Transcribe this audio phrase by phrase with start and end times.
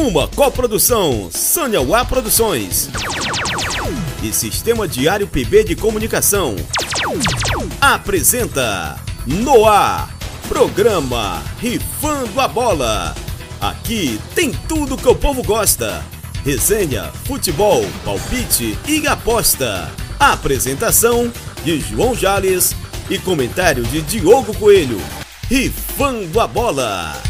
[0.00, 2.88] Uma coprodução Sanyauá Produções
[4.22, 6.56] e Sistema Diário PB de Comunicação.
[7.78, 10.08] Apresenta Noar,
[10.48, 13.14] programa Rifando a Bola.
[13.60, 16.02] Aqui tem tudo que o povo gosta.
[16.46, 19.92] Resenha, futebol, palpite e aposta.
[20.18, 21.30] Apresentação
[21.62, 22.74] de João Jales
[23.10, 24.98] e comentário de Diogo Coelho.
[25.46, 27.29] Rifando a Bola.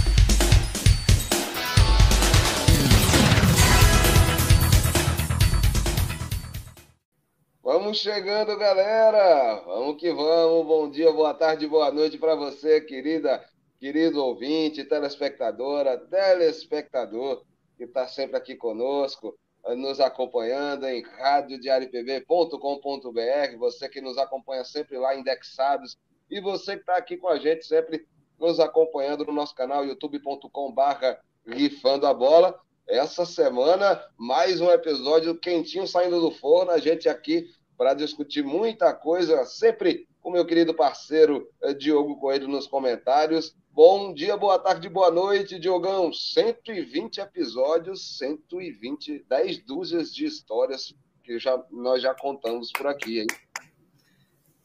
[7.90, 9.64] Vamos chegando, galera.
[9.66, 10.64] Vamos que vamos.
[10.64, 13.44] Bom dia, boa tarde, boa noite para você, querida,
[13.80, 17.42] querido ouvinte, telespectadora, telespectador
[17.76, 19.36] que está sempre aqui conosco,
[19.76, 25.98] nos acompanhando em radiodiariopb.com.br, você que nos acompanha sempre lá indexados
[26.30, 28.06] e você que está aqui com a gente sempre
[28.38, 32.56] nos acompanhando no nosso canal youtube.com/barra rifando a bola.
[32.86, 36.70] Essa semana, mais um episódio quentinho saindo do forno.
[36.70, 37.48] A gente aqui
[37.80, 43.56] para discutir muita coisa, sempre com meu querido parceiro eh, Diogo Coelho nos comentários.
[43.72, 46.12] Bom dia, boa tarde, boa noite, Diogão.
[46.12, 53.26] 120 episódios, 120, 10 dúzias de histórias que já, nós já contamos por aqui, hein?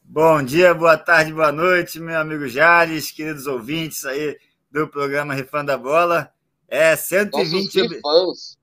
[0.03, 4.37] Bom dia, boa tarde, boa noite, meu amigo Jales, queridos ouvintes aí
[4.69, 6.33] do programa Rifando a Bola.
[6.67, 8.54] É 120 Nossos fãs.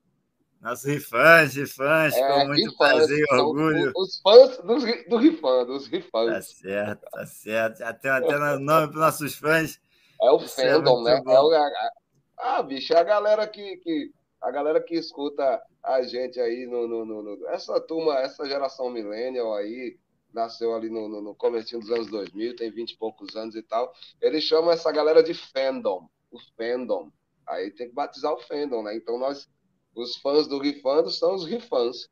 [0.63, 3.93] Nossos rifãs, rifãs, é, com muito rifãs, prazer e orgulho.
[3.97, 6.31] Os, os fãs dos, do rifã, dos rifãs.
[6.31, 7.79] Tá certo, tá certo.
[7.79, 9.81] Já tem até nome para nossos fãs.
[10.23, 11.23] É o Isso é fandom, é né?
[11.27, 11.93] É o, a,
[12.39, 16.87] ah, bicho, é a galera que, que, a galera que escuta a gente aí no,
[16.87, 19.99] no, no, no essa turma, essa geração millennial aí,
[20.33, 23.63] nasceu ali no, no, no começo dos anos 2000, tem 20 e poucos anos e
[23.65, 23.93] tal.
[24.21, 27.11] Eles chamam essa galera de fandom, o fandom.
[27.49, 28.95] Aí tem que batizar o fandom, né?
[28.95, 29.49] Então nós
[29.95, 32.09] os fãs do Rifando são os rifãs.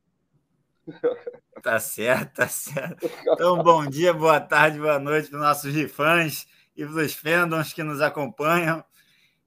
[1.62, 3.10] Tá certo, tá certo.
[3.22, 7.72] Então, bom dia, boa tarde, boa noite para os nossos rifãs e para os fandoms
[7.72, 8.82] que nos acompanham.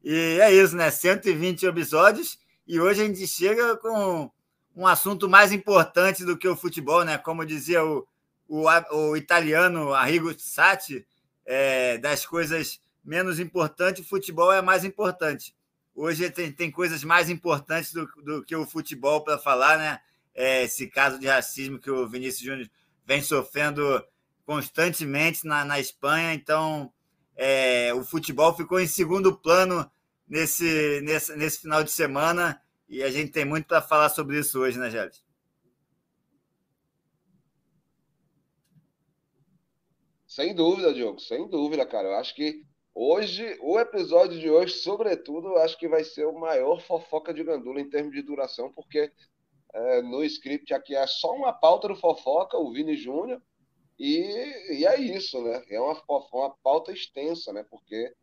[0.03, 0.91] E é isso, né?
[0.91, 2.38] 120 episódios
[2.68, 4.31] e hoje a gente chega com
[4.75, 7.18] um assunto mais importante do que o futebol, né?
[7.18, 8.08] Como dizia o,
[8.47, 8.66] o,
[8.96, 11.06] o italiano Arrigo Sati,
[11.46, 15.56] é, das coisas menos importantes, o futebol é mais importante.
[15.96, 20.00] Hoje tem, tem coisas mais importantes do, do que o futebol para falar, né?
[20.34, 22.70] É, esse caso de racismo que o Vinícius Júnior
[23.06, 24.03] vem sofrendo
[24.46, 26.34] constantemente na, na Espanha.
[26.34, 26.92] Então,
[27.36, 29.90] é, o futebol ficou em segundo plano
[30.28, 32.59] nesse, nesse, nesse final de semana
[32.90, 35.24] e a gente tem muito para falar sobre isso hoje, né, Gélis?
[40.28, 42.08] Sem dúvida, Diogo, sem dúvida, cara.
[42.08, 42.66] Eu acho que
[42.96, 47.81] Hoje, o episódio de hoje, sobretudo, acho que vai ser o maior fofoca de Gandula
[47.81, 49.12] em termos de duração, porque
[49.74, 53.42] é, no script aqui é só uma pauta do fofoca, o Vini Júnior,
[53.98, 55.64] e, e, é isso, né?
[55.70, 57.66] É uma, uma pauta extensa, né?
[57.68, 58.14] Porque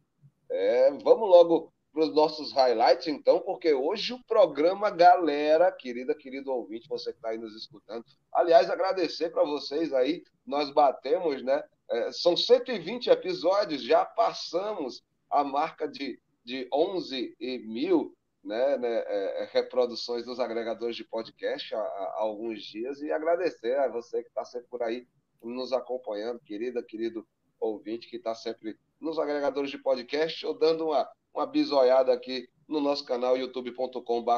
[0.49, 6.53] é, vamos logo para os nossos highlights, então, porque hoje o programa, galera, querida, querido
[6.53, 8.05] ouvinte, você que está aí nos escutando.
[8.33, 11.61] Aliás, agradecer para vocês aí, nós batemos, né?
[11.91, 19.43] É, são 120 episódios, já passamos a marca de, de 11 mil né, né, é,
[19.43, 24.29] é, reproduções dos agregadores de podcast há, há, alguns dias e agradecer a você que
[24.29, 25.07] está sempre por aí
[25.43, 27.27] nos acompanhando, querida, querido
[27.59, 32.81] ouvinte que está sempre nos agregadores de podcast ou dando uma, uma bisoiada aqui no
[32.81, 34.31] nosso canal youtube.com.br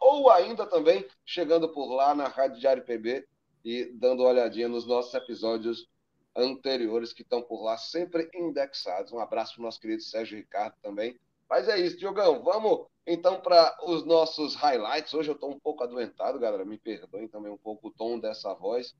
[0.00, 3.26] ou ainda também chegando por lá na Rádio Diário PB
[3.64, 5.88] e dando uma olhadinha nos nossos episódios
[6.34, 9.12] anteriores que estão por lá, sempre indexados.
[9.12, 11.18] Um abraço para o nosso querido Sérgio Ricardo também.
[11.48, 12.42] Mas é isso, Diogão.
[12.42, 15.12] Vamos então para os nossos highlights.
[15.12, 16.64] Hoje eu estou um pouco adoentado, galera.
[16.64, 18.96] Me perdoem também um pouco o tom dessa voz.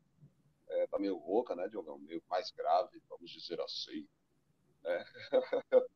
[0.68, 1.98] É, tá meio rouca, né, Diogão?
[1.98, 4.06] Meio mais grave, vamos dizer assim.
[4.84, 5.04] É.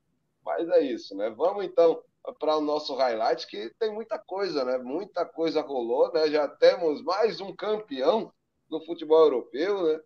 [0.44, 1.28] Mas é isso, né?
[1.30, 2.02] Vamos então
[2.38, 4.78] para o nosso highlight, que tem muita coisa, né?
[4.78, 6.28] Muita coisa rolou, né?
[6.28, 8.32] Já temos mais um campeão
[8.70, 10.00] no futebol europeu, né?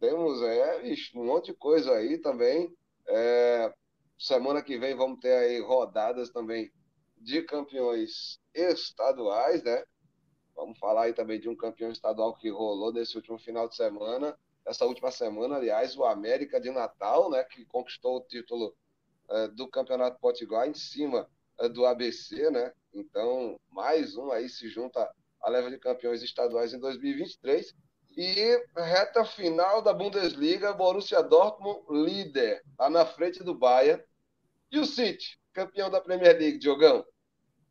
[0.00, 2.74] Temos é, um monte de coisa aí também.
[3.06, 3.72] É,
[4.18, 6.72] semana que vem vamos ter aí rodadas também
[7.16, 9.84] de campeões estaduais, né?
[10.54, 14.38] Vamos falar aí também de um campeão estadual que rolou nesse último final de semana.
[14.66, 17.44] Essa última semana, aliás, o América de Natal, né?
[17.44, 18.76] Que conquistou o título
[19.30, 21.28] é, do Campeonato Potiguar em cima
[21.58, 22.72] é, do ABC, né?
[22.92, 25.08] Então, mais um aí se junta
[25.40, 27.74] à leva de campeões estaduais em 2023.
[28.20, 34.02] E reta final da Bundesliga, Borussia Dortmund líder, está na frente do Bayern.
[34.72, 37.06] E o City, campeão da Premier League, Diogão?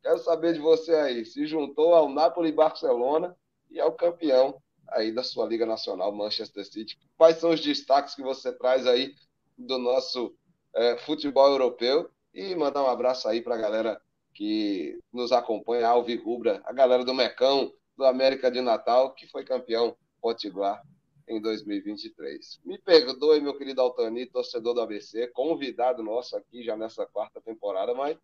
[0.02, 1.26] Quero saber de você aí.
[1.26, 3.36] Se juntou ao Napoli Barcelona
[3.70, 4.58] e ao campeão
[4.88, 6.98] aí da sua Liga Nacional, Manchester City.
[7.18, 9.14] Quais são os destaques que você traz aí
[9.58, 10.34] do nosso
[10.74, 12.08] é, futebol europeu?
[12.32, 14.00] E mandar um abraço aí para a galera
[14.32, 19.44] que nos acompanha, a Alvirrubra, a galera do Mecão, do América de Natal, que foi
[19.44, 20.82] campeão potiguar
[21.28, 22.60] em 2023.
[22.64, 27.94] Me perdoe, meu querido Altani, torcedor do ABC, convidado nosso aqui já nessa quarta temporada,
[27.94, 28.16] mas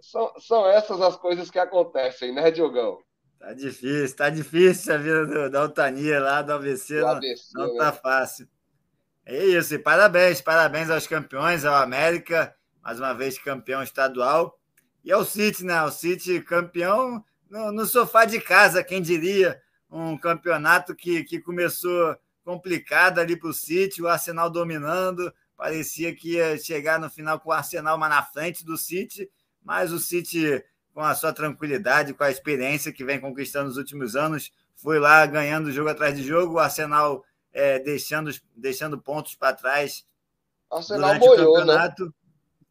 [0.00, 2.98] são, são essas as coisas que acontecem, né, Diogão?
[3.38, 7.66] Tá difícil, tá difícil a vida do, da Altania lá do ABC, do ABC não,
[7.68, 7.98] não tá né?
[8.02, 8.48] fácil.
[9.24, 14.58] É isso, e parabéns, parabéns aos campeões, ao América, mais uma vez campeão estadual,
[15.04, 15.82] e ao City, né?
[15.82, 19.60] O City campeão no, no sofá de casa, quem diria,
[19.90, 26.34] um campeonato que, que começou complicado ali para o City, o Arsenal dominando, parecia que
[26.34, 29.28] ia chegar no final com o Arsenal mais na frente do City,
[29.64, 30.62] mas o City,
[30.94, 35.26] com a sua tranquilidade, com a experiência que vem conquistando nos últimos anos, foi lá
[35.26, 40.06] ganhando jogo atrás de jogo, o Arsenal é, deixando, deixando pontos para trás.
[40.70, 41.60] Arsenal moiou, o né?
[41.60, 42.04] campeonato.
[42.04, 42.12] Né?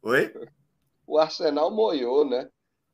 [0.02, 0.34] Oi?
[1.06, 2.48] O Arsenal moiou, né?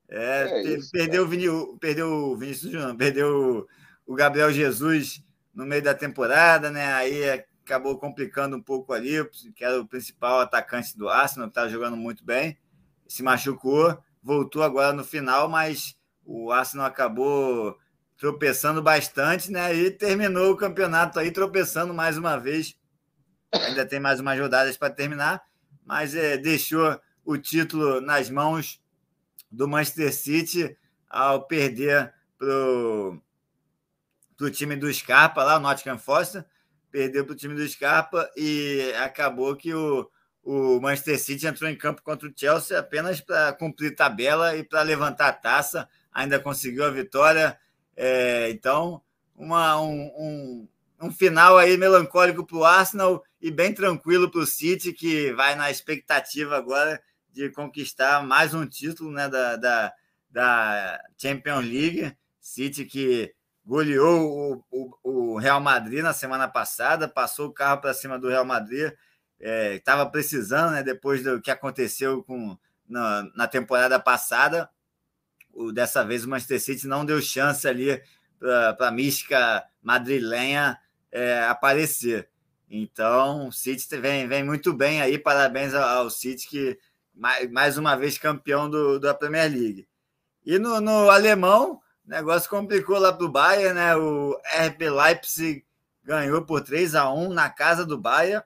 [0.09, 1.47] É, é isso, perdeu, o Vini,
[1.79, 3.65] perdeu o Vinícius Júnior, perdeu
[4.05, 5.23] o Gabriel Jesus
[5.53, 6.93] no meio da temporada, né?
[6.93, 9.23] Aí acabou complicando um pouco ali,
[9.55, 12.57] que era o principal atacante do Arsenal, estava jogando muito bem
[13.13, 15.95] se machucou, voltou agora no final, mas
[16.25, 17.77] o Arsenal acabou
[18.17, 19.75] tropeçando bastante, né?
[19.75, 22.75] E terminou o campeonato aí tropeçando mais uma vez.
[23.51, 25.43] Ainda tem mais umas rodadas para terminar,
[25.85, 28.81] mas é, deixou o título nas mãos
[29.51, 30.77] do Manchester City
[31.07, 33.21] ao perder para o
[34.51, 36.43] time do Scarpa lá, o Nottingham Forest,
[36.91, 40.09] perdeu para o time do Scarpa e acabou que o,
[40.43, 44.81] o Manchester City entrou em campo contra o Chelsea apenas para cumprir tabela e para
[44.81, 47.57] levantar a taça, ainda conseguiu a vitória.
[47.95, 49.01] É, então,
[49.35, 50.67] uma, um, um,
[51.01, 55.55] um, final aí melancólico para o Arsenal e bem tranquilo para o City, que vai
[55.55, 57.01] na expectativa agora
[57.31, 59.93] de conquistar mais um título né, da, da,
[60.29, 62.15] da Champions League.
[62.39, 63.33] City que
[63.65, 68.29] goleou o, o, o Real Madrid na semana passada, passou o carro para cima do
[68.29, 68.93] Real Madrid
[69.75, 72.57] estava é, precisando, né, depois do que aconteceu com,
[72.87, 74.69] na, na temporada passada.
[75.51, 78.01] O, dessa vez o Manchester City não deu chance ali
[78.39, 80.77] para a mística madrilenha
[81.11, 82.29] é, aparecer.
[82.69, 85.17] Então, o City vem, vem muito bem aí.
[85.19, 86.79] Parabéns ao, ao City, que
[87.13, 89.87] mais, mais uma vez campeão do, da Premier League.
[90.45, 93.95] E no, no alemão, o negócio complicou lá para o Bayern, né?
[93.95, 95.65] O RB Leipzig
[96.03, 98.43] ganhou por 3 a 1 na casa do Bayern.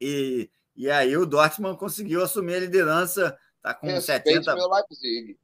[0.00, 4.54] E, e aí o Dortmund conseguiu assumir a liderança, está com Respeite 70.
[4.54, 5.38] Meu Leipzig.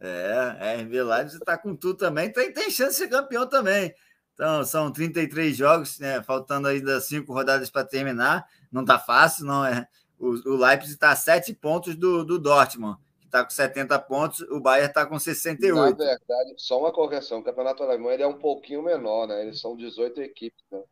[0.00, 3.92] É, RB Leipzig está com tudo também, tem, tem chance de ser campeão também.
[4.34, 8.46] Então, são 33 jogos, né, faltando ainda cinco rodadas para terminar.
[8.70, 9.88] Não está fácil, não é.
[10.16, 12.98] O, o Leipzig está a sete pontos do, do Dortmund,
[13.28, 15.74] está com 70 pontos, o Bayern está com 68.
[15.74, 19.42] Na verdade, só uma correção: o campeonato alemão ele é um pouquinho menor, né?
[19.42, 20.82] Eles são 18 equipes, né?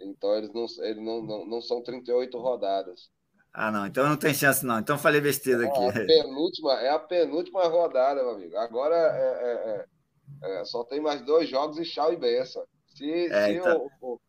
[0.00, 3.10] Então eles não, eles não, não, não são 38 rodadas.
[3.52, 3.86] Ah, não.
[3.86, 4.78] Então não tem chance, não.
[4.78, 5.82] Então falei besteira aqui.
[5.82, 8.56] É a penúltima, é a penúltima rodada, meu amigo.
[8.56, 9.86] Agora é,
[10.42, 12.64] é, é, é só tem mais dois jogos e tchau e benção.
[12.94, 13.90] Se, é, se, então...
[14.00, 14.20] o, o,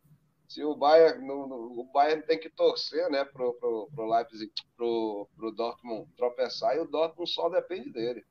[0.52, 5.26] se o Bayern, no, no, o Bayern tem que torcer né, pro, pro Leipzig, pro,
[5.34, 8.22] pro Dortmund tropeçar, e o Dortmund só depende dele.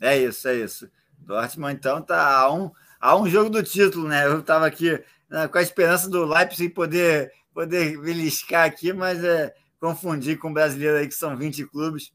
[0.00, 0.90] É isso, é isso.
[1.18, 4.26] Dortmund, então, tá a um, a um jogo do título, né?
[4.26, 9.54] Eu estava aqui né, com a esperança do Leipzig poder, poder beliscar aqui, mas é,
[9.78, 12.12] confundir com o brasileiro aí, que são 20 clubes.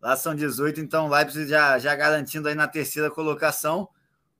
[0.00, 3.88] Lá são 18, então o Leipzig já, já garantindo aí na terceira colocação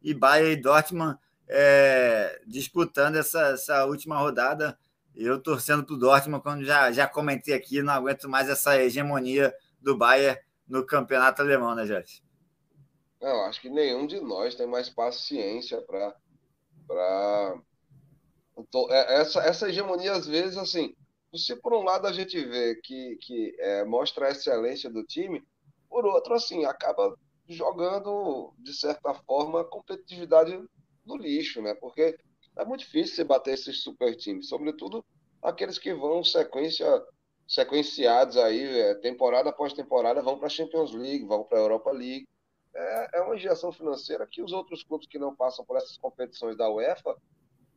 [0.01, 4.79] e Bayern e Dortmund é, disputando essa, essa última rodada.
[5.15, 9.55] Eu torcendo para o Dortmund, quando já, já comentei aqui, não aguento mais essa hegemonia
[9.81, 12.23] do Bayern no campeonato alemão, né, Jorge?
[13.21, 16.15] Não, acho que nenhum de nós tem mais paciência para
[18.57, 20.95] então, é, essa, essa hegemonia, às vezes, assim,
[21.35, 25.43] se por um lado a gente vê que, que é, mostra a excelência do time,
[25.89, 27.17] por outro, assim, acaba
[27.49, 30.59] jogando, de certa forma, competitividade
[31.05, 31.75] no lixo, né?
[31.75, 32.17] Porque
[32.57, 35.05] é muito difícil você bater esses super times, sobretudo
[35.43, 36.87] aqueles que vão sequência,
[37.47, 41.91] sequenciados aí, é, temporada após temporada, vão para a Champions League, vão para a Europa
[41.91, 42.27] League
[42.75, 46.57] é, é uma injeção financeira que os outros clubes que não passam por essas competições
[46.57, 47.17] da UEFA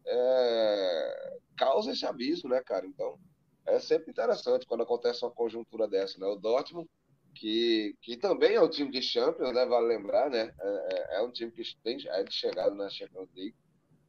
[0.05, 2.85] é, causa esse abismo, né, cara?
[2.85, 3.19] Então,
[3.65, 6.25] é sempre interessante quando acontece uma conjuntura dessa, né?
[6.25, 6.89] O Dortmund,
[7.37, 9.65] que, que também é um time de Champions, né?
[9.65, 10.53] Vale lembrar, né?
[10.59, 13.55] É, é, é um time que tem é de chegada na Champions League,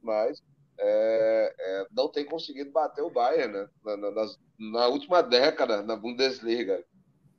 [0.01, 0.41] mas
[0.77, 3.69] é, é, não tem conseguido bater o Bayern, né?
[3.83, 4.25] Na, na,
[4.57, 6.83] na última década, na Bundesliga.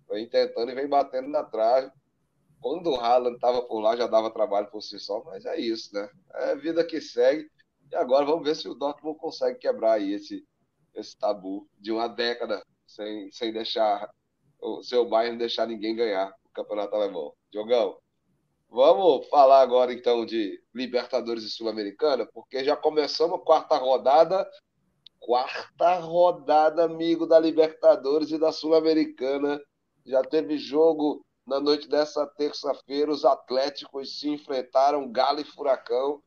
[0.09, 1.91] Vem tentando e vem batendo na trave.
[2.61, 5.95] Quando o Haaland estava por lá, já dava trabalho por si só, mas é isso,
[5.95, 6.09] né?
[6.35, 7.49] É a vida que segue.
[7.91, 10.47] E agora vamos ver se o Dortmund consegue quebrar aí esse,
[10.95, 14.11] esse tabu de uma década sem, sem deixar
[14.61, 17.33] o seu Bayern deixar ninguém ganhar o campeonato alemão.
[17.51, 17.99] Diogão,
[18.69, 24.49] vamos falar agora então de Libertadores e Sul-Americana, porque já começamos a quarta rodada.
[25.19, 29.61] Quarta rodada, amigo da Libertadores e da Sul-Americana.
[30.07, 33.11] Já teve jogo na noite dessa terça-feira.
[33.11, 36.23] Os Atléticos se enfrentaram, Galo e Furacão.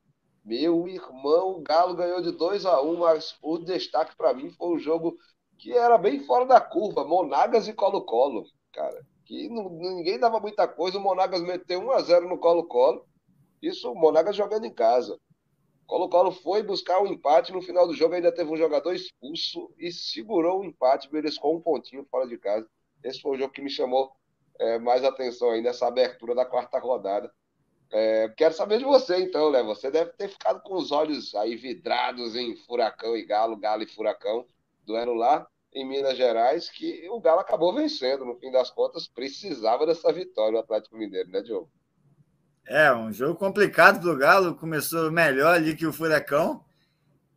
[0.45, 4.75] Meu irmão, o Galo ganhou de 2 a 1 mas o destaque para mim foi
[4.75, 5.17] o jogo
[5.63, 8.43] que era bem fora da curva, Monagas e Colo-Colo,
[8.73, 9.01] cara.
[9.23, 13.07] Que não, ninguém dava muita coisa, o Monagas meteu 1 a 0 no Colo-Colo.
[13.61, 15.17] Isso o Monagas jogando em casa.
[15.87, 19.73] Colo-Colo foi buscar o um empate, no final do jogo ainda teve um jogador expulso
[19.79, 22.67] e segurou o empate, beliscou um pontinho fora de casa.
[23.01, 24.11] Esse foi o jogo que me chamou
[24.59, 27.31] é, mais atenção aí nessa abertura da quarta rodada.
[27.89, 29.63] É, quero saber de você, então, né?
[29.63, 33.87] Você deve ter ficado com os olhos aí vidrados em Furacão e Galo, Galo e
[33.87, 34.45] Furacão,
[34.85, 38.25] duelo lá em Minas Gerais, que o Galo acabou vencendo.
[38.25, 41.69] No fim das contas, precisava dessa vitória o Atlético Mineiro, né, Diogo?
[42.65, 44.55] É, um jogo complicado para o Galo.
[44.55, 46.63] Começou melhor ali que o Furacão,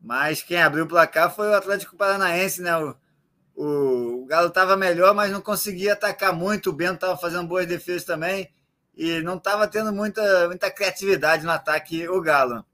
[0.00, 2.76] mas quem abriu o placar foi o Atlético Paranaense, né?
[2.76, 2.97] O,
[3.57, 6.71] o, o Galo estava melhor, mas não conseguia atacar muito.
[6.71, 8.49] O Bento estava fazendo boas defesas também
[8.97, 12.64] e não estava tendo muita, muita criatividade no ataque o Galo.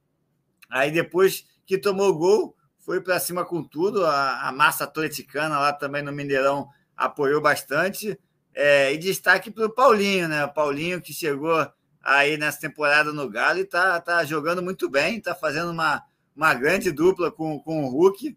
[0.70, 4.04] Aí depois que tomou o gol, foi para cima com tudo.
[4.04, 8.18] A, a, massa atleticana lá também no Mineirão apoiou bastante.
[8.54, 10.44] É, e destaque para o Paulinho, né?
[10.44, 11.66] O Paulinho que chegou
[12.02, 16.02] aí nessa temporada no Galo e tá, tá jogando muito bem, tá fazendo uma,
[16.36, 18.36] uma grande dupla com, com o Hulk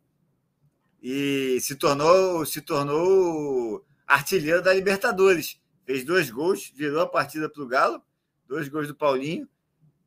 [1.02, 5.60] e se tornou, se tornou artilheiro da Libertadores.
[5.86, 8.02] Fez dois gols, virou a partida para o Galo,
[8.48, 9.48] dois gols do Paulinho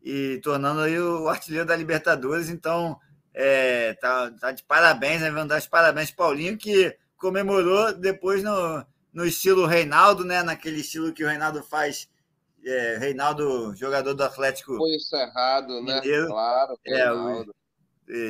[0.03, 2.49] e tornando aí o artilheiro da Libertadores.
[2.49, 2.99] Então,
[3.41, 5.31] é, tá, tá de parabéns, né?
[5.31, 10.43] Vamos dar os parabéns Paulinho, que comemorou depois no, no estilo Reinaldo, né?
[10.43, 12.09] Naquele estilo que o Reinaldo faz.
[12.65, 14.77] É, Reinaldo, jogador do Atlético.
[14.77, 16.01] Foi encerrado, né?
[16.27, 17.47] Claro, é, o,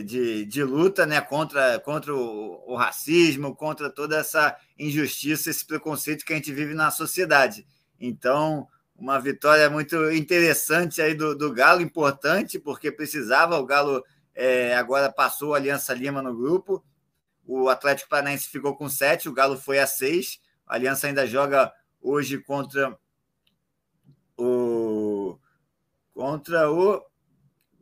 [0.04, 6.22] de, de luta né, contra, contra o, o, racismo, contra toda essa injustiça, esse preconceito
[6.22, 7.66] que a gente vive na sociedade.
[7.98, 14.04] Então, uma vitória muito interessante aí do, do Galo, importante, porque precisava, o Galo
[14.40, 16.84] é, agora passou a Aliança Lima no grupo.
[17.44, 20.40] O Atlético Paranaense ficou com sete, o Galo foi a seis.
[20.64, 22.96] A Aliança ainda joga hoje contra
[24.38, 25.36] o.
[26.14, 27.04] Contra o.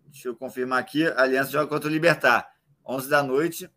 [0.06, 1.06] Deixa eu confirmar aqui.
[1.06, 2.50] A Aliança joga contra o Libertar,
[2.86, 3.70] 11 da noite.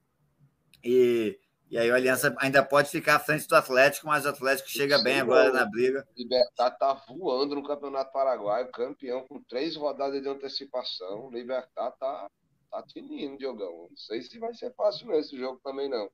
[0.81, 1.37] E,
[1.69, 4.99] e aí a Aliança ainda pode ficar à frente do Atlético, mas o Atlético chega
[4.99, 6.07] Sim, bem agora na briga.
[6.15, 11.25] O Libertar tá voando no Campeonato Paraguaio, campeão com três rodadas de antecipação.
[11.25, 12.25] O Libertar tá
[12.69, 13.87] tá tinindo, Diogão.
[13.89, 16.09] Não sei se vai ser fácil nesse jogo também, não.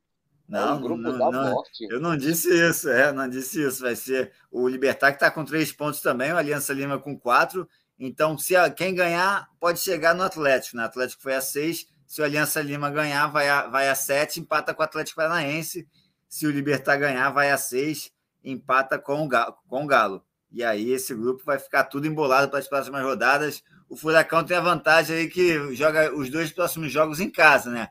[0.47, 1.87] Não, é um grupo não, da não, morte.
[1.89, 3.81] Eu não disse isso, é, não disse isso.
[3.81, 7.67] Vai ser o Libertar que está com três pontos também, o Aliança Lima com quatro.
[7.97, 10.77] Então, se a, quem ganhar pode chegar no Atlético.
[10.77, 10.83] Né?
[10.83, 11.87] O Atlético foi a seis.
[12.05, 15.87] Se o Aliança Lima ganhar, vai a, vai a sete, empata com o Atlético Paranaense.
[16.29, 18.11] Se o Libertar ganhar, vai a seis,
[18.43, 19.55] empata com o Galo.
[19.67, 20.23] Com o Galo.
[20.55, 24.57] E aí esse grupo vai ficar tudo embolado para as próximas rodadas o Furacão tem
[24.57, 27.89] a vantagem aí que joga os dois próximos jogos em casa, né?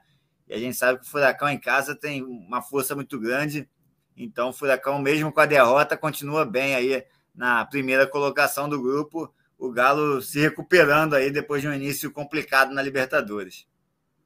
[0.48, 3.68] E a gente sabe que o Furacão em casa tem uma força muito grande.
[4.16, 7.04] Então, o Furacão, mesmo com a derrota, continua bem aí
[7.34, 9.32] na primeira colocação do grupo.
[9.58, 13.66] O Galo se recuperando aí depois de um início complicado na Libertadores.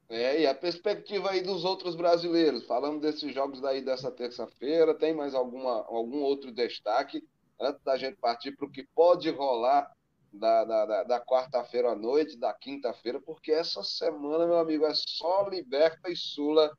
[0.09, 2.65] É, e a perspectiva aí dos outros brasileiros.
[2.65, 7.23] Falando desses jogos daí dessa terça-feira, tem mais alguma, algum outro destaque
[7.59, 9.91] antes da gente partir para o que pode rolar
[10.31, 15.47] da, da, da quarta-feira à noite, da quinta-feira, porque essa semana, meu amigo, é só
[15.49, 16.71] Liberta e Sula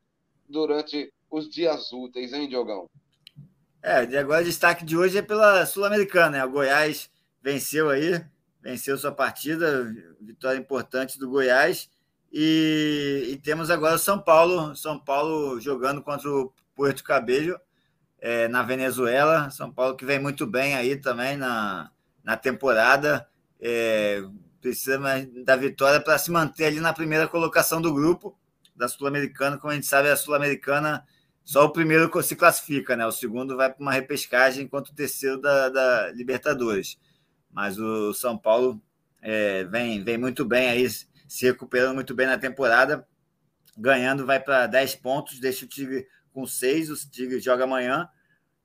[0.48, 2.88] durante os dias úteis, hein, Diogão?
[3.82, 6.44] É, agora o destaque de hoje é pela Sul-Americana, né?
[6.44, 7.10] O Goiás
[7.42, 8.24] venceu aí,
[8.60, 11.88] venceu sua partida, vitória importante do Goiás.
[12.32, 17.58] E, e temos agora o São Paulo, São Paulo jogando contra o Porto Cabello
[18.20, 19.50] é, na Venezuela.
[19.50, 21.90] São Paulo que vem muito bem aí também na,
[22.22, 23.26] na temporada
[23.60, 24.22] é,
[24.60, 24.98] precisa
[25.44, 28.38] da vitória para se manter ali na primeira colocação do grupo
[28.74, 29.58] da Sul-Americana.
[29.58, 31.04] Como a gente sabe, a Sul-Americana
[31.44, 33.06] só o primeiro se classifica, né?
[33.06, 36.98] O segundo vai para uma repescagem, enquanto o terceiro da, da Libertadores.
[37.52, 38.80] Mas o São Paulo
[39.20, 43.06] é, vem, vem muito bem aí, se recuperando muito bem na temporada.
[43.76, 48.08] Ganhando, vai para 10 pontos, deixa o Tigre com 6, o Tigre joga amanhã.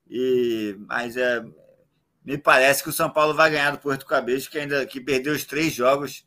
[0.10, 1.44] E, mas é,
[2.24, 5.34] me parece que o São Paulo vai ganhar do Porto Cabeça, que ainda que perdeu
[5.34, 6.26] os três jogos,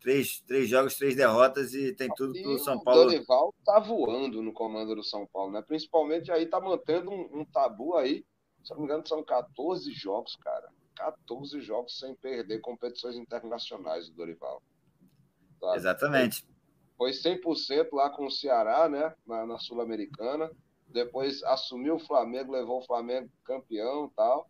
[0.00, 3.02] três, três jogos, três derrotas e tem tudo para o São Paulo.
[3.02, 5.62] O Dorival tá voando no comando do São Paulo, né?
[5.62, 8.24] Principalmente aí tá mantendo um, um tabu aí.
[8.64, 10.68] Se não me engano, são 14 jogos, cara.
[10.96, 14.62] 14 jogos sem perder competições internacionais do Dorival.
[15.74, 16.44] Exatamente.
[16.96, 19.14] Foi 100% lá com o Ceará, né?
[19.26, 20.50] Na, na Sul-Americana.
[20.88, 24.48] Depois assumiu o Flamengo, levou o Flamengo campeão tal,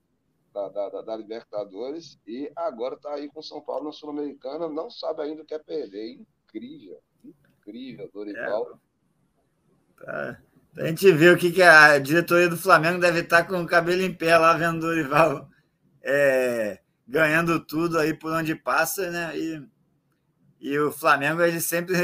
[0.53, 2.19] da, da, da Libertadores.
[2.27, 4.69] E agora está aí com o São Paulo na Sul-Americana.
[4.69, 6.19] Não sabe ainda o que é perder.
[6.47, 7.01] Incrível.
[7.25, 8.81] Incrível, Dorival.
[10.01, 10.43] É, tá.
[10.77, 14.03] A gente vê o que, que a diretoria do Flamengo deve estar com o cabelo
[14.03, 15.49] em pé lá vendo o Dorival
[16.03, 19.37] é, ganhando tudo aí por onde passa, né?
[19.37, 19.63] E,
[20.61, 21.97] e o Flamengo, ele sempre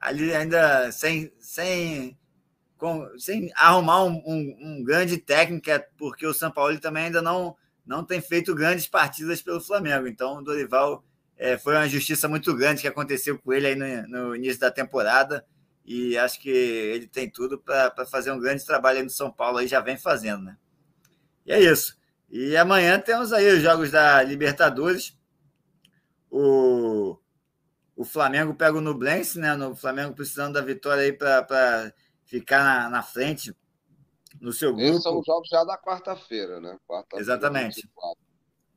[0.00, 2.18] ali ainda sem, sem,
[2.76, 7.22] com, sem arrumar um, um, um grande técnico, é porque o São Paulo também ainda
[7.22, 10.06] não, não tem feito grandes partidas pelo Flamengo.
[10.06, 11.04] Então, o Dorival
[11.36, 14.70] é, foi uma justiça muito grande que aconteceu com ele aí no, no início da
[14.70, 15.44] temporada.
[15.84, 19.58] E acho que ele tem tudo para fazer um grande trabalho aí no São Paulo,
[19.58, 20.56] aí já vem fazendo, né?
[21.44, 21.96] E é isso.
[22.30, 25.16] E amanhã temos aí os jogos da Libertadores.
[26.30, 27.18] O,
[27.94, 29.54] o Flamengo pega o Nublense, né?
[29.54, 31.92] O Flamengo precisando da vitória aí para
[32.38, 33.54] ficar na, na, frente
[34.40, 34.88] no seu grupo.
[34.90, 36.78] Esses são os jogos já da quarta-feira, né?
[36.86, 37.82] Quarta Exatamente.
[37.82, 38.24] 24.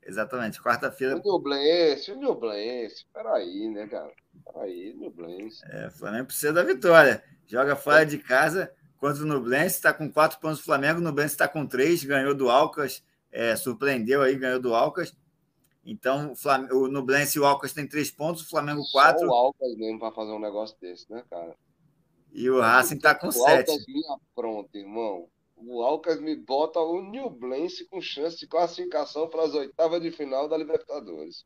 [0.02, 1.16] Exatamente, quarta-feira.
[1.16, 4.10] O Nublense, o Nublense, peraí, né, cara?
[4.44, 5.62] Peraí, Nublense.
[5.70, 7.22] É, o Flamengo precisa da vitória.
[7.46, 11.34] Joga fora de casa contra o Nublense, está com quatro pontos do Flamengo, o Nublense
[11.34, 15.14] está com três, ganhou do Alcas é, surpreendeu aí, ganhou do Alcas.
[15.84, 16.68] Então, o, Flam...
[16.72, 19.26] o Nublense e o Alcas tem três pontos, o Flamengo quatro.
[19.26, 21.56] Só o Alcas mesmo para fazer um negócio desse, né, cara?
[22.32, 23.70] E o Racing está com o sete.
[23.70, 25.28] O Alcas me apronta, irmão.
[25.56, 30.48] O Alcas me bota o Nublense com chance de classificação para as oitavas de final
[30.48, 31.44] da Libertadores.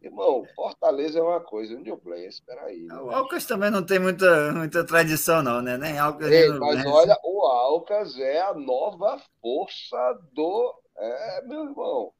[0.00, 2.82] Irmão, Fortaleza é uma coisa, o Nublense, espera aí.
[2.82, 2.94] Né?
[2.94, 5.78] O Alcas também não tem muita, muita tradição, não, né?
[5.78, 11.64] Nem Alcas Ei, nem Mas olha, o Alcas é a nova força do é, meu
[11.64, 12.12] irmão,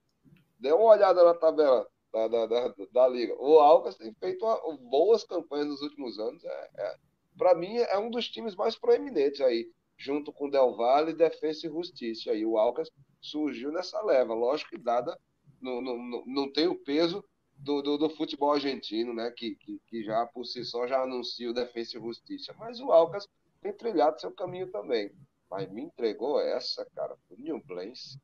[0.58, 3.34] dê uma olhada na tabela da, da, da, da liga.
[3.38, 6.42] O Alcas tem feito uma, boas campanhas nos últimos anos.
[6.44, 6.94] É, é
[7.36, 11.70] Para mim, é um dos times mais proeminentes aí, junto com Del Valle, Defesa e
[11.70, 12.30] Justiça.
[12.30, 14.34] Aí o Alcas surgiu nessa leva.
[14.34, 15.18] Lógico que dada,
[15.60, 17.24] não, não, não tem o peso
[17.56, 19.30] do, do, do, futebol argentino, né?
[19.30, 22.54] Que, que, que, já por si só já anuncia o Defesa e Justiça.
[22.58, 23.26] Mas o Alcas
[23.60, 25.12] tem trilhado seu caminho também.
[25.50, 28.18] Mas me entregou essa, cara, o New Blaze.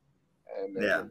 [0.46, 1.09] É, é.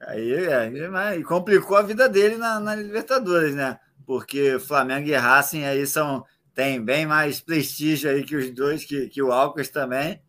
[0.00, 3.78] Aí, é, complicou a vida dele na, na, Libertadores, né?
[4.04, 9.08] Porque Flamengo e Racing aí são tem bem mais prestígio aí que os dois, que,
[9.08, 10.22] que o Alcas também.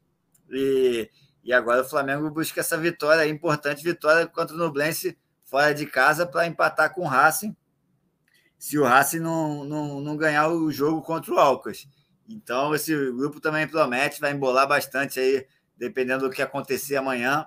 [0.50, 1.10] E,
[1.44, 6.26] e agora o Flamengo busca essa vitória, importante vitória contra o Nublense fora de casa
[6.26, 7.56] para empatar com o Racing.
[8.58, 11.88] Se o Racing não, não, não ganhar o jogo contra o Alcas.
[12.28, 15.46] Então, esse grupo também promete, vai embolar bastante aí,
[15.78, 17.46] dependendo do que acontecer amanhã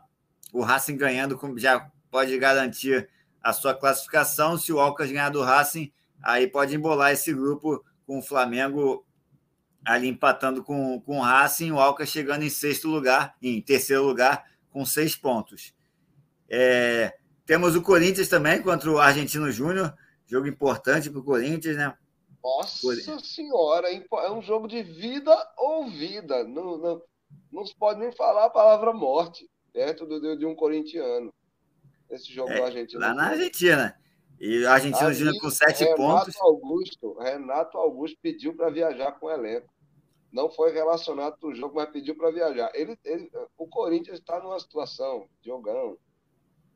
[0.52, 3.08] o Racing ganhando já pode garantir
[3.42, 4.56] a sua classificação.
[4.56, 9.04] Se o Alcas ganhar do Racing, aí pode embolar esse grupo com o Flamengo
[9.84, 14.44] ali empatando com, com o Racing, o Alcas chegando em sexto lugar, em terceiro lugar,
[14.70, 15.74] com seis pontos.
[16.48, 19.94] É, temos o Corinthians também contra o Argentino Júnior,
[20.26, 21.96] jogo importante para o Corinthians, né?
[22.42, 26.44] Nossa senhora, é um jogo de vida ou vida.
[26.44, 27.02] Não, não,
[27.52, 31.32] não se pode nem falar a palavra morte perto do, de um corintiano.
[32.08, 33.08] Esse jogo é, Argentina.
[33.08, 33.96] Lá na Argentina.
[34.38, 36.36] E a Argentina Júnior com sete Renato pontos.
[36.40, 39.72] Augusto, Renato Augusto pediu para viajar com o elenco.
[40.32, 42.70] Não foi relacionado para o jogo, mas pediu para viajar.
[42.74, 45.96] Ele, ele, o Corinthians está numa situação, Diogão.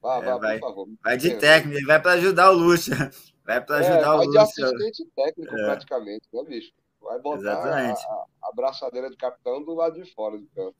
[0.01, 0.89] Vá, é, vá, vai, por favor.
[1.05, 2.95] Vai de técnico, ele vai para ajudar o Lúcio.
[3.43, 4.33] Vai para ajudar é, o Lúcio.
[4.33, 5.65] Vai de assistente técnico, é.
[5.65, 6.73] praticamente, né, bicho?
[7.01, 10.77] Vai botar a, a, a braçadeira de capitão do lado de fora do campo.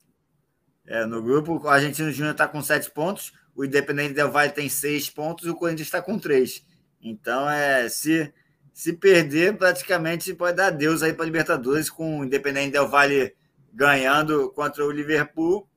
[0.85, 4.69] É, no grupo, o Argentino Júnior está com sete pontos, o Independente Del Valle tem
[4.69, 6.65] seis pontos e o Corinthians está com três.
[7.01, 8.31] Então, é, se,
[8.73, 13.35] se perder, praticamente pode dar Deus aí para Libertadores, com o Independente Del Valle
[13.73, 15.67] ganhando contra o Liverpool,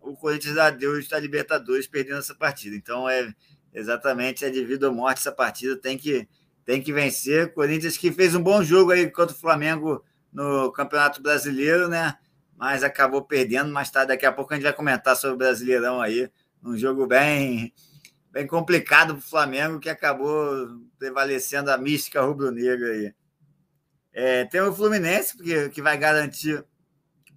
[0.00, 2.76] o Corinthians dá Deus da Libertadores perdendo essa partida.
[2.76, 3.32] Então, é
[3.72, 6.28] exatamente é de vida ou morte essa partida, tem que,
[6.64, 7.54] tem que vencer.
[7.54, 12.16] Corinthians que fez um bom jogo aí contra o Flamengo no Campeonato Brasileiro, né?
[12.56, 13.72] mas acabou perdendo.
[13.72, 16.30] Mas tá, daqui a pouco a gente vai comentar sobre o Brasileirão aí.
[16.62, 17.72] Um jogo bem,
[18.34, 20.68] bem complicado para o Flamengo, que acabou
[20.98, 23.14] prevalecendo a mística rubro-negra aí.
[24.12, 26.64] É, tem o Fluminense, que, que vai garantir,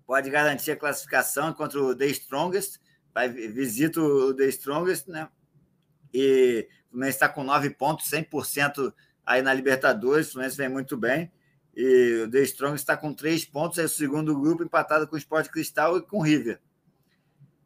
[0.07, 2.79] pode garantir a classificação contra o The Strongest,
[3.13, 5.29] vai visita o The Strongest, né?
[6.11, 8.91] E o Fluminense está com nove pontos, 100%
[9.23, 11.31] aí na Libertadores, o Fluminense vem muito bem.
[11.75, 15.19] E o The Strongest está com três pontos, é o segundo grupo, empatado com o
[15.19, 16.59] Sport Cristal e com o River.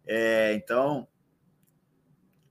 [0.05, 1.07] É, então,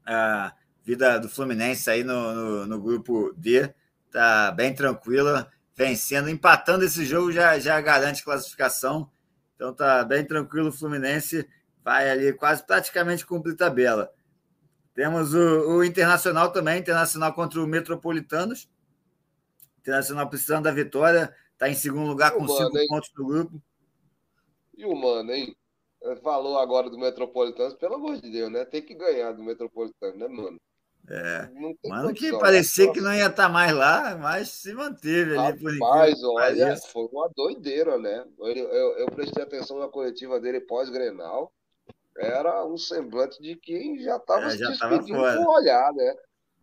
[0.07, 3.73] a vida do Fluminense aí no, no, no grupo D
[4.07, 9.11] está bem tranquila vencendo, empatando esse jogo já, já garante classificação.
[9.55, 11.49] Então tá bem tranquilo o Fluminense,
[11.83, 14.13] vai ali quase praticamente cumprir tabela.
[14.95, 18.69] Temos o, o Internacional também, Internacional contra o Metropolitanos.
[19.79, 22.87] Internacional precisando da vitória, está em segundo lugar com cinco hein?
[22.89, 23.63] pontos no grupo.
[24.77, 25.57] E o Mano, hein?
[26.23, 28.65] Falou agora do Metropolitanos, pelo amor de Deus, né?
[28.65, 30.59] Tem que ganhar do Metropolitano, né, mano?
[31.11, 31.49] É.
[31.89, 32.93] Mano, que parecia né?
[32.93, 37.09] que não ia estar tá mais lá, mas se manteve ali por Rapaz, olha, foi
[37.13, 38.25] uma doideira, né?
[38.39, 41.53] Eu, eu, eu, prestei atenção na coletiva dele pós-Grenal.
[42.17, 46.15] Era um semblante de quem já estava é, se despedindo com o olhar, né?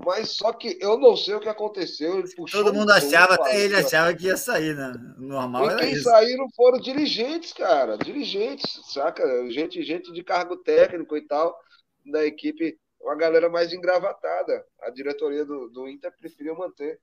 [0.05, 2.23] Mas só que eu não sei o que aconteceu.
[2.49, 4.93] Todo mundo achava, até ele achava que ia sair, né?
[5.17, 6.03] Normal e quem isso.
[6.03, 7.97] saíram foram dirigentes, cara.
[7.97, 9.25] Dirigentes, saca?
[9.49, 11.57] Gente, gente de cargo técnico e tal,
[12.05, 14.65] da equipe uma galera mais engravatada.
[14.81, 16.99] A diretoria do, do Inter preferiu manter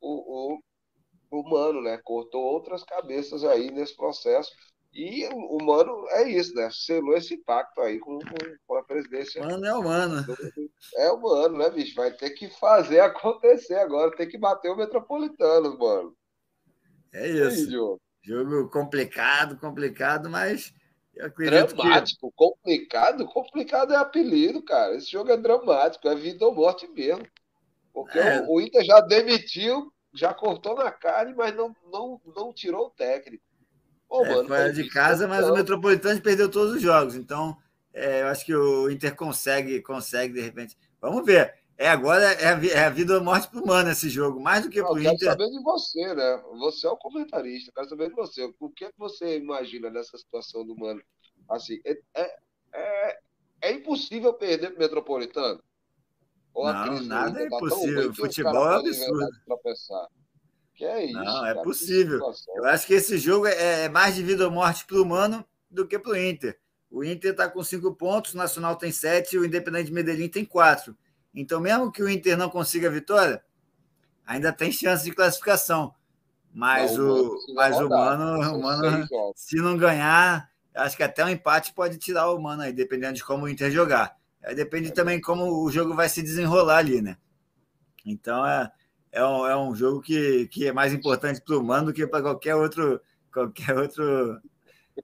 [0.00, 0.60] o, o,
[1.30, 1.98] o Mano, né?
[2.04, 4.50] Cortou outras cabeças aí nesse processo.
[4.92, 6.70] E o, Mano é isso, né?
[6.72, 8.18] Selou esse pacto aí com,
[8.66, 9.44] com a presidência.
[9.44, 10.24] Mano é o Mano.
[10.96, 11.94] É o Mano, né, bicho?
[11.94, 14.16] Vai ter que fazer acontecer agora.
[14.16, 16.16] Tem que bater o Metropolitano, mano.
[17.12, 17.70] É isso.
[17.70, 20.72] Aí, Jogo complicado, complicado, mas
[21.36, 22.36] dramático, que...
[22.36, 24.94] complicado, complicado é apelido, cara.
[24.94, 27.26] Esse jogo é dramático, é vida ou morte mesmo.
[27.92, 28.44] Porque é.
[28.48, 33.42] o, Inter já demitiu, já cortou na carne, mas não, não, não tirou o técnico.
[34.08, 37.14] Pô, é, mano, fora de casa, mas o Metropolitano perdeu todos os jogos.
[37.14, 37.56] Então,
[37.92, 40.76] é, eu acho que o Inter consegue, consegue, de repente.
[41.00, 41.54] Vamos ver.
[41.80, 44.68] É agora é a, é a vida ou morte pro Mano esse jogo, mais do
[44.68, 45.12] que para o Inter.
[45.12, 46.42] Eu quero saber de você, né?
[46.58, 48.52] Você é o comentarista, eu quero saber de você.
[48.58, 51.00] O que, é que você imagina dessa situação do Mano?
[51.48, 52.36] Assim, é, é,
[52.74, 53.18] é,
[53.62, 55.62] é impossível perder pro Metropolitano?
[56.52, 58.12] Ou não, nada é tá impossível.
[58.12, 59.28] Futebol é absurdo.
[60.74, 61.14] Que é isso.
[61.14, 62.20] Não, é cara, possível.
[62.56, 65.44] Eu acho que esse jogo é, é mais de vida ou morte para o Mano
[65.70, 66.58] do que para o Inter.
[66.90, 70.28] O Inter está com cinco pontos, o Nacional tem sete e o Independente de Medellín
[70.28, 70.96] tem quatro.
[71.34, 73.42] Então, mesmo que o Inter não consiga a vitória,
[74.26, 75.94] ainda tem chance de classificação.
[76.52, 81.28] Mas não, o, mas o Mano, o Mano se não ganhar, acho que até um
[81.28, 84.16] empate pode tirar o Mano aí, dependendo de como o Inter jogar.
[84.42, 87.16] Aí depende é também como o jogo vai se desenrolar ali, né?
[88.04, 88.70] Então é,
[89.12, 92.06] é, um, é um jogo que, que é mais importante para o Mano do que
[92.06, 93.00] para qualquer outro,
[93.32, 94.40] qualquer outro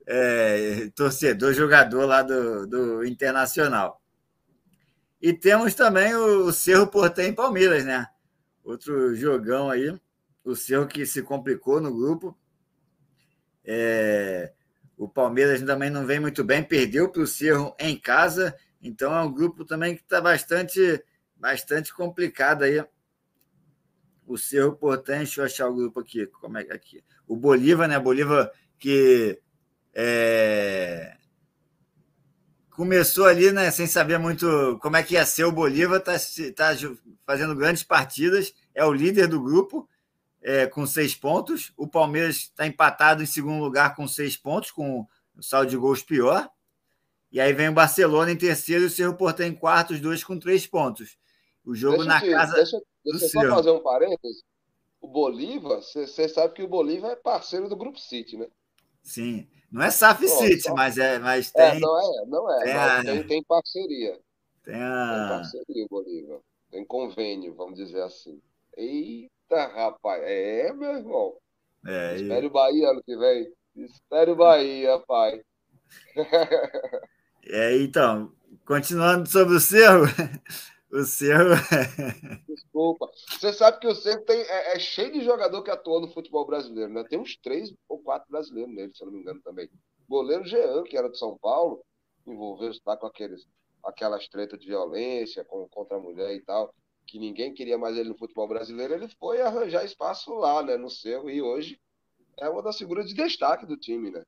[0.06, 4.00] é, torcedor, jogador lá do, do Internacional.
[5.24, 8.06] E temos também o, Cerro Portem Palmeiras, né?
[8.62, 9.98] Outro jogão aí.
[10.44, 12.38] O Cerro que se complicou no grupo.
[13.64, 14.52] É,
[14.98, 18.54] o Palmeiras também não vem muito bem, perdeu para o Cerro em casa.
[18.82, 21.02] Então é um grupo também que está bastante,
[21.34, 22.84] bastante complicado aí.
[24.26, 26.26] O Cerro Portem, deixa eu achar o grupo aqui.
[26.26, 27.02] Como é que é aqui?
[27.26, 27.98] O Bolívar, né?
[27.98, 29.40] Bolívar que
[29.94, 31.16] é,
[32.74, 36.14] começou ali, né, sem saber muito como é que ia ser o Bolívar, está
[36.54, 36.76] tá
[37.24, 39.88] fazendo grandes partidas, é o líder do grupo,
[40.42, 41.72] é, com seis pontos.
[41.76, 45.06] O Palmeiras está empatado em segundo lugar com seis pontos, com
[45.36, 46.50] o saldo de gols pior.
[47.32, 50.22] E aí vem o Barcelona em terceiro e o Cerro Porto em quarto, os dois
[50.22, 51.16] com três pontos.
[51.64, 52.54] O jogo deixa na te, casa.
[52.54, 54.42] Deixa, deixa eu só fazer um parênteses.
[55.00, 58.46] O Bolívar, você sabe que o Bolívar é parceiro do Grupo City, né?
[59.02, 59.48] Sim.
[59.74, 61.78] Não é SAF City, mas, é, mas é, tem.
[61.78, 62.62] É, não é, não é.
[62.62, 63.02] Tem, a...
[63.02, 64.20] tem, tem, parceria.
[64.62, 65.08] Tem, a...
[65.18, 66.38] tem parceria, Bolívar.
[66.70, 68.40] Tem convênio, vamos dizer assim.
[68.76, 70.22] Eita, rapaz.
[70.22, 71.34] É, meu irmão.
[71.84, 72.48] É, Espere e...
[72.48, 73.52] o Bahia ano que vem.
[73.74, 75.42] Espere o Bahia, pai.
[77.46, 78.32] É, então,
[78.64, 80.06] continuando sobre o Cerro,
[80.94, 81.50] o Cerro.
[82.48, 83.10] Desculpa.
[83.28, 86.46] Você sabe que o Cerro tem, é, é, cheio de jogador que atuou no futebol
[86.46, 87.04] brasileiro, né?
[87.04, 89.68] Tem uns três ou quatro brasileiros nele, se eu não me engano também.
[90.08, 91.84] Goleiro Jean, que era de São Paulo,
[92.26, 93.46] envolveu-se tá, com aqueles,
[93.84, 96.74] aquelas tretas de violência com, contra a mulher e tal,
[97.06, 100.90] que ninguém queria mais ele no futebol brasileiro, ele foi arranjar espaço lá, né, no
[100.90, 101.78] Cerro, e hoje
[102.38, 104.22] é uma das figuras de destaque do time, né?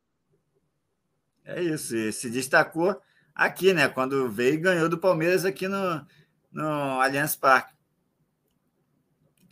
[1.44, 3.00] É isso, e se destacou
[3.35, 3.88] aqui, né?
[3.88, 6.05] Quando veio e ganhou do Palmeiras aqui no,
[6.57, 7.75] no Allianz Parque.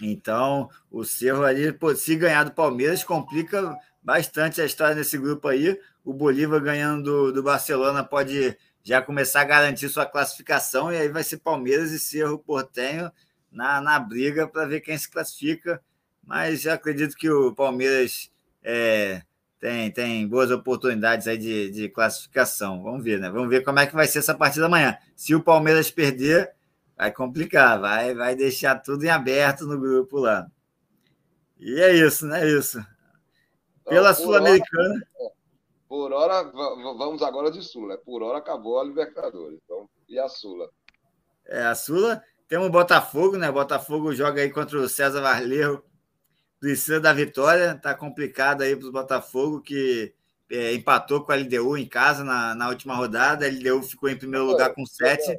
[0.03, 5.47] Então, o Cerro ali, pô, se ganhar do Palmeiras, complica bastante a história desse grupo
[5.49, 5.79] aí.
[6.05, 11.09] O Bolívar ganhando do, do Barcelona pode já começar a garantir sua classificação, e aí
[11.09, 13.11] vai ser Palmeiras e Cerro Portenho
[13.53, 15.81] na, na briga para ver quem se classifica.
[16.27, 18.31] Mas eu acredito que o Palmeiras
[18.63, 19.23] é,
[19.61, 22.83] tem, tem boas oportunidades aí de, de classificação.
[22.83, 23.31] Vamos ver, né?
[23.31, 24.97] Vamos ver como é que vai ser essa partida amanhã.
[25.15, 26.53] Se o Palmeiras perder,
[26.97, 30.47] vai complicar, vai, vai deixar tudo em aberto no grupo lá.
[31.59, 32.43] E é isso, né?
[32.43, 32.85] É isso.
[33.85, 35.07] Pela Sul-Americana.
[35.89, 37.97] Por hora, vamos agora de Sul, né?
[37.97, 39.59] Por hora acabou a Libertadores.
[39.65, 40.69] Então, e a Sula?
[41.47, 43.51] É, a Sula tem o Botafogo, né?
[43.53, 45.85] Botafogo joga aí contra o César Varleiro
[46.65, 50.15] precisa da vitória, tá complicado aí para o Botafogo, que
[50.51, 53.45] é, empatou com a LDU em casa na, na última rodada.
[53.45, 55.37] A LDU ficou em primeiro lugar com sete.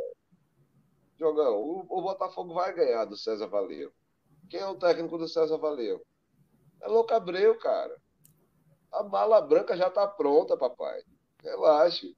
[1.26, 3.92] Jogão, o, o, Botafogo vai ganhar do César Valeu.
[4.48, 6.06] Quem é o técnico do César Valeu?
[6.82, 8.00] É Louco Abreu, cara.
[8.92, 11.02] A mala branca já tá pronta, papai.
[11.42, 12.16] Relaxe.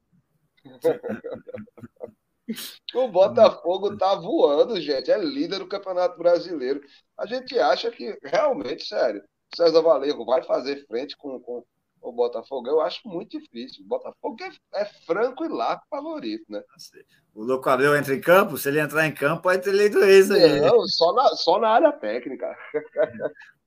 [2.96, 5.12] O Botafogo tá voando, gente.
[5.12, 6.82] É líder do Campeonato Brasileiro.
[7.18, 9.22] A gente acha que, realmente, sério,
[9.54, 11.66] César Valerro vai fazer frente com, com
[12.10, 12.68] o Botafogo.
[12.68, 13.84] Eu acho muito difícil.
[13.84, 16.62] O Botafogo é, é franco e largo favorito, né?
[17.34, 20.04] O Louco Abreu entra em campo, se ele entrar em campo, pode ter lei do
[20.04, 20.60] ex aí.
[20.60, 22.56] Não, só na, só na área técnica.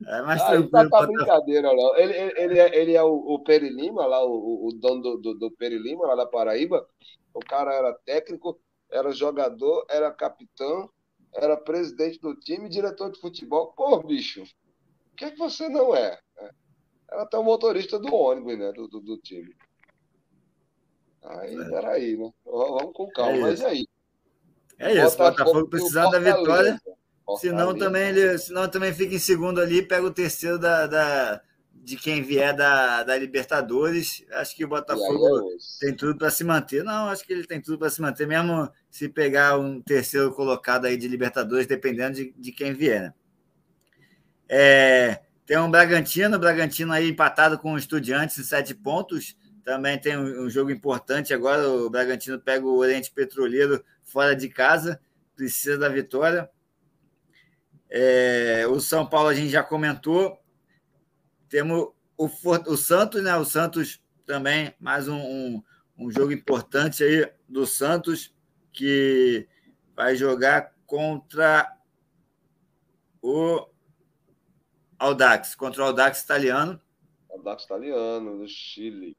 [0.07, 0.71] É mais tranquilo.
[0.73, 1.97] Não tá brincadeira, não.
[1.97, 5.35] Ele, ele, ele, é, ele é o, o Perilima, lá, o, o dono do, do,
[5.35, 6.87] do Perilima, lá da Paraíba.
[7.33, 10.91] O cara era técnico, era jogador, era capitão,
[11.35, 13.73] era presidente do time, diretor de futebol.
[13.77, 16.19] Pô, bicho, o que, é que você não é?
[17.11, 18.73] Era até o motorista do ônibus, né?
[18.73, 19.55] Do, do, do time.
[21.23, 21.65] Aí, é.
[21.65, 22.31] peraí, né?
[22.45, 23.87] Vamos com calma, é mas aí.
[24.79, 26.81] É isso, Botafogo, Botafogo precisando da vitória.
[27.39, 31.41] Senão também, ele, senão também fica em segundo ali, pega o terceiro da, da
[31.73, 34.25] de quem vier da, da Libertadores.
[34.33, 36.83] Acho que o Botafogo é tem tudo para se manter.
[36.83, 40.87] Não, acho que ele tem tudo para se manter, mesmo se pegar um terceiro colocado
[40.87, 43.03] aí de Libertadores, dependendo de, de quem vier.
[43.03, 43.15] Né?
[44.49, 49.37] É, tem um Bragantino, Bragantino aí empatado com o Estudiantes em sete pontos.
[49.65, 51.69] Também tem um, um jogo importante agora.
[51.69, 55.01] O Bragantino pega o Oriente Petroleiro fora de casa,
[55.35, 56.49] precisa da vitória.
[57.91, 60.39] É, o São Paulo a gente já comentou,
[61.49, 62.31] temos o,
[62.69, 63.35] o Santos, né?
[63.35, 65.65] O Santos também, mais um, um,
[65.99, 68.33] um jogo importante aí do Santos,
[68.73, 69.49] que
[69.97, 71.77] vai jogar contra
[73.21, 73.69] o
[75.01, 76.81] Audax, contra o Audax italiano.
[77.31, 79.17] Audax italiano, do Chile.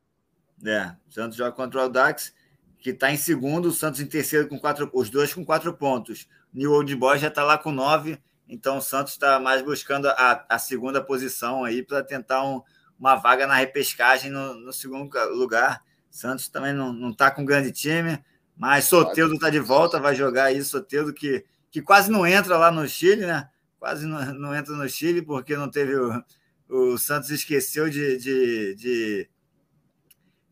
[0.65, 2.33] É, o Santos joga contra o Audax,
[2.79, 6.27] que está em segundo, o Santos em terceiro com quatro, os dois com quatro pontos.
[6.53, 8.19] New Old Boys já está lá com nove
[8.51, 12.61] então o Santos está mais buscando a, a, segunda posição aí para tentar um,
[12.99, 15.81] uma vaga na repescagem no, no segundo lugar.
[16.09, 18.21] Santos também não está com um grande time,
[18.57, 22.69] mas Soteldo está de volta, vai jogar aí Soteldo que, que quase não entra lá
[22.69, 23.49] no Chile, né?
[23.81, 26.23] Quase não, não entra no Chile porque não teve o,
[26.69, 29.29] o Santos esqueceu de, de, de,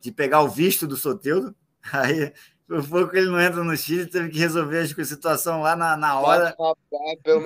[0.01, 1.55] de pegar o visto do Soteldo.
[1.93, 2.33] Aí
[2.67, 6.19] por pouco ele não entra no Chile, teve que resolver a situação lá na, na
[6.19, 6.55] hora.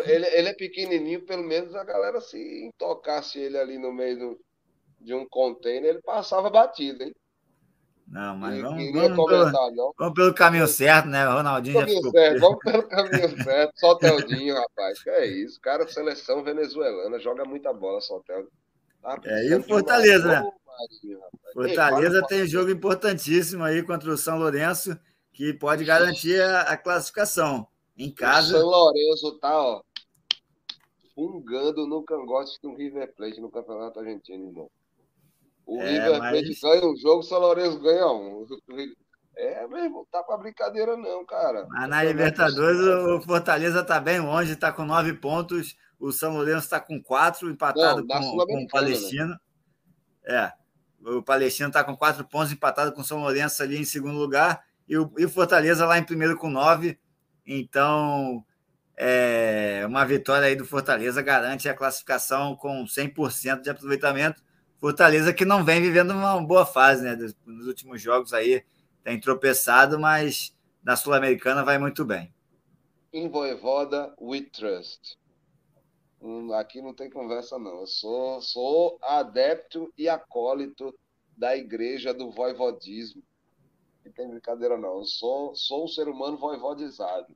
[0.06, 4.42] Ele, ele é pequenininho, pelo menos a galera se tocasse ele ali no meio do,
[5.02, 7.14] de um container, ele passava batido, hein?
[8.14, 11.26] Não, mas vamos, vamos, pelo, vamos pelo caminho certo, né?
[11.26, 12.12] Ronaldinho já ficou...
[12.12, 13.74] certo, Vamos pelo caminho certo.
[13.76, 15.02] Só Teldinho, rapaz.
[15.02, 15.60] Que é isso.
[15.60, 18.52] Cara, seleção venezuelana, joga muita bola, só Teldinho.
[19.02, 20.52] Tá é, e o Fortaleza, né?
[21.56, 24.96] Fortaleza Ei, tem um jogo importantíssimo aí contra o São Lourenço
[25.32, 27.68] que pode garantir a, a classificação.
[27.98, 28.58] Em casa.
[28.58, 29.82] O São Lourenço tá, ó,
[31.16, 34.70] fungando no cangote do River Plate no Campeonato Argentino, irmão.
[35.66, 36.60] O é, River Plate mas...
[36.62, 38.46] ganha um jogo, o São Lourenço ganha um.
[39.36, 41.66] É, mesmo, tá pra brincadeira, não, cara.
[41.70, 45.76] Mas na Libertadores o Fortaleza tá bem longe, tá com nove pontos.
[46.00, 49.30] O São Lourenço tá com quatro, empatado não, com, com o Palestino.
[49.30, 49.38] Né?
[50.26, 50.52] É.
[51.06, 54.64] O Palestino tá com quatro pontos, empatado com o São Lourenço ali em segundo lugar
[54.88, 57.00] e o, e o Fortaleza lá em primeiro com nove.
[57.46, 58.44] Então,
[58.96, 64.42] é, uma vitória aí do Fortaleza garante a classificação com 100% de aproveitamento.
[64.84, 67.16] Fortaleza que não vem vivendo uma boa fase, né?
[67.46, 68.66] Nos últimos jogos aí
[69.02, 72.34] tem tropeçado, mas na Sul-Americana vai muito bem.
[73.14, 75.18] Em Voivoda, we trust.
[76.22, 77.80] Hum, aqui não tem conversa, não.
[77.80, 80.94] Eu sou, sou adepto e acólito
[81.38, 83.24] da igreja do voivodismo
[84.04, 84.98] Não tem brincadeira, não.
[84.98, 87.34] Eu sou, sou um ser humano voivodizado.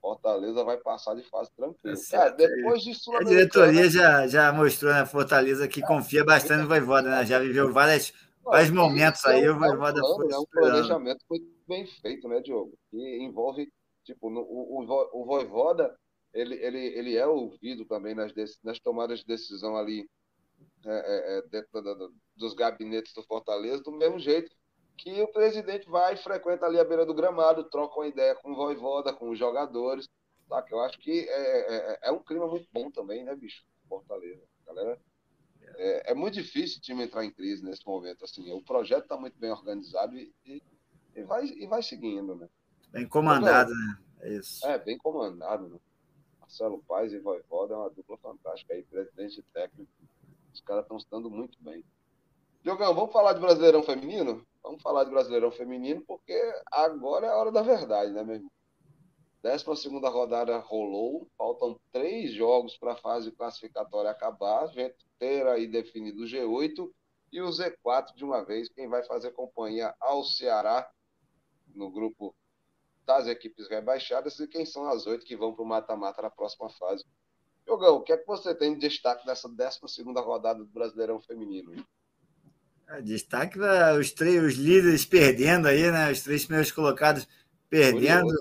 [0.00, 1.96] Fortaleza vai passar de fase tranquilo.
[1.96, 3.12] É Cara, depois disso.
[3.14, 7.26] A diretoria já, já mostrou na né, Fortaleza que confia bastante no Voivoda, né?
[7.26, 9.44] Já viveu várias, vários momentos aí.
[9.44, 10.32] É o Voivoda é um, foi.
[10.32, 12.72] É um planejamento muito bem feito, né, Diogo?
[12.90, 13.70] Que envolve,
[14.04, 15.94] tipo, no, o, o, o Voivoda,
[16.32, 18.32] ele, ele, ele é ouvido também nas,
[18.62, 20.08] nas tomadas de decisão ali
[20.84, 24.50] é, é, é dentro da, dos gabinetes do Fortaleza, do mesmo jeito
[24.98, 28.50] que o presidente vai e frequenta ali a beira do gramado, troca uma ideia com
[28.50, 30.08] o Voivoda, com os jogadores.
[30.48, 30.60] Tá?
[30.60, 33.64] Que eu acho que é, é, é um clima muito bom também, né, bicho?
[33.88, 34.42] Fortaleza.
[34.66, 34.98] Galera,
[35.76, 38.24] é, é, muito difícil o time entrar em crise nesse momento.
[38.24, 40.62] Assim, o projeto está muito bem organizado e, e,
[41.14, 42.48] e, vai, e vai seguindo, né?
[42.90, 43.98] Bem comandado, né?
[44.20, 44.66] É isso.
[44.66, 45.68] É, bem comandado.
[45.68, 45.78] Né?
[46.40, 49.92] Marcelo Paz e Voivoda é uma dupla fantástica aí, presidente e técnico.
[50.52, 51.84] Os caras estão se dando muito bem.
[52.62, 54.46] Diogão, vamos falar de Brasileirão Feminino?
[54.62, 56.38] Vamos falar de Brasileirão Feminino, porque
[56.70, 58.50] agora é a hora da verdade, né, meu irmão?
[59.40, 65.46] Décima segunda rodada rolou, faltam três jogos para a fase classificatória acabar, a gente ter
[65.46, 66.90] aí definido o G8
[67.32, 70.90] e o Z4 de uma vez, quem vai fazer companhia ao Ceará
[71.74, 72.34] no grupo
[73.06, 76.68] das equipes rebaixadas e quem são as oito que vão para o mata-mata na próxima
[76.70, 77.04] fase.
[77.64, 81.20] Jogão, o que é que você tem de destaque nessa décima segunda rodada do Brasileirão
[81.20, 81.72] Feminino?
[83.02, 83.58] Destaque
[83.98, 86.10] os três os líderes perdendo aí, né?
[86.10, 87.28] Os três primeiros colocados
[87.68, 88.32] perdendo.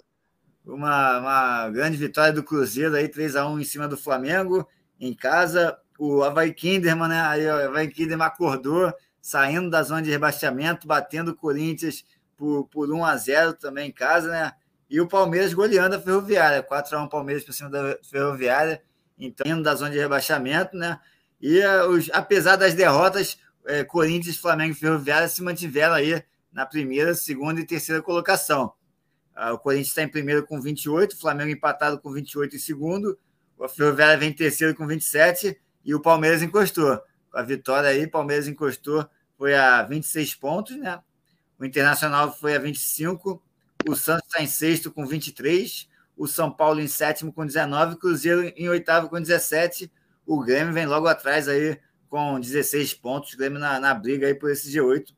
[0.66, 4.68] Uma, uma grande vitória do Cruzeiro aí, 3 a 1 em cima do Flamengo,
[5.00, 5.78] em casa.
[5.98, 7.22] O Havaí Kinderman, né?
[7.22, 12.04] Aí o Havaí Kinderman acordou, saindo da zona de rebaixamento, batendo o Corinthians
[12.36, 14.52] por, por 1 a 0 também em casa, né?
[14.90, 18.82] E o Palmeiras goleando a Ferroviária, 4 a 1 Palmeiras por cima da Ferroviária,
[19.18, 21.00] então indo da zona de rebaixamento, né?
[21.42, 26.66] E uh, os, apesar das derrotas, é, Corinthians, Flamengo e Ferroviária se mantiveram aí na
[26.66, 28.74] primeira, segunda e terceira colocação.
[29.36, 33.20] Ah, o Corinthians está em primeiro com 28, o Flamengo empatado com 28 em segundo,
[33.58, 37.00] o Ferroviária vem em terceiro com 27 e o Palmeiras encostou.
[37.30, 41.00] Com a vitória aí, Palmeiras encostou, foi a 26 pontos, né?
[41.60, 43.44] O Internacional foi a 25,
[43.88, 47.98] o Santos está em sexto com 23, o São Paulo em sétimo com 19, o
[47.98, 49.92] Cruzeiro em oitavo com 17,
[50.26, 54.34] o Grêmio vem logo atrás aí com 16 pontos, o Grêmio na, na briga aí
[54.34, 55.14] por esse G8,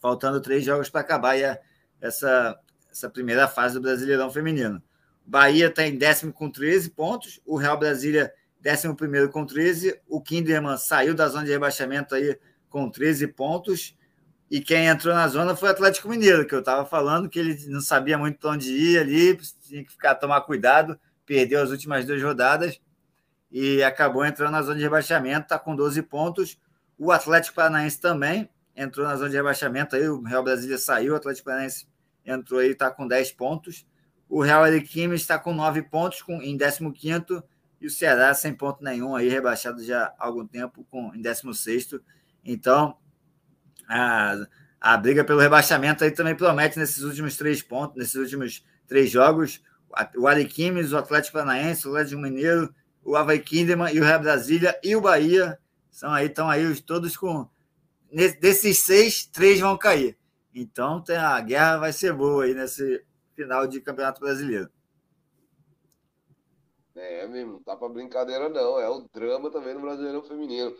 [0.00, 1.58] faltando três jogos para acabar a,
[2.00, 2.58] essa,
[2.90, 4.82] essa primeira fase do Brasileirão Feminino.
[5.26, 10.20] Bahia está em décimo com 13 pontos, o Real Brasília décimo primeiro com 13, o
[10.20, 12.38] Kinderman saiu da zona de rebaixamento aí
[12.68, 13.96] com 13 pontos,
[14.50, 17.58] e quem entrou na zona foi o Atlético Mineiro, que eu estava falando que ele
[17.68, 22.22] não sabia muito onde ir ali, tinha que ficar tomar cuidado, perdeu as últimas duas
[22.22, 22.80] rodadas,
[23.54, 26.58] e acabou entrando na zona de rebaixamento, está com 12 pontos.
[26.98, 31.16] O Atlético Paranaense também entrou na zona de rebaixamento, aí o Real Brasília saiu, o
[31.16, 31.86] Atlético Paranaense
[32.26, 33.86] entrou aí, está com 10 pontos.
[34.28, 37.44] O Real Ariquime está com 9 pontos, com, em 15
[37.80, 42.00] e o Ceará sem ponto nenhum, aí rebaixado já há algum tempo, com, em 16
[42.44, 42.96] Então,
[43.88, 44.34] a,
[44.80, 49.62] a briga pelo rebaixamento aí também promete nesses últimos três pontos, nesses últimos três jogos.
[50.16, 54.78] O Ariquemes, o Atlético Paranaense, o Atlético Mineiro o Havaí Kinderman e o Real Brasília
[54.82, 55.58] e o Bahia
[55.90, 57.48] são aí, estão aí todos com.
[58.40, 60.16] Desses seis, três vão cair.
[60.54, 64.70] Então tem, a guerra vai ser boa aí nesse final de Campeonato Brasileiro.
[66.94, 68.78] É, mesmo, não tá pra brincadeira, não.
[68.78, 70.76] É o drama também no Brasileirão Feminino.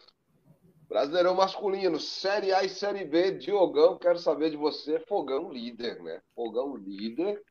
[0.89, 6.21] Brasileirão masculino, Série A e Série B, Diogão, quero saber de você, Fogão líder, né?
[6.35, 7.43] Fogão líder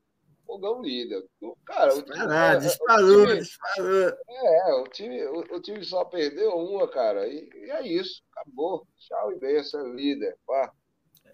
[0.46, 1.24] fogão líder.
[1.66, 4.14] Cara, o time, ah, disparou, o time, disparou.
[4.30, 7.28] É, o time, o, o, time só perdeu uma, cara.
[7.28, 8.88] E, e, é isso, acabou.
[8.98, 10.38] Tchau e benção, é líder.
[10.46, 10.72] Pá.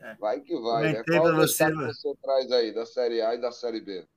[0.01, 0.15] É.
[0.15, 1.03] Vai que vai, né?
[1.03, 4.07] Qual você, que você traz aí da Série A e da Série B?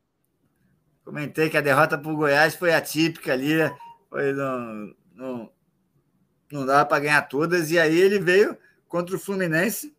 [1.04, 3.58] Comentei que a derrota para o Goiás foi atípica ali,
[4.08, 5.52] foi não, não,
[6.52, 8.56] não dava para ganhar todas, e aí ele veio
[8.86, 9.96] contra o Fluminense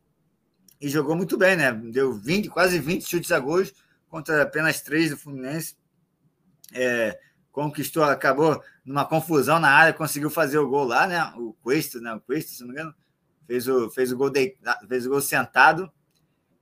[0.79, 1.73] e jogou muito bem, né?
[1.73, 3.73] Deu 20, quase 20 chutes a gols,
[4.13, 5.75] contra apenas três do Fluminense.
[6.71, 7.17] É,
[7.51, 11.33] conquistou, acabou numa confusão na área, conseguiu fazer o gol lá, né?
[11.35, 12.13] O Cuesta, né?
[12.13, 12.93] O Cuesta, se não me engano,
[13.47, 14.55] fez o, fez o, gol, de,
[14.87, 15.91] fez o gol sentado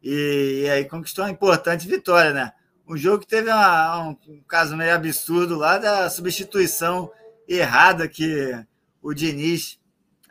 [0.02, 2.54] e, e, aí conquistou uma importante vitória, né?
[2.88, 7.12] Um jogo que teve uma, um, um, caso meio absurdo lá da substituição
[7.50, 8.66] errada que
[9.02, 9.78] o Diniz,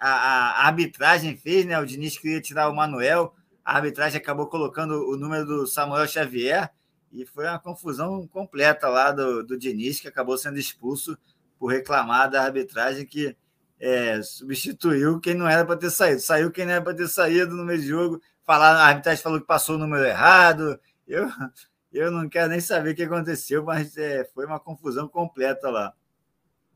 [0.00, 1.78] a, a, arbitragem fez, né?
[1.78, 6.70] O Diniz queria tirar o Manuel, a arbitragem acabou colocando o número do Samuel Xavier
[7.12, 11.18] e foi uma confusão completa lá do, do Diniz, que acabou sendo expulso
[11.58, 13.36] por reclamar da arbitragem, que
[13.78, 16.20] é, substituiu quem não era para ter saído.
[16.20, 18.22] Saiu quem não era para ter saído no meio do jogo.
[18.44, 20.78] Falar, a arbitragem falou que passou o número errado.
[21.06, 21.28] Eu,
[21.92, 25.92] eu não quero nem saber o que aconteceu, mas é, foi uma confusão completa lá.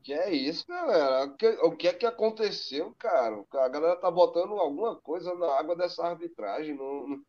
[0.03, 1.25] Que é isso, galera?
[1.25, 3.43] O que, o que é que aconteceu, cara?
[3.53, 6.75] A galera tá botando alguma coisa na água dessa arbitragem.
[6.75, 7.23] No,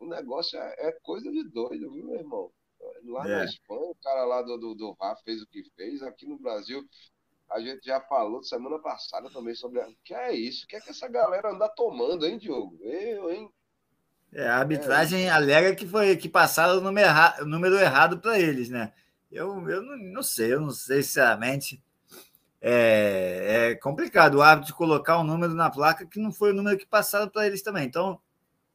[0.00, 2.50] o negócio é, é, coisa de doido, viu, meu irmão?
[3.04, 3.28] Lá é.
[3.28, 6.02] na Espanha, o cara lá do, do, do RAF fez o que fez.
[6.02, 6.82] Aqui no Brasil,
[7.50, 9.78] a gente já falou semana passada também sobre.
[9.80, 10.64] O que é isso?
[10.64, 12.78] O que é que essa galera anda tomando, hein, Diogo?
[12.80, 13.50] Eu, hein?
[14.32, 15.30] É, a arbitragem é.
[15.30, 18.92] alega que foi que passaram o número, erra, o número errado para eles, né?
[19.30, 21.82] Eu, eu não, não, sei, eu não sei sinceramente.
[22.62, 26.78] É, é complicado o árbitro colocar um número na placa que não foi o número
[26.78, 27.84] que passaram para eles também.
[27.84, 28.20] Então,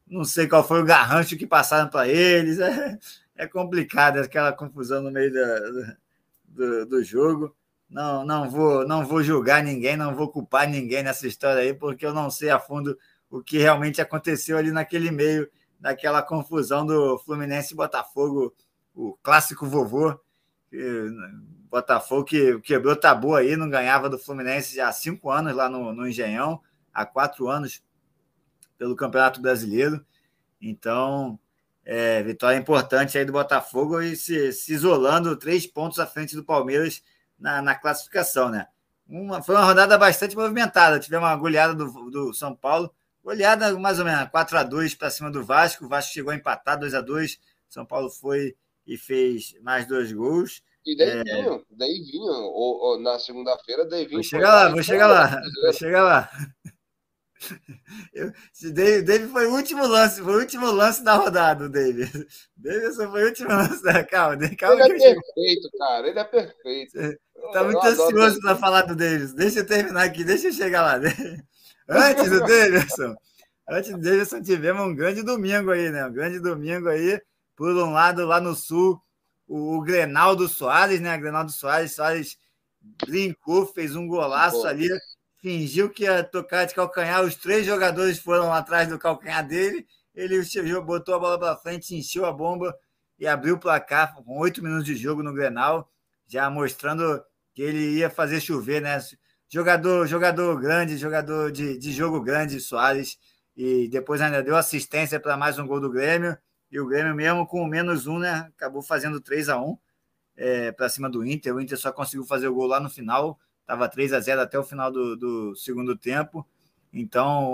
[0.08, 2.60] não sei qual foi o garrancho que passaram para eles.
[2.60, 2.97] É,
[3.36, 5.95] é complicado aquela confusão no meio da,
[6.45, 7.56] do, do jogo.
[7.89, 12.06] Não, não vou, não vou julgar ninguém, não vou culpar ninguém nessa história aí, porque
[12.06, 12.97] eu não sei a fundo
[13.30, 15.49] o que realmente aconteceu ali naquele meio,
[15.80, 18.56] daquela confusão do Fluminense e Botafogo,
[18.93, 20.20] o clássico vovô.
[21.70, 26.08] Botafogo que quebrou tabu aí, não ganhava do Fluminense há cinco anos lá no, no
[26.08, 26.62] Engenhão,
[26.93, 27.84] há quatro anos
[28.78, 30.05] pelo Campeonato Brasileiro.
[30.61, 31.39] Então,
[31.84, 36.43] é, vitória importante aí do Botafogo e se, se, isolando três pontos à frente do
[36.43, 37.03] Palmeiras
[37.38, 38.67] na, na classificação, né?
[39.07, 40.99] Uma, foi uma rodada bastante movimentada.
[40.99, 42.91] Tivemos uma goleada do, do São Paulo,
[43.23, 45.86] goleada mais ou menos 4 a 2 para cima do Vasco.
[45.86, 48.55] O Vasco chegou a empatar 2 a 2 São Paulo foi
[48.88, 50.63] e fez mais dois gols.
[50.86, 51.23] E daí é...
[51.23, 54.21] vinho, daí vinho, ou, ou na segunda-feira, daí vinho.
[54.21, 56.30] Vou chegar lá, vou chegar lá, vou chegar lá.
[58.14, 58.32] Eu,
[58.72, 62.28] David, David foi o último lance, foi o último lance da rodada, David.
[62.56, 64.04] Davidson foi o último lance da.
[64.04, 64.86] Calma, calma.
[64.86, 66.08] Ele é perfeito, cara.
[66.08, 66.98] Ele é perfeito.
[67.36, 69.34] Está muito ansioso para falar do Davis.
[69.34, 71.00] Deixa eu terminar aqui, deixa eu chegar lá.
[71.88, 73.16] Antes do Davidson,
[73.70, 76.06] antes do Davidson, tivemos um grande domingo aí, né?
[76.06, 77.22] Um grande domingo aí.
[77.56, 79.00] Por um lado, lá no sul,
[79.48, 81.18] o, o Grenaldo Soares, né?
[81.18, 82.38] Grenaldo Soares, Soares
[83.06, 84.90] brincou, fez um golaço ali
[85.46, 89.86] fingiu que ia tocar de calcanhar, os três jogadores foram atrás do calcanhar dele,
[90.16, 90.41] ele
[90.82, 92.76] botou a bola para frente, encheu a bomba
[93.20, 95.88] e abriu o placar com oito minutos de jogo no Grenal,
[96.26, 97.24] já mostrando
[97.54, 99.00] que ele ia fazer chover, né?
[99.48, 103.20] Jogador, jogador grande, jogador de, de jogo grande, Soares,
[103.56, 106.36] e depois ainda deu assistência para mais um gol do Grêmio,
[106.72, 109.78] e o Grêmio, mesmo com menos um, né, acabou fazendo 3 a 1
[110.38, 111.54] é, para cima do Inter.
[111.54, 114.59] O Inter só conseguiu fazer o gol lá no final, Estava 3 a 0 até
[114.59, 116.45] o final do, do segundo tempo.
[116.93, 117.51] Então,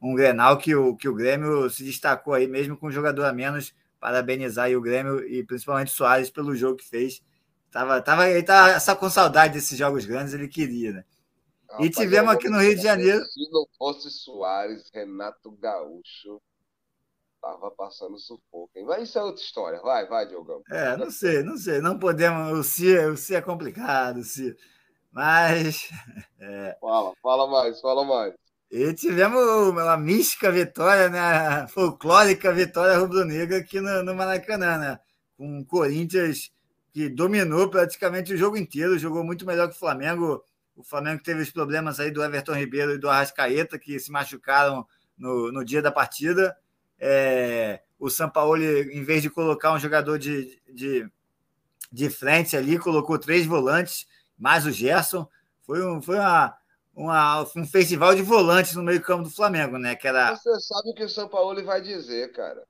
[0.00, 3.24] um, um Grenal que o, que o Grêmio se destacou aí, mesmo com um jogador
[3.24, 3.74] a menos.
[4.00, 7.22] Parabenizar aí o Grêmio e principalmente o Soares pelo jogo que fez.
[7.70, 11.04] Tava, tava, ele estava só com saudade desses jogos grandes, ele queria, né?
[11.68, 13.22] Não, e tivemos aqui no Rio de Janeiro.
[13.26, 16.40] Se não fosse Soares, Renato Gaúcho
[17.40, 18.70] tava passando sufoco.
[18.74, 18.84] Hein?
[18.86, 19.80] Mas isso é outra história.
[19.80, 20.62] Vai, vai, Diogão.
[20.70, 21.80] É, não sei, não sei.
[21.80, 22.58] Não podemos.
[22.58, 24.18] O Si, o si é complicado.
[24.18, 24.56] O si.
[25.12, 25.88] Mas.
[26.42, 26.74] É...
[26.80, 28.34] Fala, fala mais, fala mais.
[28.70, 31.68] E tivemos uma mística vitória, né?
[31.68, 35.00] Folclórica vitória rubro-negra aqui no, no Maracanã, né?
[35.36, 36.50] Com o Corinthians
[36.92, 40.42] que dominou praticamente o jogo inteiro, jogou muito melhor que o Flamengo.
[40.74, 44.86] O Flamengo teve os problemas aí do Everton Ribeiro e do Arrascaeta, que se machucaram
[45.16, 46.56] no, no dia da partida.
[46.98, 51.08] É, o São Paulo, em vez de colocar um jogador de, de,
[51.92, 54.06] de frente ali, colocou três volantes
[54.40, 55.28] mais o Gerson.
[55.62, 56.56] Foi, um, foi uma,
[56.94, 59.94] uma, um festival de volantes no meio-campo do Flamengo, né?
[59.94, 60.34] Que era...
[60.34, 62.64] Você sabe o que o São Paulo vai dizer, cara.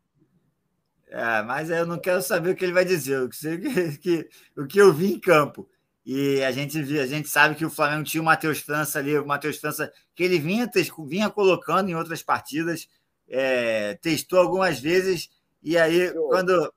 [1.08, 4.66] É, mas eu não quero saber o que ele vai dizer, o que, que, o
[4.66, 5.68] que eu vi em campo.
[6.04, 9.26] E a gente, a gente sabe que o Flamengo tinha o Matheus França ali, o
[9.26, 10.70] Matheus França, que ele vinha,
[11.06, 12.88] vinha colocando em outras partidas,
[13.28, 15.30] é, testou algumas vezes,
[15.62, 16.72] e aí, quando,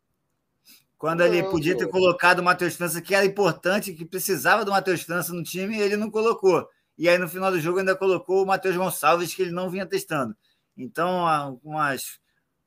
[1.04, 5.02] quando ele podia ter colocado o Matheus França, que era importante, que precisava do Matheus
[5.02, 6.66] França no time, ele não colocou.
[6.98, 9.86] E aí, no final do jogo, ainda colocou o Matheus Gonçalves, que ele não vinha
[9.86, 10.34] testando.
[10.78, 12.22] Então, algumas,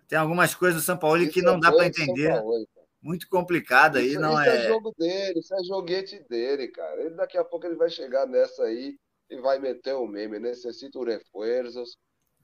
[0.06, 2.28] tem algumas coisas do São Paulo isso que não é dá para entender.
[2.28, 2.68] Paulo,
[3.00, 4.56] Muito complicado aí, não isso é...
[4.66, 7.00] é jogo dele, isso é joguete dele, cara.
[7.00, 8.98] Ele daqui a pouco ele vai chegar nessa aí
[9.30, 11.96] e vai meter o meme, necessita reforços.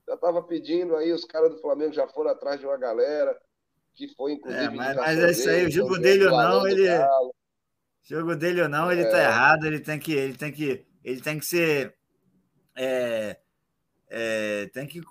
[0.07, 3.39] Já estava pedindo aí, os caras do Flamengo já foram atrás de uma galera
[3.95, 4.63] que foi inclusive.
[4.63, 6.87] É, mas, mas é isso aí, o jogo dele ou não, ele.
[8.03, 9.25] Jogo dele ou não, ele está é.
[9.25, 11.95] errado, ele tem que, ele tem que, ele tem que ser.
[12.75, 13.37] É,
[14.09, 15.01] é, tem que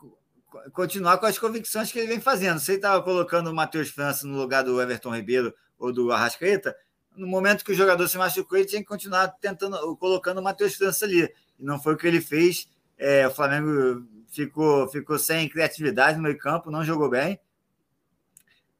[0.72, 2.60] continuar com as convicções que ele vem fazendo.
[2.60, 6.76] Ele estava colocando o Matheus França no lugar do Everton Ribeiro ou do Arrascaeta,
[7.16, 10.74] no momento que o jogador se machucou, ele tinha que continuar tentando, colocando o Matheus
[10.74, 11.22] França ali.
[11.58, 12.68] E não foi o que ele fez.
[12.96, 17.38] É, o Flamengo ficou, ficou sem criatividade no meio campo, não jogou bem.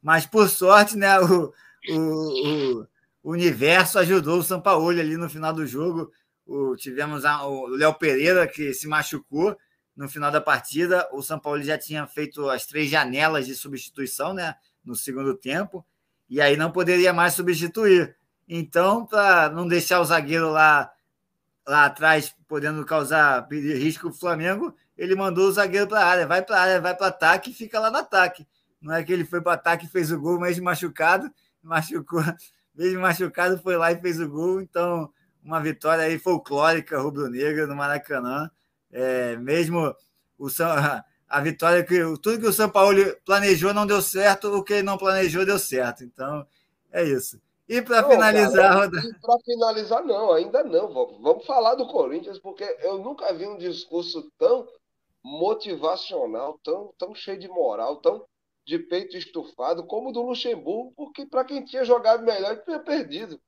[0.03, 1.53] Mas, por sorte, né, o,
[1.89, 2.87] o,
[3.23, 6.11] o universo ajudou o São Paulo ali no final do jogo.
[6.45, 9.57] O, tivemos a, o Léo Pereira, que se machucou
[9.95, 11.07] no final da partida.
[11.13, 15.85] O São Paulo já tinha feito as três janelas de substituição né, no segundo tempo,
[16.29, 18.13] e aí não poderia mais substituir.
[18.47, 20.91] Então, para não deixar o zagueiro lá,
[21.65, 26.27] lá atrás, podendo causar risco para o Flamengo, ele mandou o zagueiro para a área,
[26.27, 28.45] vai para a área, vai para ataque e fica lá no ataque.
[28.83, 31.31] Não é que ele foi para o ataque e fez o gol, mesmo machucado,
[31.63, 32.21] machucou,
[32.75, 34.61] mesmo machucado, foi lá e fez o gol.
[34.61, 35.09] Então,
[35.43, 38.51] uma vitória aí folclórica rubro-negra no Maracanã.
[38.91, 39.95] É, mesmo
[40.37, 40.67] o São,
[41.29, 44.83] a vitória que tudo que o São Paulo planejou não deu certo, o que ele
[44.83, 46.03] não planejou deu certo.
[46.03, 46.45] Então,
[46.91, 47.41] é isso.
[47.67, 48.89] E para finalizar,
[49.21, 50.93] Para finalizar, não, ainda não.
[51.21, 54.67] Vamos falar do Corinthians, porque eu nunca vi um discurso tão
[55.23, 58.25] motivacional, tão, tão cheio de moral, tão
[58.65, 63.41] de peito estufado como do Luxemburgo, porque para quem tinha jogado melhor, tinha perdido.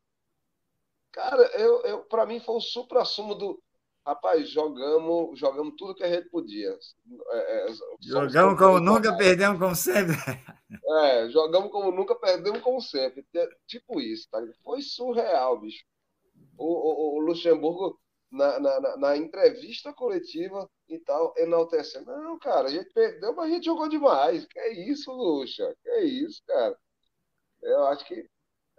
[1.12, 3.62] Cara, eu, eu, para mim foi o supra-sumo do.
[4.06, 6.78] Rapaz, jogamos, jogamos tudo que a gente podia.
[7.32, 10.16] É, é, jogamos como nunca, perdemos como sempre.
[10.88, 13.26] É, jogamos como nunca, perdemos como sempre.
[13.66, 14.40] Tipo isso, tá?
[14.64, 15.84] Foi surreal, bicho.
[16.58, 18.00] O, o, o Luxemburgo
[18.32, 22.06] na, na, na, entrevista coletiva e tal, enaltecendo.
[22.06, 24.46] Não, cara, a gente perdeu, mas a gente jogou demais.
[24.46, 25.76] Que é isso, Luxa?
[25.82, 26.78] Que é isso, cara?
[27.62, 28.28] Eu acho que.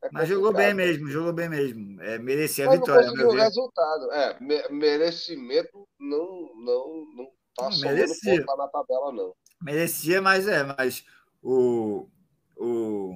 [0.02, 2.00] É mas jogou bem mesmo, jogou bem mesmo.
[2.02, 3.06] É, merecia a mas vitória.
[3.06, 4.12] Não conseguiu o resultado.
[4.12, 8.44] É, me, merecimento não, não, não não, merecia.
[8.56, 9.34] na tabela, não.
[9.62, 11.04] Merecia, mas é, mas
[11.42, 12.06] o,
[12.56, 13.14] o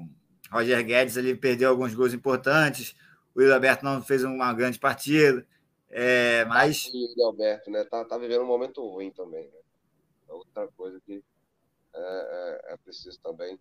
[0.51, 2.97] Roger Guedes ali perdeu alguns gols importantes.
[3.34, 5.47] O Alberto não fez uma grande partida.
[5.91, 6.91] É, mas.
[7.16, 7.84] O Alberto, né?
[7.84, 9.45] Tá, tá vivendo um momento ruim também.
[9.45, 9.59] Né?
[10.28, 11.22] É outra coisa que
[11.95, 13.59] é, é, é preciso também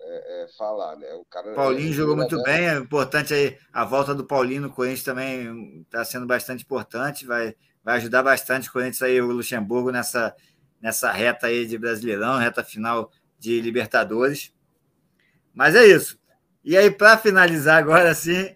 [0.00, 1.12] é, é, falar, né?
[1.14, 5.02] O cara, Paulinho jogou muito bem, é importante aí a volta do Paulinho no Corinthians
[5.02, 7.54] também está sendo bastante importante, vai,
[7.84, 10.34] vai ajudar bastante o Corinthians aí, o Luxemburgo nessa,
[10.80, 14.54] nessa reta aí de Brasileirão, reta final de Libertadores.
[15.52, 16.18] Mas é isso.
[16.64, 18.54] E aí, para finalizar agora sim,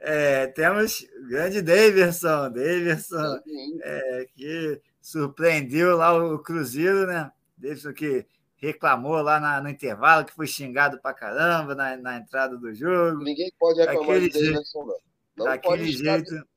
[0.00, 3.40] é, temos o grande Davidson, Davidson,
[3.82, 7.32] é, que surpreendeu lá o Cruzeiro, né?
[7.56, 8.26] Davidson que
[8.56, 13.22] reclamou lá na, no intervalo, que foi xingado pra caramba na, na entrada do jogo.
[13.22, 14.96] Ninguém pode reclamar daquele de Davidson, não.
[15.36, 16.48] não daquele jeito.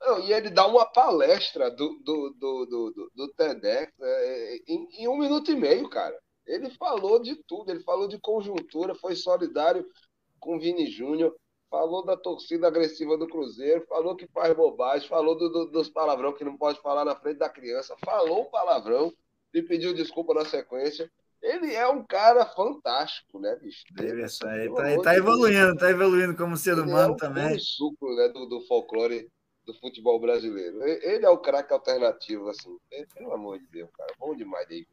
[0.00, 5.08] Não, e ele dá uma palestra do, do, do, do, do TEDx né, em, em
[5.08, 6.16] um minuto e meio, cara.
[6.46, 9.84] Ele falou de tudo, ele falou de conjuntura, foi solidário
[10.38, 11.34] com o Vini Júnior,
[11.70, 16.32] falou da torcida agressiva do Cruzeiro, falou que faz bobagem, falou do, do, dos palavrão
[16.32, 19.12] que não pode falar na frente da criança, falou palavrão
[19.52, 21.10] e pediu desculpa na sequência.
[21.40, 23.84] Ele é um cara fantástico, né, bicho?
[23.98, 27.58] Ele, ele tá, ele tá evoluindo, tá evoluindo como ser ele humano é um também.
[27.60, 29.30] suco né, do, do folclore
[29.64, 30.82] do futebol brasileiro.
[30.82, 32.76] Ele é o craque alternativo, assim.
[33.14, 34.12] Pelo amor de Deus, cara.
[34.18, 34.88] Bom demais, David.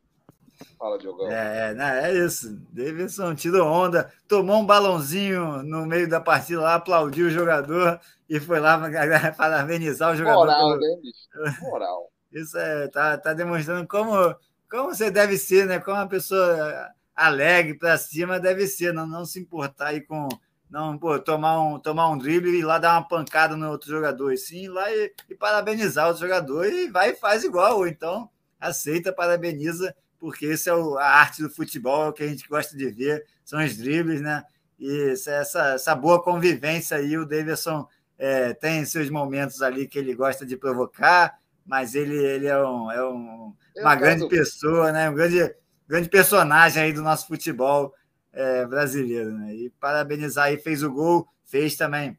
[0.77, 1.29] Fala, Diogão.
[1.29, 2.57] É, né, é isso.
[2.71, 7.99] Davidson tirou onda, tomou um balãozinho no meio da partida lá, aplaudiu o jogador
[8.29, 10.45] e foi lá para parabenizar o jogador.
[10.45, 10.79] Moral, pelo...
[10.79, 11.61] né, bicho?
[11.61, 12.11] Moral.
[12.31, 14.35] Isso é, tá, tá demonstrando como,
[14.69, 15.79] como você deve ser, né?
[15.79, 20.27] Como uma pessoa alegre para cima deve ser, não, não se importar aí com.
[20.69, 23.89] Não, pô, tomar um, tomar um drible e ir lá dar uma pancada no outro
[23.89, 27.43] jogador, e sim, ir lá e, e parabenizar o outro jogador e vai e faz
[27.43, 28.29] igual, ou então
[28.59, 32.75] aceita, parabeniza porque isso é a arte do futebol, é o que a gente gosta
[32.75, 34.43] de ver, são os dribles, né?
[34.77, 37.87] E essa, essa boa convivência aí, o Davidson
[38.17, 42.91] é, tem seus momentos ali que ele gosta de provocar, mas ele, ele é, um,
[42.91, 45.09] é um, uma grande pessoa, né?
[45.09, 45.55] um grande,
[45.87, 47.93] grande personagem aí do nosso futebol
[48.31, 49.31] é, brasileiro.
[49.31, 49.55] Né?
[49.55, 52.17] E parabenizar aí, fez o gol, fez também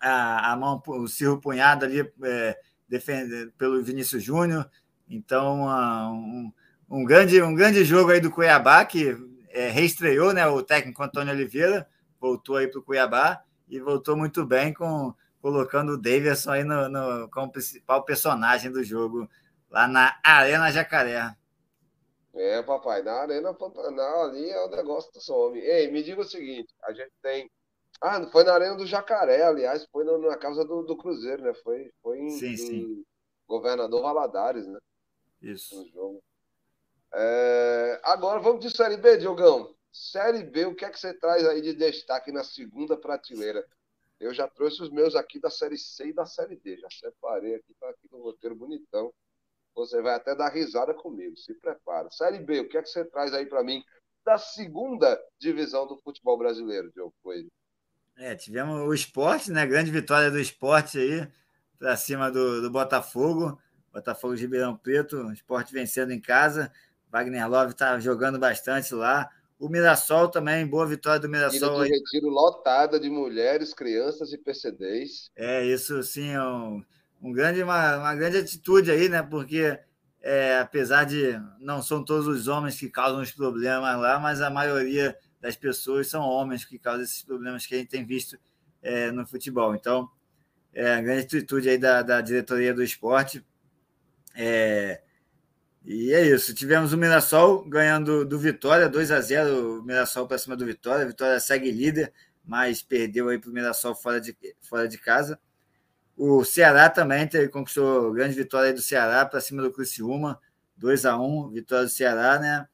[0.00, 2.58] a, a mão, o cirro punhado ali é,
[2.88, 4.68] defende, pelo Vinícius Júnior.
[5.08, 5.66] Então,
[6.12, 6.52] um,
[7.04, 9.14] um grande, um grande jogo aí do Cuiabá, que
[9.50, 10.46] é, reestreou, né?
[10.46, 11.86] O técnico Antônio Oliveira
[12.18, 16.88] voltou aí para o Cuiabá e voltou muito bem com colocando o Davidson aí no,
[16.88, 19.28] no, como principal personagem do jogo
[19.70, 21.36] lá na Arena Jacaré.
[22.34, 25.58] É, papai, na Arena Pantanal ali é o negócio do some.
[25.60, 27.50] Ei, me diga o seguinte, a gente tem
[28.00, 31.52] ah, foi na Arena do Jacaré, aliás, foi na casa do, do Cruzeiro, né?
[31.52, 33.04] Foi, foi em, sim, sim.
[33.46, 34.78] Governador Valadares, né?
[35.42, 35.76] Isso.
[35.76, 36.22] No jogo.
[37.16, 39.72] É, agora vamos de Série B, Diogão.
[39.92, 43.64] Série B, o que é que você traz aí de destaque na segunda prateleira?
[44.18, 46.76] Eu já trouxe os meus aqui da Série C e da Série D.
[46.78, 49.12] Já separei aqui, tá aqui no roteiro bonitão.
[49.76, 52.10] Você vai até dar risada comigo, se prepara.
[52.10, 53.84] Série B, o que é que você traz aí para mim
[54.24, 57.50] da segunda divisão do futebol brasileiro, Diogo Coelho?
[58.16, 59.64] É, tivemos o esporte, né?
[59.66, 61.28] Grande vitória do esporte aí,
[61.78, 63.60] para cima do, do Botafogo.
[63.92, 66.72] Botafogo de Ribeirão Preto, esporte vencendo em casa.
[67.14, 69.30] Wagner Love está jogando bastante lá.
[69.56, 71.86] O Mirassol também, boa vitória do Mirassol.
[71.86, 75.30] Ilha de retiro lotada de mulheres, crianças e PCDs.
[75.36, 76.82] É, isso sim é um,
[77.22, 79.22] um grande, uma, uma grande atitude aí, né?
[79.22, 79.78] Porque
[80.20, 84.50] é, apesar de não são todos os homens que causam os problemas lá, mas a
[84.50, 88.36] maioria das pessoas são homens que causam esses problemas que a gente tem visto
[88.82, 89.72] é, no futebol.
[89.76, 90.10] Então,
[90.72, 93.46] é a grande atitude aí da, da diretoria do esporte.
[94.34, 95.00] É,
[95.84, 96.54] e é isso.
[96.54, 101.04] Tivemos o Mirassol ganhando do Vitória, 2 a 0 o Mirassol para cima do Vitória.
[101.04, 102.12] A Vitória segue líder,
[102.42, 105.38] mas perdeu aí para o Mirassol fora de, fora de casa.
[106.16, 110.40] O Ceará também teve, conquistou grande vitória do Ceará para cima do Criciúma,
[110.76, 112.66] 2 a 1 vitória do Ceará, né?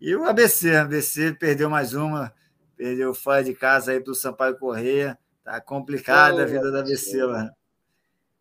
[0.00, 2.32] E o ABC, o ABC perdeu mais uma,
[2.76, 5.16] perdeu fora de casa aí para o Sampaio Correia.
[5.44, 7.50] Tá complicada a vida do ABC lá.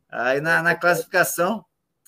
[0.10, 1.64] Aí na, na classificação,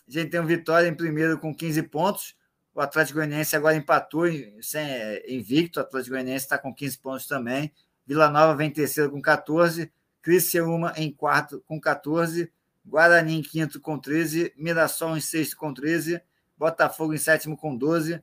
[0.07, 2.35] a gente tem um Vitória em primeiro com 15 pontos.
[2.73, 4.25] O Atlético Goianiense agora empatou
[4.61, 5.79] sem, é, invicto.
[5.79, 7.73] O Atlético Goianiense está com 15 pontos também.
[8.05, 9.91] Vila Nova vem em terceiro com 14.
[10.21, 12.51] Criciúma em quarto com 14.
[12.85, 14.53] Guarani em quinto com 13.
[14.55, 16.21] Mirassol em sexto com 13.
[16.57, 18.21] Botafogo em sétimo com 12.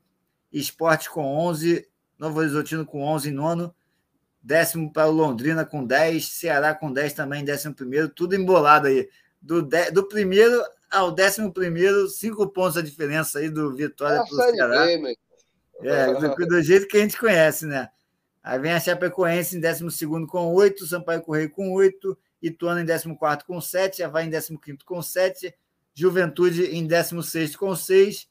[0.52, 1.86] Esporte com 11.
[2.18, 3.74] Novo Horizontino com 11 em nono.
[4.42, 6.26] Décimo para o Londrina com 10.
[6.26, 8.08] Ceará com 10 também, décimo primeiro.
[8.08, 9.08] Tudo embolado aí.
[9.40, 10.62] Do, de, do primeiro
[10.94, 14.86] ao décimo primeiro, cinco pontos a diferença aí do Vitória para o Ceará.
[15.82, 17.88] é, do, do, jeito que a gente conhece, né?
[18.42, 22.84] Aí vem a Chapecoense em décimo segundo com oito, Sampaio Correio com oito, Ituano em
[22.84, 25.54] décimo quarto com sete, Havaí em décimo quinto com sete,
[25.94, 28.28] Juventude em décimo sexto com seis,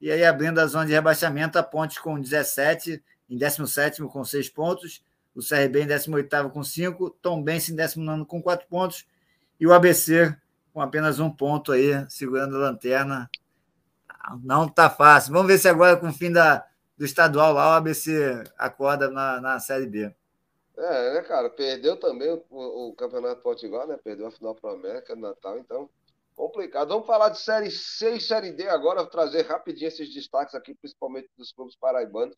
[0.00, 4.24] e aí abrindo a zona de rebaixamento, a Ponte com 17, em décimo sétimo com
[4.24, 5.02] seis pontos,
[5.34, 9.06] o CRB em décimo oitavo com cinco, Tom Benz em décimo nono com quatro pontos,
[9.58, 10.36] e o ABC
[10.78, 13.28] com apenas um ponto aí, segurando a lanterna.
[14.44, 15.32] Não está fácil.
[15.32, 16.64] Vamos ver se agora, com o fim da,
[16.96, 20.14] do estadual lá, o ABC acorda na, na Série B.
[20.76, 21.50] É, né, cara?
[21.50, 23.98] Perdeu também o, o Campeonato Potiguar, né?
[24.04, 25.90] Perdeu a final para o América no Natal, então
[26.36, 26.90] complicado.
[26.90, 31.28] Vamos falar de Série C e Série D agora, trazer rapidinho esses destaques aqui, principalmente
[31.36, 32.36] dos clubes paraibanos.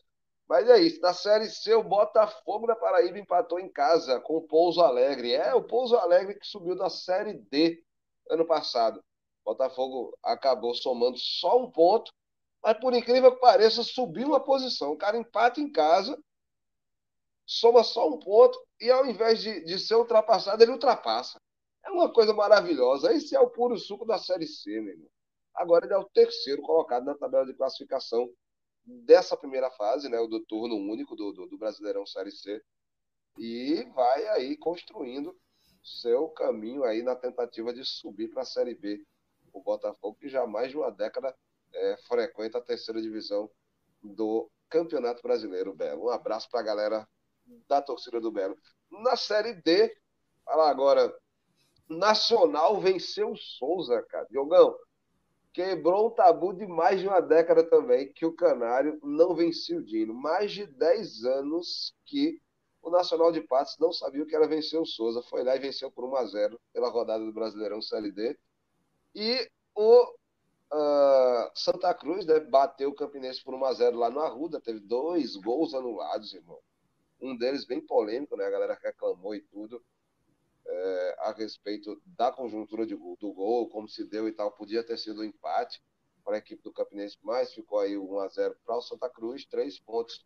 [0.49, 4.43] Mas é isso, na Série C, o Botafogo da Paraíba empatou em casa com o
[4.43, 5.35] Pouso Alegre.
[5.35, 7.85] É, o Pouso Alegre que subiu da Série D
[8.31, 9.03] ano passado.
[9.45, 12.13] O Botafogo acabou somando só um ponto,
[12.63, 14.93] mas por incrível que pareça, subiu uma posição.
[14.93, 16.19] O cara empata em casa,
[17.47, 21.39] soma só um ponto, e ao invés de, de ser ultrapassado, ele ultrapassa.
[21.85, 23.13] É uma coisa maravilhosa.
[23.13, 25.11] Esse é o puro suco da Série C, meu irmão.
[25.55, 28.31] Agora ele é o terceiro colocado na tabela de classificação
[28.85, 32.63] dessa primeira fase, né, o do turno único do, do, do Brasileirão Série C,
[33.39, 35.37] e vai aí construindo
[35.83, 39.05] seu caminho aí na tentativa de subir para a Série B.
[39.53, 41.35] O Botafogo, que já mais de uma década
[41.73, 43.51] é, frequenta a terceira divisão
[44.03, 46.07] do Campeonato Brasileiro Belo.
[46.07, 47.09] Um abraço para a galera
[47.69, 48.57] da torcida do Belo.
[48.91, 49.97] Na Série D,
[50.45, 51.13] fala agora,
[51.89, 54.27] Nacional venceu o Souza, cara.
[54.31, 54.77] Diogão,
[55.53, 59.83] quebrou um tabu de mais de uma década também, que o Canário não vencia o
[59.83, 60.15] Dino.
[60.15, 62.41] Mais de 10 anos que
[62.83, 65.23] o Nacional de Patos não sabia o que era vencer o Souza.
[65.23, 68.39] Foi lá e venceu por 1 a 0 pela rodada do Brasileirão CLD.
[69.15, 70.05] E o
[70.73, 74.61] uh, Santa Cruz né, bateu o Campinense por 1 a 0 lá no Arruda.
[74.61, 76.59] Teve dois gols anulados, irmão.
[77.21, 78.47] Um deles bem polêmico, né?
[78.47, 79.83] A galera reclamou e tudo.
[80.67, 84.97] É, a respeito da conjuntura de, do gol, como se deu e tal, podia ter
[84.97, 85.83] sido um empate
[86.25, 89.45] para a equipe do Campinense, mas ficou aí 1 a 0 para o Santa Cruz,
[89.47, 90.25] três pontos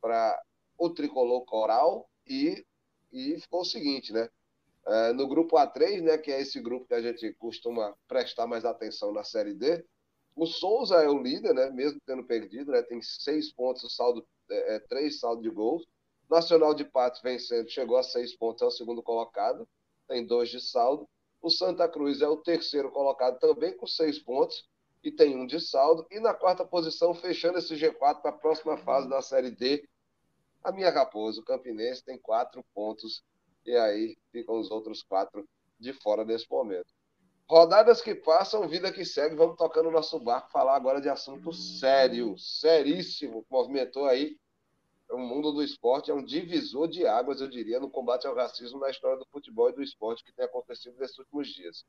[0.00, 0.42] para
[0.78, 2.64] o tricolor coral e,
[3.12, 4.28] e ficou o seguinte, né?
[4.84, 8.64] É, no grupo A3, né, que é esse grupo que a gente costuma prestar mais
[8.64, 9.84] atenção na Série D,
[10.34, 14.76] o Souza é o líder, né, mesmo tendo perdido, né, tem seis pontos, saldo, é,
[14.76, 15.86] é, três saldo de gols.
[16.28, 19.68] Nacional de Patos vencendo, chegou a seis pontos, é o segundo colocado,
[20.08, 21.06] tem dois de saldo.
[21.42, 24.66] O Santa Cruz é o terceiro colocado também com seis pontos
[25.04, 26.06] e tem um de saldo.
[26.10, 29.86] E na quarta posição, fechando esse G4 para a próxima fase da Série D,
[30.62, 33.22] a minha Raposa, o Campinense, tem quatro pontos
[33.64, 35.48] e aí ficam os outros quatro
[35.78, 36.92] de fora nesse momento.
[37.48, 39.36] Rodadas que passam, vida que segue.
[39.36, 44.38] Vamos tocando o nosso barco, falar agora de assunto sério, seríssimo, que movimentou aí
[45.10, 46.10] o mundo do esporte.
[46.10, 49.68] É um divisor de águas, eu diria, no combate ao racismo na história do futebol
[49.68, 51.84] e do esporte que tem acontecido nesses últimos dias.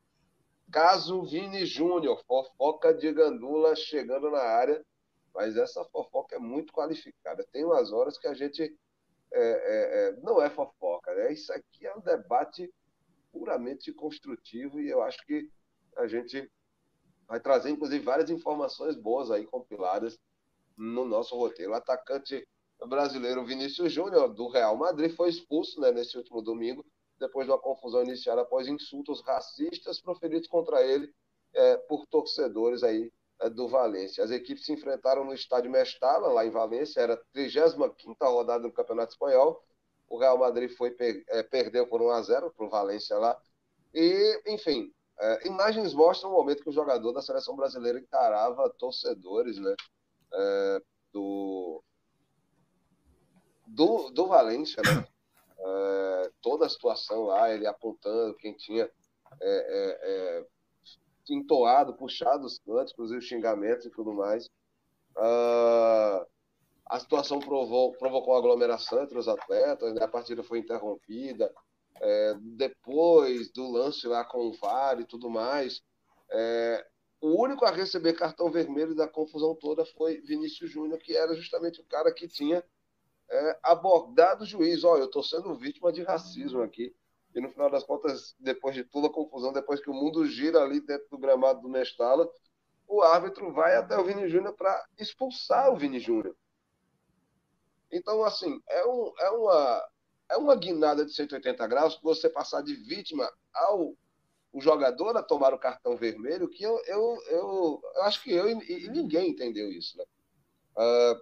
[0.71, 4.83] caso Vini Júnior, fofoca de Gandula chegando na área,
[5.33, 7.45] mas essa fofoca é muito qualificada.
[7.51, 8.63] Tem umas horas que a gente
[9.31, 11.33] é, é, é, não é fofoca, né?
[11.33, 12.71] Isso aqui é um debate
[13.31, 15.49] puramente construtivo e eu acho que
[15.97, 16.49] a gente
[17.27, 20.19] vai trazer, inclusive, várias informações boas aí compiladas
[20.77, 21.71] no nosso roteiro.
[21.71, 22.47] O atacante
[22.87, 26.85] brasileiro Vinícius Júnior, do Real Madrid, foi expulso né, nesse último domingo,
[27.17, 31.11] depois de uma confusão iniciada após insultos racistas proferidos contra ele
[31.53, 33.11] é, por torcedores aí
[33.49, 34.23] do Valência.
[34.23, 38.71] As equipes se enfrentaram no estádio Mestala, lá em Valência, era a 35 rodada do
[38.71, 39.63] Campeonato Espanhol.
[40.09, 40.95] O Real Madrid foi,
[41.29, 43.39] é, perdeu por 1 a 0 para o Valência lá.
[43.93, 49.57] E, enfim, é, imagens mostram o momento que o jogador da seleção brasileira encarava torcedores
[49.57, 49.75] né,
[50.33, 50.81] é,
[51.11, 51.83] do,
[53.67, 55.07] do, do Valência, né?
[56.41, 58.89] Toda a situação lá, ele apontando quem tinha
[59.41, 60.47] é, é,
[61.29, 64.47] entoado, puxado os cantos, inclusive xingamentos e tudo mais.
[65.15, 66.25] Uh,
[66.85, 70.03] a situação provou, provocou aglomeração entre os atletas, né?
[70.03, 71.53] a partida foi interrompida.
[72.01, 75.81] É, depois do lance lá com o VAR e tudo mais,
[76.31, 76.85] é,
[77.21, 81.79] o único a receber cartão vermelho da confusão toda foi Vinícius Júnior, que era justamente
[81.79, 82.63] o cara que tinha
[83.29, 84.83] é, abordado o juiz.
[84.83, 86.93] Olha, eu estou sendo vítima de racismo aqui.
[87.35, 90.61] E no final das contas, depois de toda a confusão, depois que o mundo gira
[90.61, 92.29] ali dentro do gramado do Mestala,
[92.87, 96.35] o árbitro vai até o Vini Júnior para expulsar o Vini Júnior.
[97.91, 99.89] Então, assim, é, um, é, uma,
[100.31, 103.95] é uma guinada de 180 graus você passar de vítima ao
[104.53, 108.47] o jogador a tomar o cartão vermelho, que eu, eu, eu, eu acho que eu
[108.47, 109.97] e, e, ninguém entendeu isso.
[109.97, 110.03] Né?
[110.77, 111.21] Uh,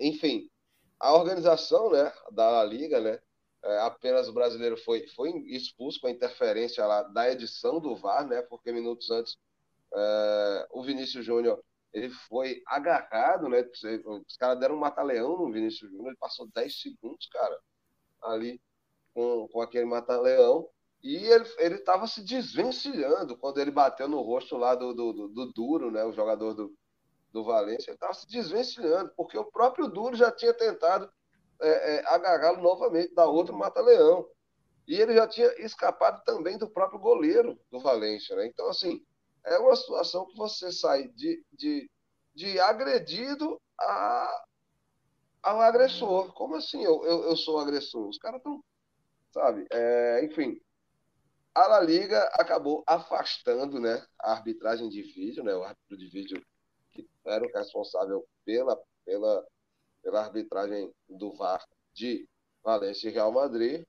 [0.00, 0.50] enfim,
[0.98, 3.20] a organização né, da Liga, né,
[3.62, 8.26] é, apenas o brasileiro foi, foi expulso com a interferência lá da edição do VAR,
[8.26, 9.38] né, porque minutos antes
[9.94, 13.68] é, o Vinícius Júnior ele foi agarrado, né,
[14.06, 17.58] os caras deram um mata-leão no Vinícius Júnior, ele passou 10 segundos, cara,
[18.22, 18.60] ali
[19.12, 20.68] com, com aquele mata-leão,
[21.02, 21.16] e
[21.58, 25.90] ele estava se desvencilhando quando ele bateu no rosto lá do, do, do, do Duro,
[25.90, 26.72] né, o jogador do,
[27.32, 31.10] do Valência, estava se desvencilhando, porque o próprio Duro já tinha tentado
[31.60, 34.28] é, é, agarrá-lo novamente da outra Mata-Leão.
[34.86, 38.34] E ele já tinha escapado também do próprio goleiro do Valência.
[38.36, 38.46] Né?
[38.46, 39.04] Então, assim,
[39.44, 41.90] é uma situação que você sai de, de,
[42.34, 44.44] de agredido a,
[45.42, 46.32] ao agressor.
[46.34, 48.08] Como assim eu, eu, eu sou agressor?
[48.08, 48.62] Os caras estão,
[49.32, 49.66] sabe?
[49.70, 50.60] É, enfim,
[51.54, 56.44] a La Liga acabou afastando né, a arbitragem de vídeo, né, o árbitro de vídeo
[56.90, 59.46] que era o responsável pela, pela,
[60.02, 62.28] pela arbitragem do VAR de
[62.62, 63.84] Valência e Real Madrid.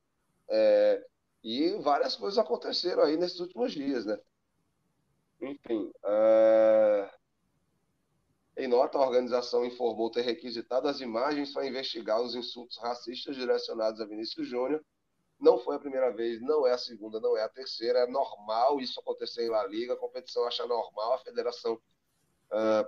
[0.50, 1.06] É,
[1.44, 4.20] e várias coisas aconteceram aí nesses últimos dias, né?
[5.42, 7.12] Enfim, é...
[8.58, 14.00] em nota, a organização informou ter requisitado as imagens para investigar os insultos racistas direcionados
[14.00, 14.84] a Vinícius Júnior.
[15.40, 18.00] Não foi a primeira vez, não é a segunda, não é a terceira.
[18.00, 21.82] É normal isso acontecer em La Liga, a competição acha normal, a federação
[22.52, 22.86] Uh,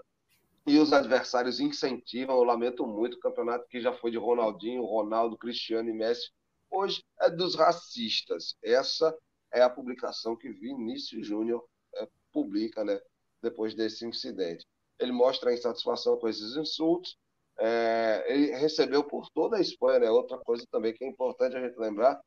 [0.65, 2.37] e os adversários incentivam.
[2.37, 6.31] Eu lamento muito o campeonato que já foi de Ronaldinho, Ronaldo, Cristiano e Messi.
[6.71, 8.55] Hoje é dos racistas.
[8.63, 9.15] Essa
[9.51, 11.63] é a publicação que Vinícius Júnior
[11.95, 12.99] é, publica né,
[13.41, 14.65] depois desse incidente.
[14.99, 17.17] Ele mostra a insatisfação com esses insultos.
[17.59, 19.99] É, ele recebeu por toda a Espanha.
[19.99, 20.09] Né?
[20.09, 22.19] Outra coisa também que é importante a gente lembrar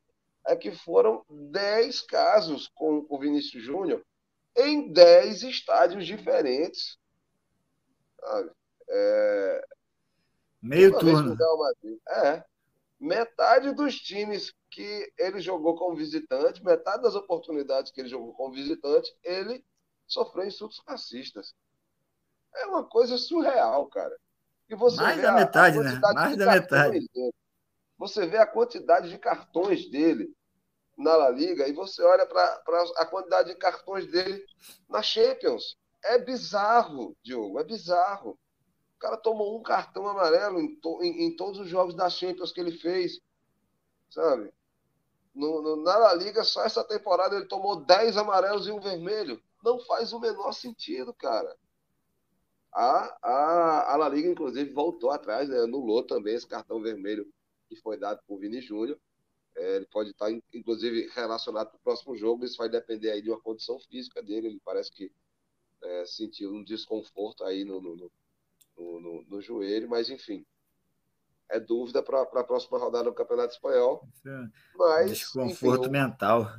[0.47, 4.05] é que foram 10 casos com o Vinícius Júnior
[4.57, 6.97] em 10 estádios diferentes
[8.89, 9.67] é,
[10.63, 11.37] Meio turno.
[12.09, 12.45] É.
[12.99, 18.55] Metade dos times que ele jogou como visitante, metade das oportunidades que ele jogou como
[18.55, 19.65] visitante, ele
[20.07, 21.55] sofreu insultos racistas.
[22.55, 24.17] É uma coisa surreal, cara.
[24.69, 26.01] E você Mais da a, metade, né?
[26.15, 27.09] Mais da metade.
[27.13, 27.33] Dele.
[27.99, 30.35] Você vê a quantidade de cartões dele
[30.97, 32.63] na La Liga e você olha para
[32.97, 34.45] a quantidade de cartões dele
[34.89, 35.77] na Champions.
[36.09, 38.39] É bizarro, Diogo, é bizarro.
[38.97, 42.53] O cara tomou um cartão amarelo em, to, em, em todos os jogos da Champions
[42.53, 43.21] que ele fez,
[44.11, 44.53] sabe?
[45.35, 49.43] No, no, na Liga, só essa temporada ele tomou 10 amarelos e um vermelho.
[49.63, 51.57] Não faz o menor sentido, cara.
[52.73, 55.59] A, a, a La Liga, inclusive, voltou atrás, né?
[55.59, 57.27] anulou também esse cartão vermelho
[57.69, 58.99] que foi dado por Vini Júnior.
[59.57, 62.45] É, ele pode estar, inclusive, relacionado para o próximo jogo.
[62.45, 64.49] Isso vai depender aí de uma condição física dele.
[64.49, 65.11] Ele parece que
[65.87, 68.11] é, sentiu um desconforto aí no, no, no,
[69.01, 70.45] no, no joelho, mas enfim,
[71.49, 74.07] é dúvida para a próxima rodada do Campeonato Espanhol.
[74.27, 76.51] É mas, desconforto enfim, mental.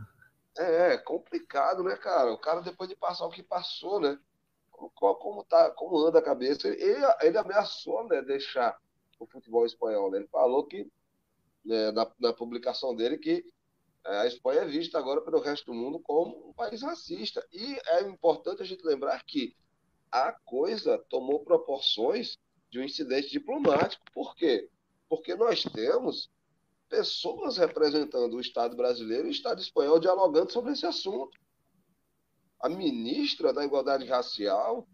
[0.58, 2.32] É, é complicado, né, cara?
[2.32, 4.18] O cara, depois de passar o que passou, né?
[4.72, 6.68] Como, como, tá, como anda a cabeça?
[6.68, 8.80] Ele, ele ameaçou né, deixar
[9.20, 10.12] o futebol espanhol.
[10.12, 10.20] Né?
[10.20, 10.90] Ele falou que,
[11.66, 13.46] né, na, na publicação dele, que
[14.08, 17.46] a Espanha é vista agora pelo resto do mundo como um país racista.
[17.52, 19.54] E é importante a gente lembrar que
[20.10, 22.38] a coisa tomou proporções
[22.70, 24.04] de um incidente diplomático.
[24.14, 24.70] Por quê?
[25.10, 26.30] Porque nós temos
[26.88, 31.38] pessoas representando o Estado brasileiro e o Estado espanhol dialogando sobre esse assunto.
[32.62, 34.88] A ministra da Igualdade Racial,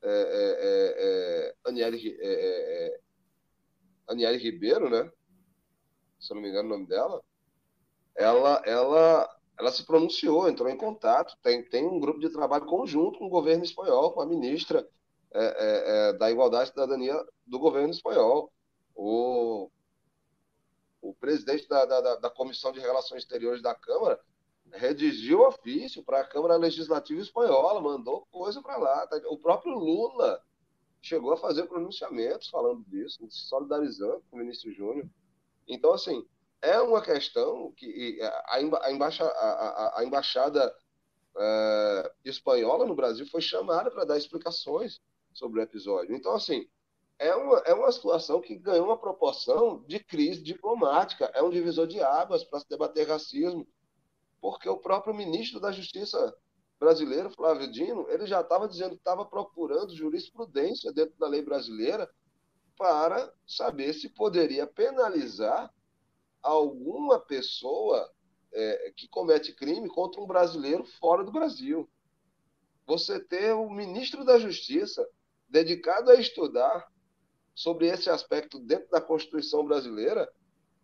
[0.00, 3.00] é, é, é, Aniele, é,
[4.08, 5.10] Aniele Ribeiro, né?
[6.20, 7.22] Se eu não me engano o nome dela,
[8.16, 13.18] ela, ela, ela se pronunciou, entrou em contato, tem, tem um grupo de trabalho conjunto
[13.18, 14.86] com o governo espanhol, com a ministra
[16.18, 18.52] da Igualdade e Cidadania do governo espanhol.
[18.94, 19.70] O
[21.02, 24.20] o presidente da, da, da Comissão de Relações Exteriores da Câmara
[24.70, 29.06] redigiu ofício para a Câmara Legislativa Espanhola, mandou coisa para lá.
[29.08, 29.20] Tá?
[29.26, 30.40] O próprio Lula
[31.02, 35.06] chegou a fazer pronunciamentos falando disso, se solidarizando com o ministro Júnior.
[35.66, 36.24] Então, assim,
[36.62, 40.72] é uma questão que a, a, embaixa, a, a embaixada
[41.34, 45.00] uh, espanhola no Brasil foi chamada para dar explicações
[45.32, 46.14] sobre o episódio.
[46.14, 46.68] Então, assim,
[47.18, 51.86] é uma, é uma situação que ganhou uma proporção de crise diplomática, é um divisor
[51.86, 53.66] de águas para se debater racismo,
[54.40, 56.34] porque o próprio ministro da Justiça
[56.78, 62.10] brasileiro, Flávio Dino, ele já estava dizendo que estava procurando jurisprudência dentro da lei brasileira
[62.76, 65.72] para saber se poderia penalizar
[66.42, 68.10] alguma pessoa
[68.52, 71.88] é, que comete crime contra um brasileiro fora do Brasil.
[72.86, 75.06] Você ter o ministro da Justiça
[75.48, 76.90] dedicado a estudar
[77.54, 80.30] sobre esse aspecto dentro da Constituição brasileira,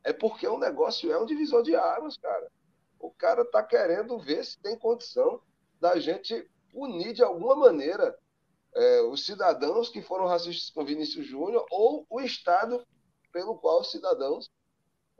[0.04, 2.50] é porque o negócio é um divisor de águas, cara.
[2.98, 5.40] O cara está querendo ver se tem condição
[5.80, 8.16] da gente punir de alguma maneira
[8.74, 12.86] é, os cidadãos que foram racistas com Vinícius Júnior ou o Estado
[13.32, 14.50] pelo qual os cidadãos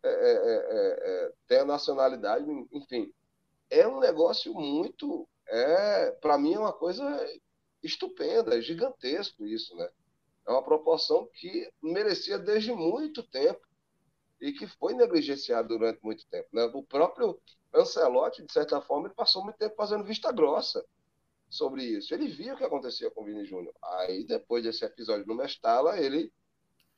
[0.03, 3.13] é, é, é, é têm a nacionalidade, enfim.
[3.71, 5.29] É um negócio muito.
[5.47, 7.05] É, Para mim, é uma coisa
[7.83, 9.89] estupenda, é gigantesco isso, né?
[10.49, 13.61] é uma proporção que merecia desde muito tempo
[14.41, 16.49] e que foi negligenciada durante muito tempo.
[16.53, 16.65] Né?
[16.73, 17.39] O próprio
[17.75, 20.83] Ancelotti, de certa forma, ele passou muito tempo fazendo vista grossa
[21.51, 22.15] sobre isso.
[22.15, 23.75] Ele via o que acontecia com o Vini Júnior.
[23.83, 26.33] Aí, depois desse episódio no Mestala, ele,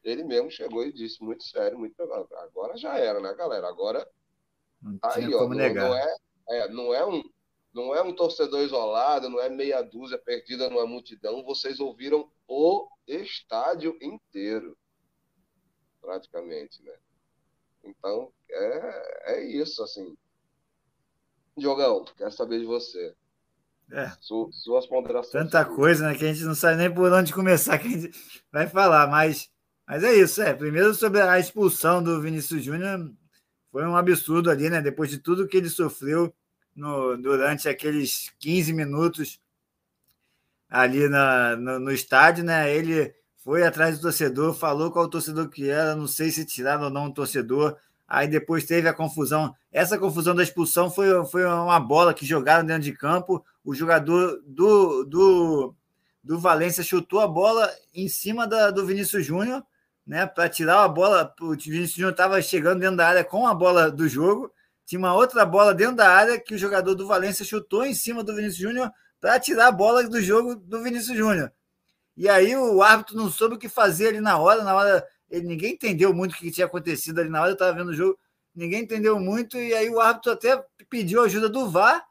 [0.03, 3.69] ele mesmo chegou e disse muito sério, muito agora já era, né, galera?
[3.69, 4.07] Agora
[4.81, 6.17] não aí, ó, não, não, é,
[6.49, 7.23] é, não é um
[7.73, 11.45] não é um torcedor isolado, não é meia dúzia perdida numa multidão.
[11.45, 14.77] Vocês ouviram o estádio inteiro,
[16.01, 16.93] praticamente, né?
[17.85, 20.17] Então, é, é isso, assim.
[21.57, 23.15] Diogão, quero saber de você.
[23.93, 24.11] É.
[24.21, 25.33] Su, suas ponderações.
[25.33, 26.17] Tanta coisa, né?
[26.17, 28.11] Que a gente não sabe nem por onde começar que a gente
[28.53, 29.51] vai falar, mas,
[29.91, 30.41] mas é isso.
[30.41, 30.55] É.
[30.55, 33.11] Primeiro, sobre a expulsão do Vinícius Júnior,
[33.73, 34.81] foi um absurdo ali, né?
[34.81, 36.33] Depois de tudo que ele sofreu
[36.77, 39.41] no, durante aqueles 15 minutos
[40.69, 42.73] ali na, no, no, estádio, né?
[42.73, 46.85] Ele foi atrás do torcedor, falou qual o torcedor que era, não sei se tiraram
[46.85, 47.77] ou não o torcedor.
[48.07, 49.57] Aí depois teve a confusão.
[49.73, 53.45] Essa confusão da expulsão foi, foi uma bola que jogaram dentro de campo.
[53.65, 55.75] O jogador do, do,
[56.23, 59.65] do Valência chutou a bola em cima da, do Vinícius Júnior,
[60.07, 60.27] né?
[60.27, 61.33] Para tirar a bola.
[61.41, 64.53] O Vinícius Júnior estava chegando dentro da área com a bola do jogo.
[64.87, 68.25] Tinha uma outra bola dentro da área que o jogador do Valência chutou em cima
[68.25, 68.91] do Vinícius Júnior
[69.21, 71.53] para tirar a bola do jogo do Vinícius Júnior.
[72.17, 75.47] E aí o árbitro não soube o que fazer ali na hora, na hora ele,
[75.47, 78.19] ninguém entendeu muito o que tinha acontecido ali na hora, eu estava vendo o jogo,
[78.55, 82.05] ninguém entendeu muito, e aí o árbitro até pediu ajuda do VAR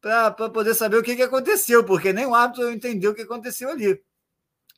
[0.00, 3.68] para poder saber o que, que aconteceu, porque nem o árbitro entendeu o que aconteceu
[3.70, 4.02] ali.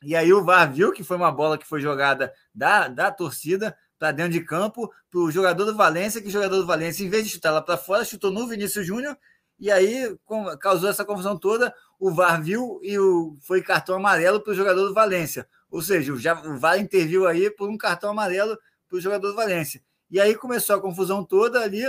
[0.05, 3.75] E aí o VAR viu que foi uma bola que foi jogada da, da torcida
[3.97, 7.09] para dentro de campo, para o jogador do Valência, que o jogador do Valência, em
[7.09, 9.17] vez de chutar lá para fora, chutou no Vinícius Júnior
[9.59, 10.15] e aí
[10.59, 11.73] causou essa confusão toda.
[11.99, 15.47] O VAR viu e o, foi cartão amarelo para o jogador do Valência.
[15.71, 18.55] Ou seja, já, o VAR interviu aí por um cartão amarelo
[18.87, 19.81] para o jogador do Valência.
[20.11, 21.81] E aí começou a confusão toda ali.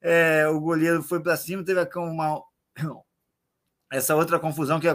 [0.00, 2.40] É, o goleiro foi para cima, teve uma,
[3.90, 4.86] essa outra confusão que,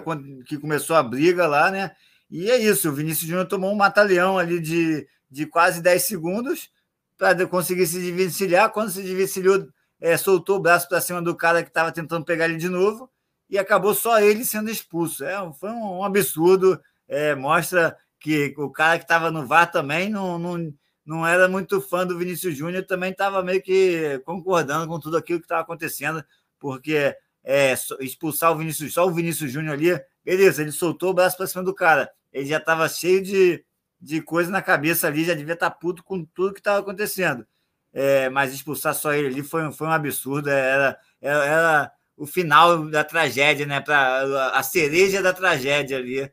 [0.46, 1.92] que começou a briga lá, né?
[2.30, 6.70] E é isso, o Vinícius Júnior tomou um matalhão ali de, de quase 10 segundos
[7.18, 8.72] para conseguir se desvencilhar.
[8.72, 9.68] Quando se desvencilhou,
[10.00, 13.10] é, soltou o braço para cima do cara que estava tentando pegar ele de novo
[13.50, 15.24] e acabou só ele sendo expulso.
[15.26, 16.80] É, foi um, um absurdo.
[17.08, 20.74] É, mostra que o cara que estava no VAR também não, não,
[21.06, 25.40] não era muito fã do Vinícius Júnior, também estava meio que concordando com tudo aquilo
[25.40, 26.24] que estava acontecendo,
[26.60, 31.38] porque é, expulsar o Vinícius, só o Vinícius Júnior ali, beleza, ele soltou o braço
[31.38, 32.12] para cima do cara.
[32.32, 33.64] Ele já estava cheio de,
[34.00, 37.46] de coisa na cabeça ali, já devia estar tá puto com tudo que estava acontecendo.
[37.92, 40.50] É, mas expulsar só ele ali foi, foi um absurdo.
[40.50, 43.82] Era, era, era o final da tragédia, né?
[43.82, 46.32] Pra, a cereja da tragédia ali.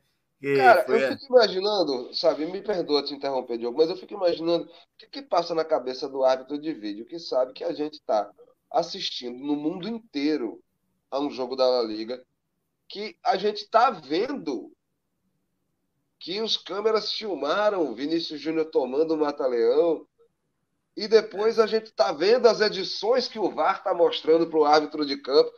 [0.55, 1.03] Cara, foi...
[1.03, 5.07] eu fico imaginando, sabe, me perdoa te interromper, Diogo, mas eu fico imaginando o que,
[5.07, 8.29] que passa na cabeça do árbitro de vídeo que sabe que a gente está
[8.71, 10.61] assistindo no mundo inteiro
[11.09, 12.23] a um jogo da La Liga,
[12.87, 14.66] que a gente está vendo
[16.19, 20.07] que os câmeras filmaram Vinícius Júnior tomando o Mata-Leão,
[20.95, 24.65] e depois a gente está vendo as edições que o VAR está mostrando para o
[24.65, 25.51] árbitro de campo.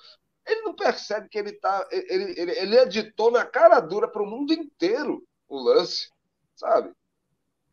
[0.45, 1.88] Ele não percebe que ele tá.
[1.89, 6.10] Ele, ele, ele editou na cara dura para o mundo inteiro o lance,
[6.55, 6.93] sabe?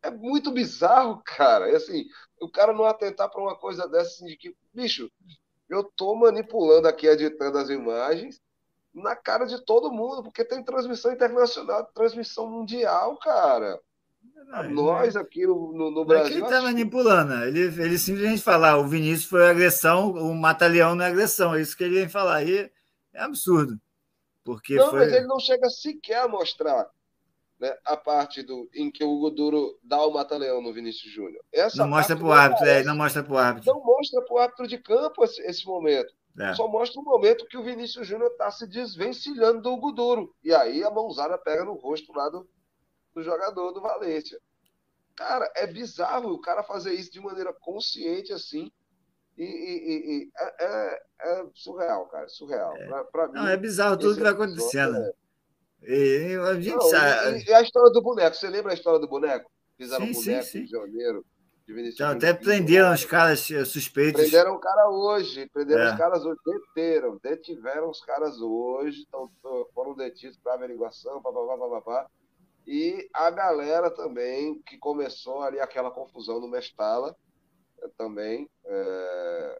[0.00, 1.68] É muito bizarro, cara.
[1.68, 2.04] E, assim,
[2.40, 5.10] o cara não atentar para uma coisa dessa assim, de que, bicho,
[5.68, 8.40] eu tô manipulando aqui, editando as imagens
[8.96, 13.78] na cara de todo mundo, porque tem transmissão internacional, transmissão mundial, cara.
[14.54, 16.36] É Nós aqui no, no, no Brasil.
[16.36, 17.34] ele está manipulando.
[17.44, 21.54] Ele, ele simplesmente fala: ah, o Vinícius foi agressão, o Mata-Leão não é agressão.
[21.54, 22.42] É isso que ele vem falar.
[22.44, 22.70] E
[23.12, 23.78] é absurdo.
[24.44, 25.00] Porque não, foi...
[25.00, 26.88] mas ele não chega sequer a mostrar
[27.58, 31.42] né, a parte do, em que o Hugo Duro dá o Mata-Leão no Vinícius Júnior.
[31.74, 33.74] não mostra para o árbitro, é, não mostra para o árbitro.
[33.74, 36.14] Não mostra para o árbitro de campo esse, esse momento.
[36.38, 36.54] É.
[36.54, 40.34] Só mostra o momento que o Vinícius Júnior está se desvencilhando do Hugo Duro.
[40.44, 42.46] E aí a mãozada pega no rosto lá do,
[43.14, 44.38] do jogador do Valência.
[45.14, 48.70] Cara, é bizarro o cara fazer isso de maneira consciente assim.
[49.38, 52.76] E, e, e é, é, é, surreal, cara, surreal.
[52.76, 52.86] É.
[52.86, 54.96] Pra, pra Não, mim, é bizarro tudo que vai acontecendo.
[54.96, 55.12] É...
[55.82, 57.44] E, a gente Não, sabe...
[57.46, 59.50] e, a história do boneco, você lembra a história do boneco?
[59.76, 60.64] Fizeram sim, um boneco sim, sim.
[60.64, 61.24] de janeiro.
[61.68, 64.20] Então, até prenderam os caras eh, suspeitos.
[64.22, 65.90] Prenderam o cara hoje, prenderam é.
[65.90, 69.28] os caras hoje, deteram, detiveram os caras hoje, tão,
[69.74, 72.06] foram detidos para averiguação, papapá, papapá.
[72.64, 77.16] E a galera também, que começou ali aquela confusão no Mestala,
[77.82, 79.58] eh, também, é,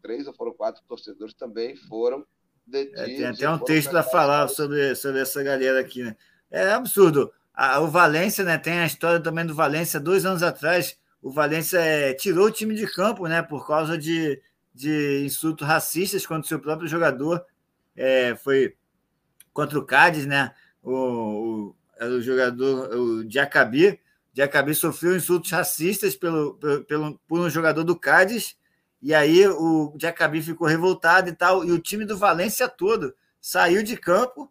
[0.00, 2.24] três ou foram quatro torcedores também foram
[2.64, 3.00] detidos.
[3.00, 6.16] É, tem até um texto para falar sobre, sobre essa galera aqui, né?
[6.50, 7.32] É absurdo.
[7.52, 8.58] A, o Valência, né?
[8.58, 12.74] Tem a história também do Valência, dois anos atrás, o Valência é, tirou o time
[12.74, 13.42] de campo, né?
[13.42, 14.40] Por causa de,
[14.74, 17.44] de insultos racistas contra o seu próprio jogador.
[17.96, 18.76] É, foi
[19.52, 20.54] contra o Cádiz, né?
[20.82, 24.00] O, o, o jogador, o Diacabi.
[24.32, 26.54] Diacabi sofreu insultos racistas pelo,
[26.86, 28.56] pelo, por um jogador do Cádiz,
[29.02, 33.82] e aí o Diacabi ficou revoltado e tal, e o time do Valência todo saiu
[33.82, 34.48] de campo,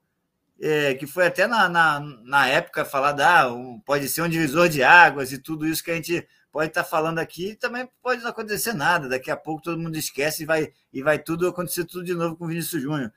[0.60, 4.68] é, que foi até na, na, na época falado, ah, um, pode ser um divisor
[4.68, 6.28] de águas e tudo isso que a gente
[6.58, 10.42] pode estar falando aqui, também pode não acontecer nada, daqui a pouco todo mundo esquece
[10.42, 13.14] e vai, e vai tudo acontecer tudo de novo com o Vinícius Júnior.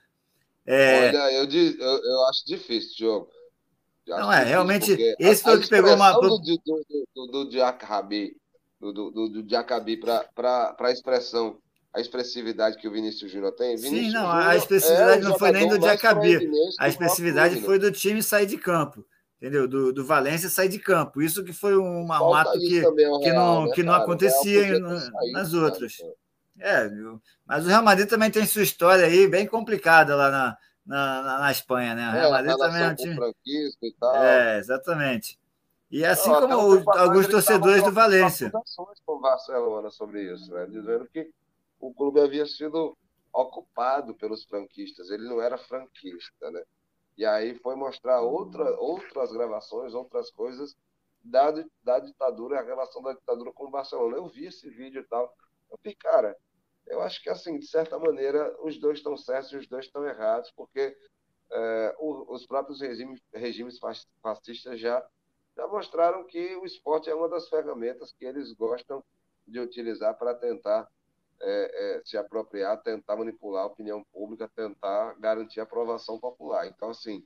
[0.66, 1.08] É...
[1.08, 3.30] Olha, eu, eu, eu acho difícil, Diogo.
[4.06, 6.12] Não é, realmente, esse foi o que pegou uma.
[6.12, 6.60] Do, do,
[7.14, 8.36] do, do Diacabi,
[8.78, 11.56] do, do, do Diacabi para a expressão,
[11.94, 13.74] a expressividade que o Vinícius Júnior tem.
[13.76, 16.50] Vinícius Sim, não, Júnior a expressividade é não foi nem do Diacabi.
[16.78, 19.02] A expressividade foi do time sair de campo.
[19.40, 19.66] Entendeu?
[19.66, 21.22] Do, do Valência sair de campo.
[21.22, 22.82] Isso que foi uma, um ato que,
[23.22, 24.78] que, não, né, que não acontecia
[25.32, 25.96] nas outras.
[26.58, 26.90] É,
[27.46, 31.38] mas o Real Madrid também tem sua história aí bem complicada lá na, na, na,
[31.38, 32.10] na Espanha, né?
[32.10, 33.34] O Real é, Madrid também é um time.
[33.82, 34.14] E tal.
[34.16, 35.40] É, exatamente.
[35.90, 38.52] E assim como o, alguns torcedores do Valência.
[39.06, 40.66] com o Barcelona sobre isso, né?
[40.66, 41.30] dizendo que
[41.80, 42.96] o clube havia sido
[43.32, 46.62] ocupado pelos franquistas, ele não era franquista, né?
[47.20, 50.74] E aí foi mostrar outra, outras gravações, outras coisas
[51.22, 51.52] da,
[51.84, 54.16] da ditadura, a relação da ditadura com o Barcelona.
[54.16, 55.30] Eu vi esse vídeo e tal.
[55.70, 56.34] Eu falei, cara,
[56.86, 60.02] eu acho que, assim, de certa maneira, os dois estão certos e os dois estão
[60.06, 60.96] errados, porque
[61.52, 63.78] é, os próprios regimes, regimes
[64.22, 65.06] fascistas já,
[65.54, 69.04] já mostraram que o esporte é uma das ferramentas que eles gostam
[69.46, 70.88] de utilizar para tentar
[71.42, 76.66] é, é, se apropriar, tentar manipular a opinião pública, tentar garantir a aprovação popular.
[76.66, 77.24] Então, assim,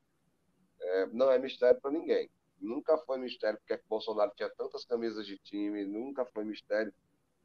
[0.80, 2.30] é, não é mistério para ninguém.
[2.60, 6.94] Nunca foi mistério porque Bolsonaro tinha tantas camisas de time, nunca foi mistério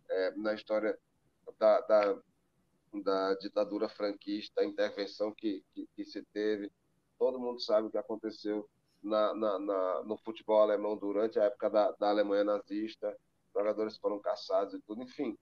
[0.10, 0.98] é, na história
[1.58, 2.22] da, da,
[2.94, 6.72] da ditadura franquista, a intervenção que, que, que, se teve.
[7.18, 8.70] Todo mundo sabe o que aconteceu
[9.02, 13.16] na, na, na, no futebol alemão durante a época da, da Alemanha nazista.
[13.54, 15.02] Jogadores foram caçados e tudo.
[15.02, 15.38] Enfim,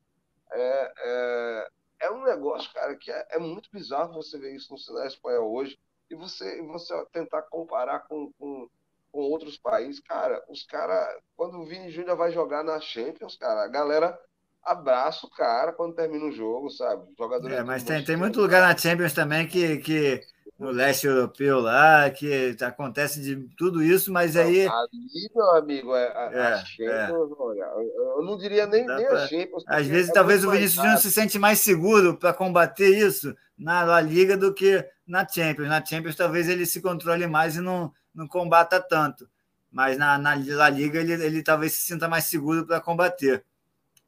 [0.51, 1.67] é, é,
[2.01, 5.51] é um negócio, cara, que é, é, muito bizarro você ver isso no cenário espanhol
[5.51, 5.79] hoje
[6.09, 8.69] e você, você tentar comparar com, com,
[9.11, 9.99] com outros países.
[10.01, 14.17] Cara, os caras, quando o Vini Júnior vai jogar na Champions, cara, a galera
[14.63, 17.09] abraça o cara quando termina o jogo, sabe?
[17.17, 20.21] Jogador é, mas tem, tem muito lugar na Champions também que, que
[20.59, 24.67] no leste europeu lá, que acontece de tudo isso, mas aí.
[24.67, 27.35] Ali, meu amigo, é, a, é, a Champions, é.
[27.37, 29.23] olha, eu não diria nem, nem pra...
[29.23, 29.63] a Champions.
[29.67, 33.83] Às vezes, é talvez o Vinícius Júnior se sente mais seguro para combater isso na
[33.83, 35.67] La Liga do que na Champions.
[35.67, 39.29] Na Champions, talvez ele se controle mais e não, não combata tanto.
[39.71, 43.43] Mas na, na La Liga, ele, ele talvez se sinta mais seguro para combater.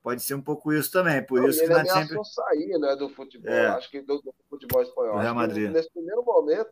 [0.02, 1.26] Pode ser um pouco isso também.
[1.26, 2.34] Por não, isso que na Champions.
[2.34, 3.68] sair né, do futebol, é.
[3.68, 5.18] acho que do, do futebol espanhol.
[5.18, 5.72] Real Madrid.
[5.72, 6.72] nesse primeiro momento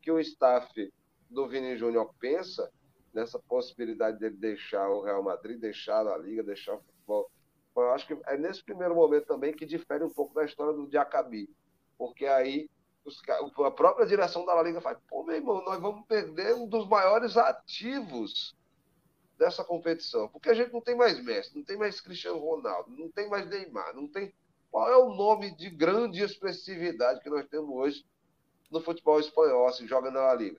[0.00, 0.92] que o staff
[1.28, 2.70] do Vini Júnior pensa
[3.12, 7.30] nessa possibilidade dele deixar o Real Madrid, deixar a Liga, deixar o futebol.
[7.76, 10.88] Eu acho que é nesse primeiro momento também que difere um pouco da história do
[10.88, 11.48] Diacabi.
[11.98, 12.68] Porque aí
[13.04, 13.20] os,
[13.64, 16.88] a própria direção da La Liga fala, pô, meu irmão, nós vamos perder um dos
[16.88, 18.54] maiores ativos
[19.38, 20.28] dessa competição.
[20.28, 23.48] Porque a gente não tem mais Messi, não tem mais Cristiano Ronaldo, não tem mais
[23.48, 24.32] Neymar, não tem.
[24.70, 28.04] Qual é o nome de grande expressividade que nós temos hoje
[28.70, 30.58] no futebol espanhol, assim, joga na La Liga?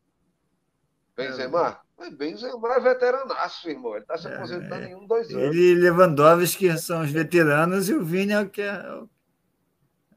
[1.15, 1.80] Benzema?
[1.99, 2.09] É.
[2.09, 3.93] Benzema é veteranaço, irmão.
[3.93, 5.43] Ele está se é, aposentando é, em um, dois anos.
[5.43, 8.78] Ele e Lewandowski são os veteranos e o Vini é o que, é,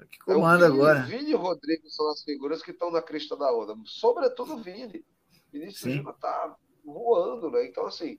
[0.01, 1.03] o que comanda é o Vini, agora.
[1.03, 3.75] Vini e Rodrigo são as figuras que estão na crista da onda.
[3.85, 5.05] Sobretudo o Vini.
[5.53, 7.65] Vinícius Júnior está voando, né?
[7.67, 8.19] Então, assim,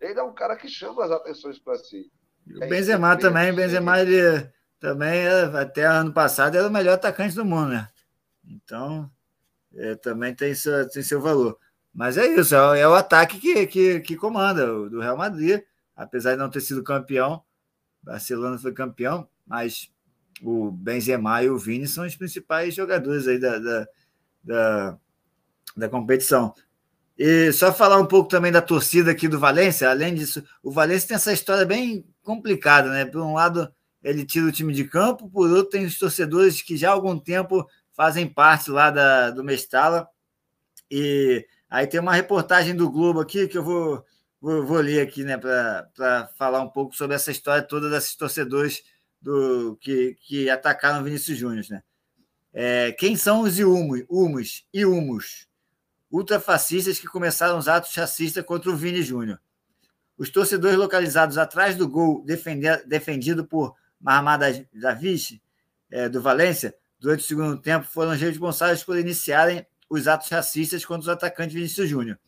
[0.00, 2.10] ele é um cara que chama as atenções para si.
[2.46, 4.48] O é Benzema também, Benzema ele
[4.80, 7.88] também até ano passado era o melhor atacante do mundo, né?
[8.44, 9.10] Então,
[9.74, 11.58] é, também tem seu, tem seu valor.
[11.92, 15.62] Mas é isso, é, é o ataque que, que, que comanda o do Real Madrid,
[15.96, 17.42] apesar de não ter sido campeão.
[18.02, 19.90] Barcelona foi campeão, mas
[20.42, 23.88] o Benzema e o Vini são os principais jogadores aí da, da,
[24.44, 24.98] da,
[25.76, 26.54] da competição.
[27.18, 29.90] E só falar um pouco também da torcida aqui do Valência.
[29.90, 33.04] Além disso, o Valência tem essa história bem complicada, né?
[33.04, 33.68] Por um lado,
[34.04, 37.18] ele tira o time de campo, por outro, tem os torcedores que já há algum
[37.18, 40.08] tempo fazem parte lá da, do Mestala.
[40.88, 44.04] E aí tem uma reportagem do Globo aqui que eu vou,
[44.40, 48.84] vou, vou ler aqui, né, para falar um pouco sobre essa história toda desses torcedores
[49.20, 51.82] do que, que atacaram Vinícius Júnior, né?
[52.52, 55.47] É, quem são os Iumos, Humos e Humos?
[56.10, 59.40] Ultrafascistas que começaram os atos racistas contra o Vini Júnior.
[60.16, 62.24] Os torcedores localizados atrás do gol
[62.86, 65.38] defendido por Mahamad Davis,
[65.90, 71.02] é, do Valência, durante o segundo tempo, foram responsáveis por iniciarem os atos racistas contra
[71.02, 72.18] os atacantes Vinícius Júnior,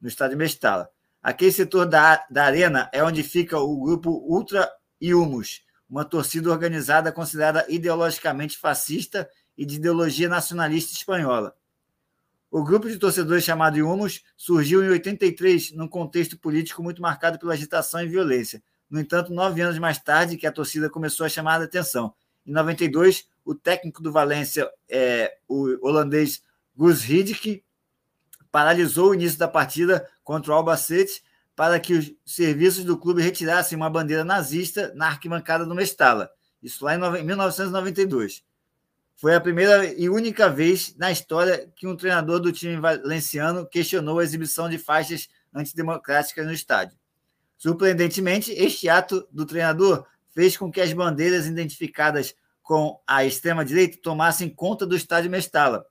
[0.00, 0.90] no estádio Mestala.
[1.22, 4.70] Aquele setor da, da arena é onde fica o grupo Ultra
[5.00, 11.54] Iumus, uma torcida organizada considerada ideologicamente fascista e de ideologia nacionalista espanhola.
[12.50, 17.52] O grupo de torcedores chamado Iumos surgiu em 83 num contexto político muito marcado pela
[17.52, 18.60] agitação e violência.
[18.90, 22.12] No entanto, nove anos mais tarde, que a torcida começou a chamar a atenção.
[22.44, 26.42] Em 92, o técnico do Valência, é, o holandês
[26.74, 27.62] Gus Hiddink,
[28.50, 31.22] paralisou o início da partida contra o Albacete
[31.54, 36.30] para que os serviços do clube retirassem uma bandeira nazista na arquibancada do Mestala.
[36.60, 38.42] Isso lá em 1992.
[39.20, 44.18] Foi a primeira e única vez na história que um treinador do time valenciano questionou
[44.18, 46.96] a exibição de faixas antidemocráticas no estádio.
[47.58, 54.48] Surpreendentemente, este ato do treinador fez com que as bandeiras identificadas com a extrema-direita tomassem
[54.48, 55.84] conta do estádio Mestala.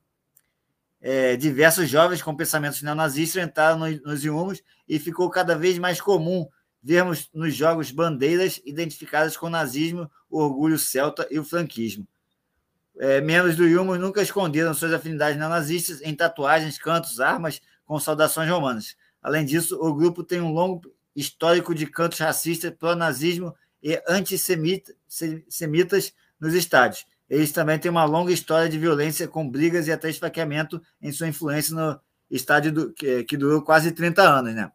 [1.00, 6.02] É, diversos jovens com pensamentos neonazistas entraram nos, nos iumos e ficou cada vez mais
[6.02, 6.48] comum
[6.82, 12.08] vermos nos jogos bandeiras identificadas com o nazismo, o orgulho celta e o franquismo.
[13.00, 18.50] É, membros do Yumos nunca esconderam suas afinidades neonazistas em tatuagens, cantos, armas com saudações
[18.50, 18.98] romanas.
[19.22, 20.82] Além disso, o grupo tem um longo
[21.16, 27.06] histórico de cantos racistas, pró-nazismo e antissemitas nos estádios.
[27.30, 31.28] Eles também têm uma longa história de violência, com brigas e até esfaqueamento em sua
[31.28, 32.00] influência no
[32.30, 34.54] estádio do, que, que durou quase 30 anos.
[34.54, 34.70] Né?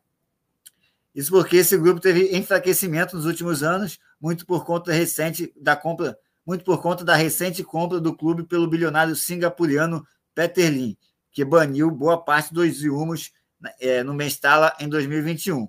[1.14, 6.16] Isso porque esse grupo teve enfraquecimento nos últimos anos, muito por conta recente da compra
[6.46, 10.96] muito por conta da recente compra do clube pelo bilionário singapuriano Peter Lin,
[11.32, 13.32] que baniu boa parte dos Iumos
[13.80, 15.68] é, no Mestala em 2021.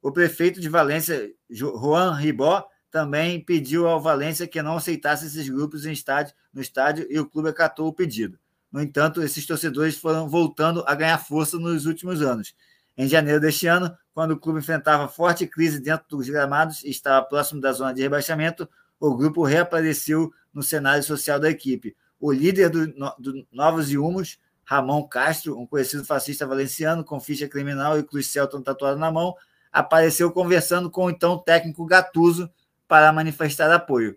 [0.00, 5.84] O prefeito de Valência, Juan Ribó, também pediu ao Valência que não aceitasse esses grupos
[5.84, 8.38] estádio, no estádio e o clube acatou o pedido.
[8.72, 12.54] No entanto, esses torcedores foram voltando a ganhar força nos últimos anos.
[12.96, 17.24] Em janeiro deste ano, quando o clube enfrentava forte crise dentro dos gramados e estava
[17.24, 18.68] próximo da zona de rebaixamento,
[19.00, 21.96] o grupo reapareceu no cenário social da equipe.
[22.20, 22.86] O líder do,
[23.18, 28.60] do Novos Humos, Ramon Castro, um conhecido fascista valenciano com ficha criminal e cruz Celton
[28.60, 29.34] tatuado na mão,
[29.72, 32.50] apareceu conversando com o então técnico Gatuso
[32.86, 34.16] para manifestar apoio.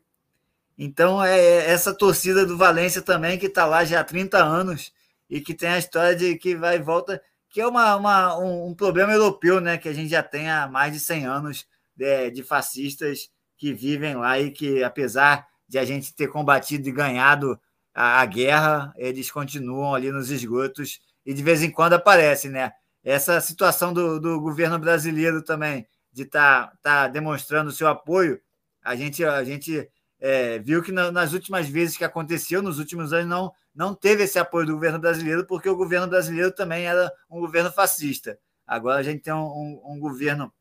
[0.78, 4.92] Então, é, é essa torcida do Valência também, que está lá já há 30 anos
[5.30, 8.70] e que tem a história de que vai e volta, que é uma, uma um,
[8.70, 9.78] um, problema europeu, né?
[9.78, 13.30] Que a gente já tem há mais de 100 anos de, de fascistas
[13.62, 17.62] que vivem lá e que, apesar de a gente ter combatido e ganhado
[17.94, 22.72] a, a guerra, eles continuam ali nos esgotos e de vez em quando aparecem, né?
[23.04, 28.42] Essa situação do, do governo brasileiro também, de estar tá, tá demonstrando seu apoio,
[28.84, 29.88] a gente, a gente
[30.20, 34.24] é, viu que na, nas últimas vezes que aconteceu, nos últimos anos, não, não teve
[34.24, 38.40] esse apoio do governo brasileiro, porque o governo brasileiro também era um governo fascista.
[38.66, 40.52] Agora a gente tem um, um, um governo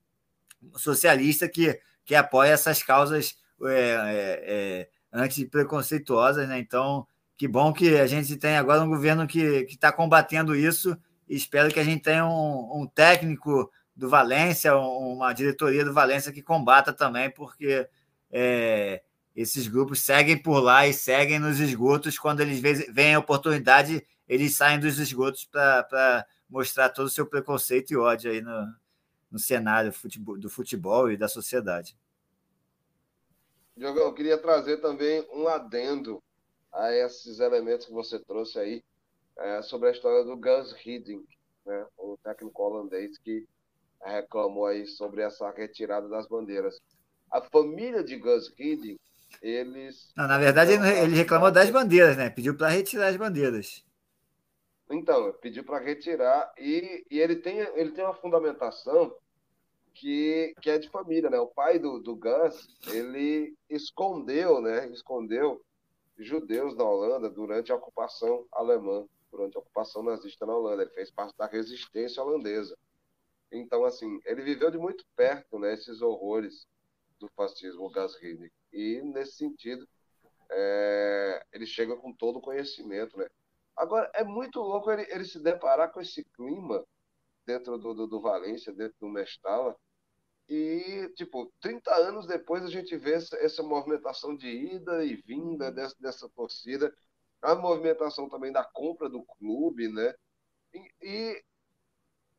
[0.76, 6.58] socialista que, que apoia essas causas é, é, é antipreconceituosas, né?
[6.58, 7.06] Então,
[7.36, 11.72] que bom que a gente tem agora um governo que está combatendo isso e espero
[11.72, 16.92] que a gente tenha um, um técnico do Valência, uma diretoria do Valência que combata
[16.92, 17.88] também, porque
[18.28, 19.04] é,
[19.36, 22.18] esses grupos seguem por lá e seguem nos esgotos.
[22.18, 22.58] Quando eles
[22.88, 28.32] veem a oportunidade, eles saem dos esgotos para mostrar todo o seu preconceito e ódio
[28.32, 28.66] aí no,
[29.30, 29.92] no cenário
[30.40, 31.96] do futebol e da sociedade.
[33.80, 36.22] Diogão, eu queria trazer também um adendo
[36.70, 38.84] a esses elementos que você trouxe aí
[39.38, 41.26] é, sobre a história do Gus Hiddink,
[41.64, 43.48] né, o técnico holandês que
[44.02, 46.78] reclamou aí sobre essa retirada das bandeiras.
[47.30, 49.00] A família de Gus Hiddink,
[49.40, 50.12] eles...
[50.14, 52.28] Não, na verdade, ele, ele reclamou das bandeiras, né?
[52.28, 53.82] Pediu para retirar as bandeiras.
[54.90, 59.16] Então, pediu para retirar e, e ele, tem, ele tem uma fundamentação
[59.94, 61.38] que, que é de família, né?
[61.38, 64.88] O pai do, do Gus, ele escondeu, né?
[64.88, 65.62] Escondeu
[66.18, 70.82] judeus na Holanda durante a ocupação alemã, durante a ocupação nazista na Holanda.
[70.82, 72.76] Ele fez parte da resistência holandesa.
[73.52, 75.74] Então, assim, ele viveu de muito perto, né?
[75.74, 76.66] Esses horrores
[77.18, 78.52] do fascismo, o Gus Hiddink.
[78.72, 79.86] E, nesse sentido,
[80.50, 83.26] é, ele chega com todo o conhecimento, né?
[83.76, 86.84] Agora, é muito louco ele, ele se deparar com esse clima
[87.50, 89.76] dentro do, do, do Valência, dentro do Mestala,
[90.48, 95.70] e, tipo, 30 anos depois a gente vê essa, essa movimentação de ida e vinda
[95.70, 96.94] dessa, dessa torcida,
[97.42, 100.14] a movimentação também da compra do clube, né?
[100.74, 101.44] E, e,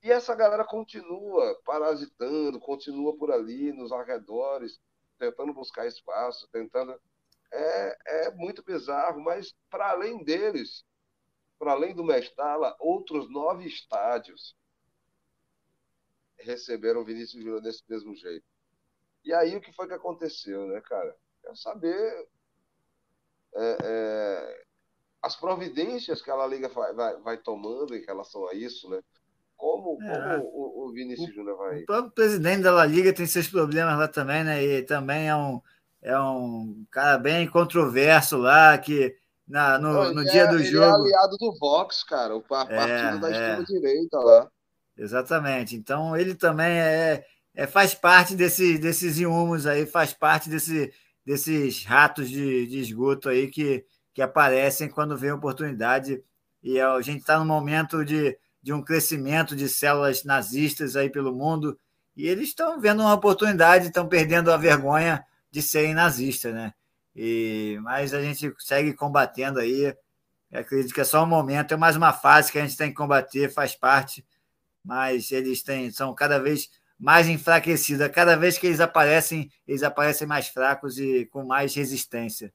[0.04, 4.80] e, essa galera continua parasitando, continua por ali, nos arredores,
[5.18, 7.00] tentando buscar espaço, tentando.
[7.54, 10.86] É, é muito bizarro, mas para além deles,
[11.60, 14.56] para além do Mestala, outros nove estádios
[16.44, 18.46] receberam o Vinícius Júnior desse mesmo jeito.
[19.24, 21.16] E aí o que foi que aconteceu, né, cara?
[21.42, 22.28] Quero saber
[23.56, 24.64] é, é,
[25.22, 29.00] as providências que a La Liga vai, vai, vai, tomando em relação a isso, né?
[29.56, 31.84] Como, é, como o, o Vinícius Júnior vai.
[31.84, 34.64] O próprio presidente da La Liga tem seus problemas lá também, né?
[34.64, 35.62] E também é um,
[36.02, 39.16] é um cara bem controverso lá, que
[39.48, 40.86] na, no, no dia do ele é jogo.
[40.86, 43.32] Ele é aliado do Vox, cara, o é, partido da é.
[43.32, 44.52] extrema-direita lá.
[45.02, 45.76] Exatamente.
[45.76, 47.26] Então ele também é,
[47.56, 50.94] é faz parte desse, desses inhumos aí, faz parte desse,
[51.26, 53.84] desses ratos de, de esgoto aí que,
[54.14, 56.24] que aparecem quando vem oportunidade.
[56.62, 61.34] E a gente está num momento de, de um crescimento de células nazistas aí pelo
[61.34, 61.76] mundo,
[62.16, 66.74] e eles estão vendo uma oportunidade, estão perdendo a vergonha de serem nazistas, né?
[67.16, 69.96] E, mas a gente segue combatendo aí.
[70.52, 72.90] Eu acredito que é só um momento, é mais uma fase que a gente tem
[72.90, 74.24] que combater, faz parte
[74.84, 78.08] mas eles têm, são cada vez mais enfraquecidos.
[78.10, 82.54] Cada vez que eles aparecem, eles aparecem mais fracos e com mais resistência.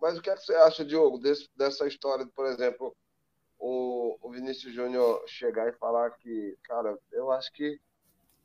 [0.00, 2.96] Mas o que, é que você acha, Diogo, desse, dessa história, por exemplo,
[3.58, 7.80] o, o Vinícius Júnior chegar e falar que, cara, eu acho que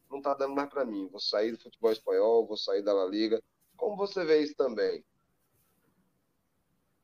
[0.10, 1.08] não está dando mais para mim.
[1.10, 3.42] Vou sair do futebol espanhol, vou sair da La Liga.
[3.78, 5.04] Como você vê isso também?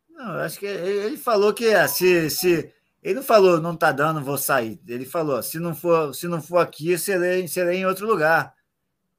[0.09, 2.73] Não, eu acho que ele falou que é, se, se,
[3.07, 4.81] ele não falou, não tá dando, vou sair.
[4.85, 8.53] Ele falou, se não for, se não for aqui, serei, serei em outro lugar.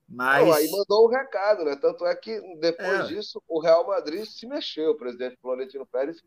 [0.07, 1.75] Mas não, aí mandou um recado, né?
[1.75, 3.03] Tanto é que depois é.
[3.05, 4.91] disso o Real Madrid se mexeu.
[4.91, 6.23] O presidente Florentino Pérez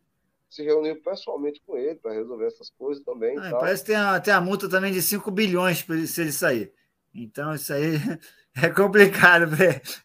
[0.50, 3.38] se reuniu pessoalmente com ele para resolver essas coisas também.
[3.38, 6.74] Ah, parece que tem a, tem a multa também de 5 bilhões se ele sair.
[7.14, 7.94] Então isso aí
[8.60, 9.46] é complicado.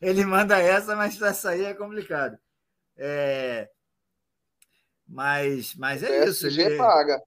[0.03, 2.37] Ele manda essa, mas para sair é complicado.
[2.99, 3.71] É...
[5.09, 6.47] Mas, mas é o isso.
[6.49, 7.19] Ele paga.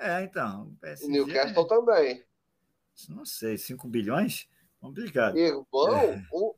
[0.00, 0.74] É, então.
[0.80, 2.24] PSG, o Newcastle também.
[3.08, 4.48] Não sei, 5 bilhões?
[4.80, 5.36] Complicado.
[5.36, 6.54] Irmão, é, o,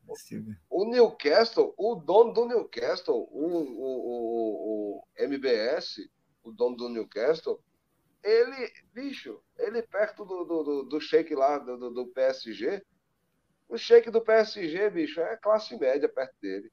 [0.70, 6.09] o Newcastle, o dono do Newcastle, o, o, o, o MBS,
[6.44, 7.60] o dono do Newcastle,
[8.23, 12.85] ele, bicho, ele perto do, do, do, do shake lá, do, do PSG,
[13.69, 16.70] O shake do PSG, bicho, é classe média perto dele.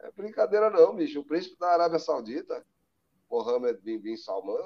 [0.00, 1.20] É brincadeira não, bicho.
[1.20, 2.62] O príncipe da Arábia Saudita,
[3.30, 4.56] Mohammed bin, bin Salman,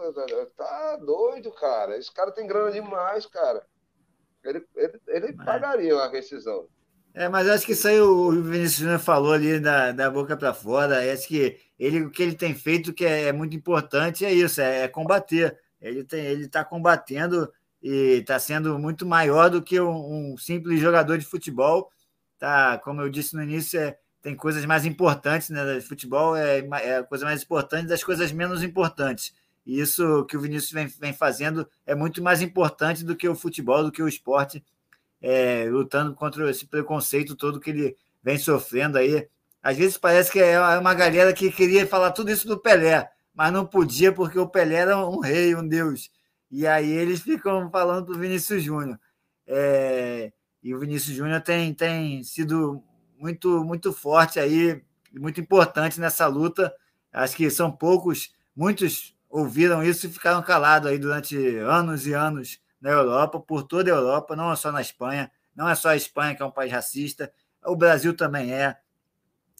[0.56, 1.96] tá doido, cara.
[1.96, 3.64] Esse cara tem grana demais, cara.
[4.44, 6.66] Ele, ele, ele pagaria uma rescisão.
[7.12, 10.54] É, mas acho que isso aí o Vinícius Júnior falou ali da, da boca para
[10.54, 11.12] fora.
[11.12, 14.60] Acho que ele, o que ele tem feito, que é, é muito importante, é isso,
[14.60, 15.58] é, é combater.
[15.80, 17.50] Ele está combatendo
[17.82, 21.90] e está sendo muito maior do que um, um, simples jogador de futebol.
[22.38, 25.80] Tá, como eu disse no início, é, tem coisas mais importantes, né?
[25.80, 29.34] Futebol é, é a coisa mais importante das coisas menos importantes.
[29.64, 33.34] E isso que o Vinícius vem, vem fazendo é muito mais importante do que o
[33.34, 34.64] futebol, do que o esporte
[35.20, 39.28] é, lutando contra esse preconceito todo que ele vem sofrendo aí.
[39.62, 43.52] Às vezes parece que é uma galera que queria falar tudo isso do Pelé, mas
[43.52, 46.10] não podia porque o Pelé era um rei, um deus.
[46.50, 48.98] E aí eles ficam falando para o Vinícius Júnior.
[49.46, 50.32] É,
[50.62, 52.82] e o Vinícius Júnior tem, tem sido
[53.20, 54.82] muito, muito forte aí,
[55.12, 56.74] muito importante nessa luta.
[57.12, 62.58] Acho que são poucos, muitos ouviram isso e ficaram calados aí durante anos e anos
[62.80, 65.96] na Europa, por toda a Europa, não é só na Espanha, não é só a
[65.96, 67.30] Espanha que é um país racista,
[67.62, 68.76] o Brasil também é.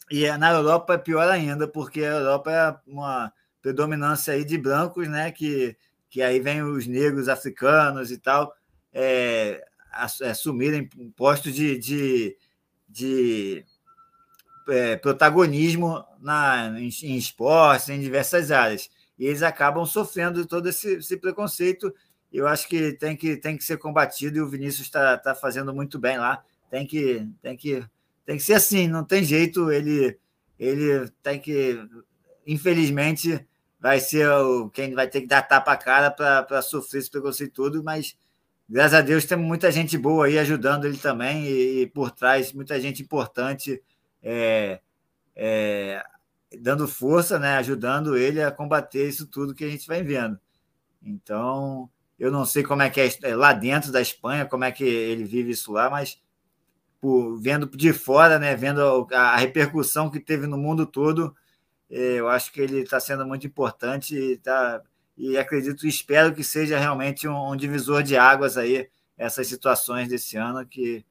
[0.09, 3.31] E é, na Europa é pior ainda, porque a Europa é uma
[3.61, 5.31] predominância aí de brancos, né?
[5.31, 5.77] Que,
[6.09, 8.53] que aí vem os negros africanos e tal,
[8.91, 9.63] é,
[9.93, 12.35] assumirem postos de, de,
[12.91, 13.65] de
[14.69, 18.89] é, protagonismo na, em, em esportes, em diversas áreas.
[19.17, 21.93] E eles acabam sofrendo todo esse, esse preconceito
[22.31, 25.73] eu acho que tem que, tem que ser combatido e o Vinícius está tá fazendo
[25.73, 26.41] muito bem lá.
[26.69, 27.83] Tem que, tem que,
[28.25, 29.69] tem que ser assim, não tem jeito.
[29.69, 30.17] Ele,
[30.57, 31.77] ele tem que,
[32.47, 33.45] infelizmente,
[33.77, 37.53] vai ser o, quem vai ter que dar tapa a cara para sofrer esse preconceito
[37.53, 38.15] todo, mas
[38.71, 42.53] graças a Deus tem muita gente boa aí ajudando ele também e, e por trás
[42.53, 43.83] muita gente importante
[44.23, 44.79] é,
[45.35, 46.03] é,
[46.59, 50.39] dando força, né, ajudando ele a combater isso tudo que a gente vai vendo.
[51.03, 51.89] Então,
[52.19, 54.83] eu não sei como é que é, é lá dentro da Espanha, como é que
[54.83, 56.21] ele vive isso lá, mas
[57.01, 61.35] por, vendo de fora, né, vendo a, a repercussão que teve no mundo todo,
[61.89, 64.81] é, eu acho que ele está sendo muito importante e, tá,
[65.21, 70.09] e acredito e espero que seja realmente um, um, divisor de águas aí essas situações
[70.09, 71.05] desse ano que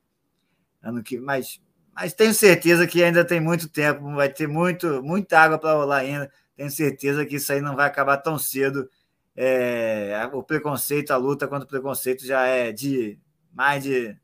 [0.82, 1.60] ano que mas
[1.94, 5.98] mas tenho certeza que ainda tem muito tempo vai ter muito muita água para rolar
[5.98, 6.30] ainda.
[6.56, 8.90] Tenho certeza que isso aí não vai acabar tão cedo.
[9.36, 13.18] É, o preconceito, a luta contra o preconceito já é de
[13.52, 14.16] mais de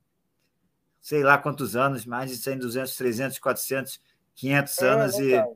[1.01, 4.01] sei lá quantos anos, mais de 100, 200, 300, 400,
[4.35, 5.47] 500 anos é,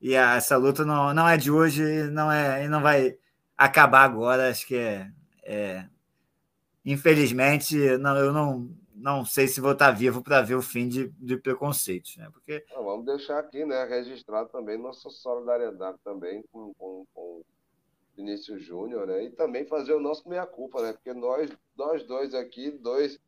[0.00, 3.16] e, e essa luta não, não é de hoje, não é e não vai
[3.60, 5.12] acabar agora, acho que é,
[5.42, 5.86] é
[6.82, 11.08] infelizmente não, eu não não sei se vou estar vivo para ver o fim de,
[11.18, 12.28] de preconceitos, né?
[12.32, 17.42] Porque não, vamos deixar aqui, né, registrado também nossa solidariedade também com, com, com
[18.16, 19.24] Vinícius Júnior, né?
[19.24, 20.92] E também fazer o nosso meia-culpa, né?
[20.92, 23.18] Porque nós, nós dois aqui, dois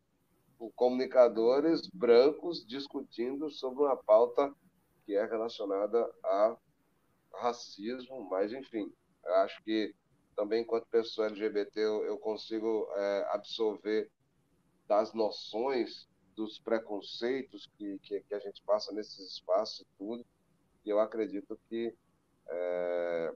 [0.77, 4.53] comunicadores brancos, discutindo sobre uma pauta
[5.05, 6.57] que é relacionada a
[7.35, 8.93] racismo, mas enfim,
[9.43, 9.95] acho que
[10.37, 14.11] também enquanto pessoa LGBT eu, eu consigo é, absorver
[14.89, 20.25] das noções, dos preconceitos que, que, que, a gente passa nesses espaços e tudo,
[20.85, 21.95] e eu acredito que
[22.49, 23.35] é,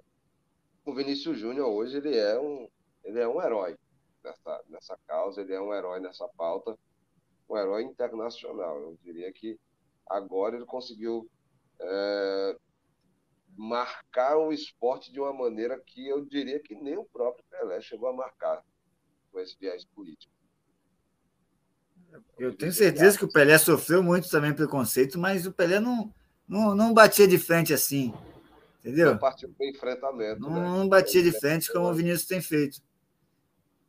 [0.84, 2.68] o Vinícius Júnior hoje ele é um
[3.04, 3.78] ele é um herói
[4.26, 6.76] nessa, nessa causa, ele é um herói nessa pauta,
[7.48, 8.78] um herói internacional.
[8.80, 9.58] Eu diria que
[10.08, 11.28] agora ele conseguiu
[11.80, 12.56] é,
[13.56, 18.08] marcar o esporte de uma maneira que eu diria que nem o próprio Pelé chegou
[18.08, 18.62] a marcar
[19.32, 20.32] com esse viés político.
[22.38, 26.12] Eu tenho certeza que o Pelé sofreu muito também preconceito, mas o Pelé não,
[26.46, 28.14] não, não batia de frente assim.
[28.80, 29.12] Entendeu?
[29.12, 30.40] Não partiu para enfrentamento.
[30.40, 30.60] Não, né?
[30.60, 32.80] não batia de frente como o Vinícius tem feito.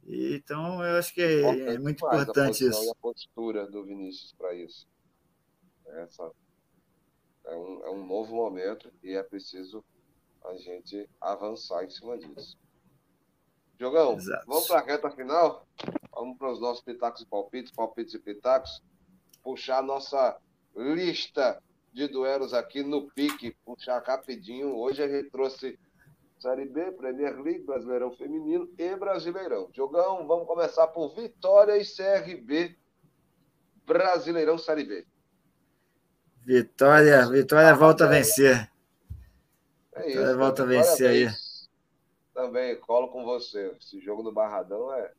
[0.08, 2.84] Então, eu acho que é, é muito importante a isso.
[2.84, 4.88] E a postura do Vinícius para isso.
[5.86, 6.32] Essa
[7.48, 9.84] é um, é um novo momento e é preciso
[10.46, 12.58] a gente avançar em cima disso.
[13.80, 14.46] Jogão, Exato.
[14.48, 15.66] vamos para a reta final?
[16.12, 18.82] Vamos para os nossos pitacos e palpites, palpites e pitacos.
[19.44, 20.38] Puxar a nossa
[20.76, 21.62] lista
[21.94, 24.76] de duelos aqui no pique, puxar rapidinho.
[24.76, 25.80] Hoje a gente trouxe
[26.40, 29.70] Série B, Premier League, Brasileirão Feminino e Brasileirão.
[29.74, 32.76] Jogão, vamos começar por Vitória e CRB,
[33.86, 35.08] Brasileirão Série B.
[36.48, 38.72] Vitória, Vitória volta a vencer.
[39.94, 40.08] É isso.
[40.08, 41.28] Vitória volta a vencer aí.
[42.34, 43.76] Também colo com você.
[43.78, 45.12] Esse jogo no Barradão é,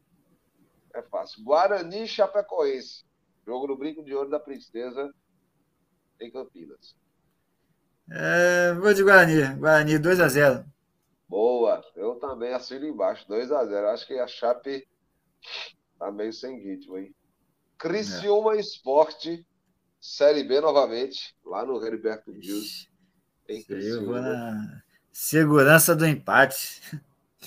[0.94, 1.44] é fácil.
[1.44, 3.04] Guarani Chapecoense.
[3.46, 5.12] Jogo no Brinco de Ouro da Princesa
[6.18, 6.96] em Campinas.
[8.10, 9.54] É, vou de Guarani.
[9.56, 10.64] Guarani 2 a 0
[11.28, 11.84] Boa.
[11.94, 13.28] Eu também assino embaixo.
[13.28, 14.88] 2 a 0 Acho que a Chape
[15.98, 17.14] tá meio sem ritmo, hein?
[17.76, 18.60] Criciúma é.
[18.60, 19.46] Esporte,
[20.00, 22.32] Série B novamente, lá no Heriberto.
[23.68, 26.80] Eu vou na segurança do empate.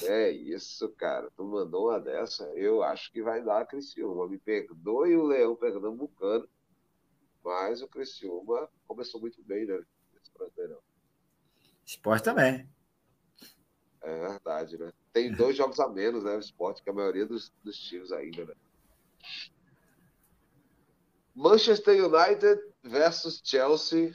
[0.04, 1.30] É isso, cara.
[1.36, 2.44] Tu mandou uma dessa.
[2.56, 4.28] Eu acho que vai dar a Criciúma.
[4.28, 6.48] Me perdoe o Leão Pernambucano,
[7.44, 9.82] mas o Criciúma começou muito bem, né?
[10.14, 10.80] Nesse brasileirão.
[11.86, 12.68] Esporte também.
[14.02, 14.92] É verdade, né?
[15.14, 16.36] Tem dois jogos a menos, né?
[16.36, 18.54] O esporte, que a maioria dos, dos times ainda, né?
[21.36, 24.14] Manchester United versus Chelsea,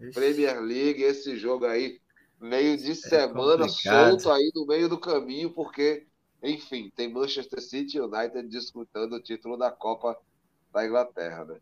[0.00, 0.12] Ixi.
[0.12, 2.00] Premier League, esse jogo aí
[2.40, 6.06] meio de é semana solto aí no meio do caminho, porque,
[6.42, 10.16] enfim, tem Manchester City e United disputando o título da Copa
[10.72, 11.56] da Inglaterra, né?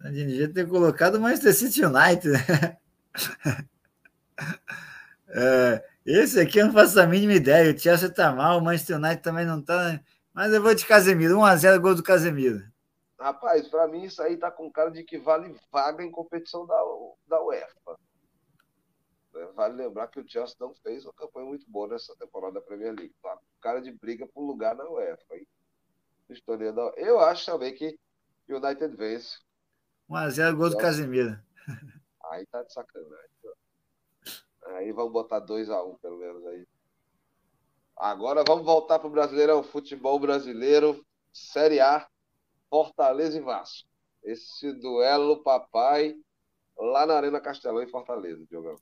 [0.00, 2.28] A gente devia ter colocado Manchester City United.
[2.28, 2.76] Né?
[5.28, 7.74] é, esse aqui eu não faço a mínima ideia.
[7.74, 9.92] O Chelsea tá mal, o Manchester United também não tá.
[9.92, 10.00] Né?
[10.32, 11.38] Mas eu vou de Casemiro.
[11.38, 12.62] 1x0 gol do Casemiro.
[13.18, 16.76] Rapaz, para mim isso aí tá com cara de que vale vaga em competição da,
[17.26, 17.98] da UEFA.
[19.36, 22.60] É, vale lembrar que o Chelsea não fez uma campanha muito boa nessa temporada da
[22.60, 23.14] Premier League.
[23.22, 23.38] Tá?
[23.60, 25.36] Cara de briga por lugar na UEFA.
[25.36, 25.46] Hein?
[26.96, 27.98] Eu acho também que
[28.48, 29.38] o United vence.
[30.10, 31.38] 1x0 gol do Casemiro.
[32.30, 33.30] Aí tá de sacanagem.
[34.64, 36.66] Aí vamos botar 2x1, um, pelo menos aí.
[37.96, 42.06] Agora vamos voltar para o Brasileirão, futebol brasileiro, Série A,
[42.70, 43.88] Fortaleza e Vasco.
[44.22, 46.16] Esse duelo papai
[46.78, 48.76] lá na Arena Castelão em Fortaleza, Diogão.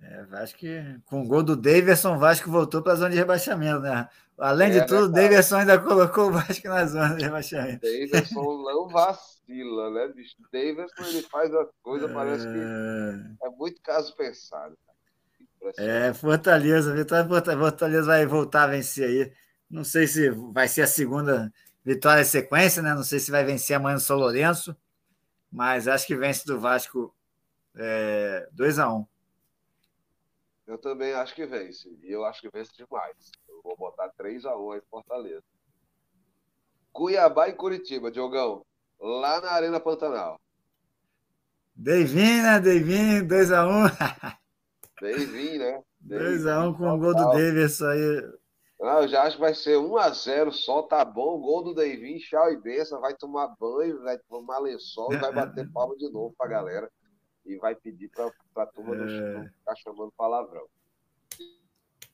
[0.00, 0.58] É, Vasco,
[1.04, 4.08] com o gol do Davidson, o Vasco voltou para a zona de rebaixamento, né?
[4.36, 7.80] Além é, de tudo, o Davidson ainda colocou o Vasco na zona de rebaixamento.
[7.82, 10.34] Davidson não vacila, né, bicho?
[10.52, 12.14] Davidson ele faz as coisas, é...
[12.14, 14.76] parece que é muito caso pensado.
[15.78, 19.32] É, Fortaleza, Vitória Fortaleza vai voltar a vencer aí.
[19.70, 21.52] Não sei se vai ser a segunda
[21.84, 22.94] vitória em sequência, né?
[22.94, 24.76] Não sei se vai vencer amanhã no São Lourenço,
[25.50, 27.14] mas acho que vence do Vasco
[27.76, 29.06] é, 2 a 1 um.
[30.66, 31.88] Eu também acho que vence.
[32.02, 33.30] E eu acho que vence demais.
[33.48, 35.44] Eu vou botar 3 a 1 aí Fortaleza.
[36.92, 38.64] Cuiabá e Curitiba, Diogão.
[39.00, 40.40] Lá na Arena Pantanal.
[41.74, 42.60] Devin, né?
[42.60, 44.38] Devin, 2x1.
[45.00, 45.82] Devin, né?
[46.06, 48.32] 2x1 com o gol do Davidson aí.
[48.82, 51.40] Ah, eu já acho que vai ser 1x0 só, tá bom.
[51.40, 53.00] Gol do Devin, tchau e benção.
[53.00, 56.90] Vai tomar banho, vai tomar lençol e vai bater palma de novo pra galera
[57.46, 59.48] e vai pedir para a turma do é...
[59.48, 60.66] ficar chamando palavrão.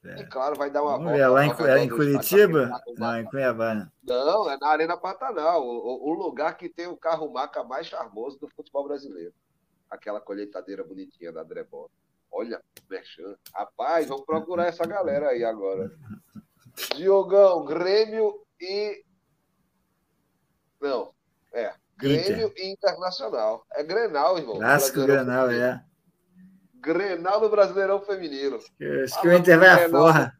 [0.05, 0.21] É.
[0.21, 1.19] E claro, vai dar uma Vamos volta.
[1.19, 1.29] Ver,
[1.67, 2.83] lá em, em Curitiba?
[2.97, 3.75] Não, em Cuiabá.
[3.75, 3.91] Né?
[4.05, 8.39] Não, é na Arena Pantanal, o, o, lugar que tem o carro maca mais charmoso
[8.39, 9.35] do futebol brasileiro.
[9.91, 11.89] Aquela colheitadeira bonitinha da Drebó.
[12.31, 13.37] Olha, merchan.
[13.55, 15.91] Rapaz, vamos procurar essa galera aí agora.
[16.97, 19.05] Diogão, Grêmio e.
[20.81, 21.13] Não,
[21.53, 21.73] é.
[21.97, 22.53] Grêmio Inter.
[22.57, 23.67] e Internacional.
[23.73, 24.59] É Grenal, irmão.
[24.59, 25.85] Clássico Grenal, é.
[26.75, 28.59] Grenal no Brasileirão Feminino.
[29.05, 30.39] Acho que o Inter vai a forra.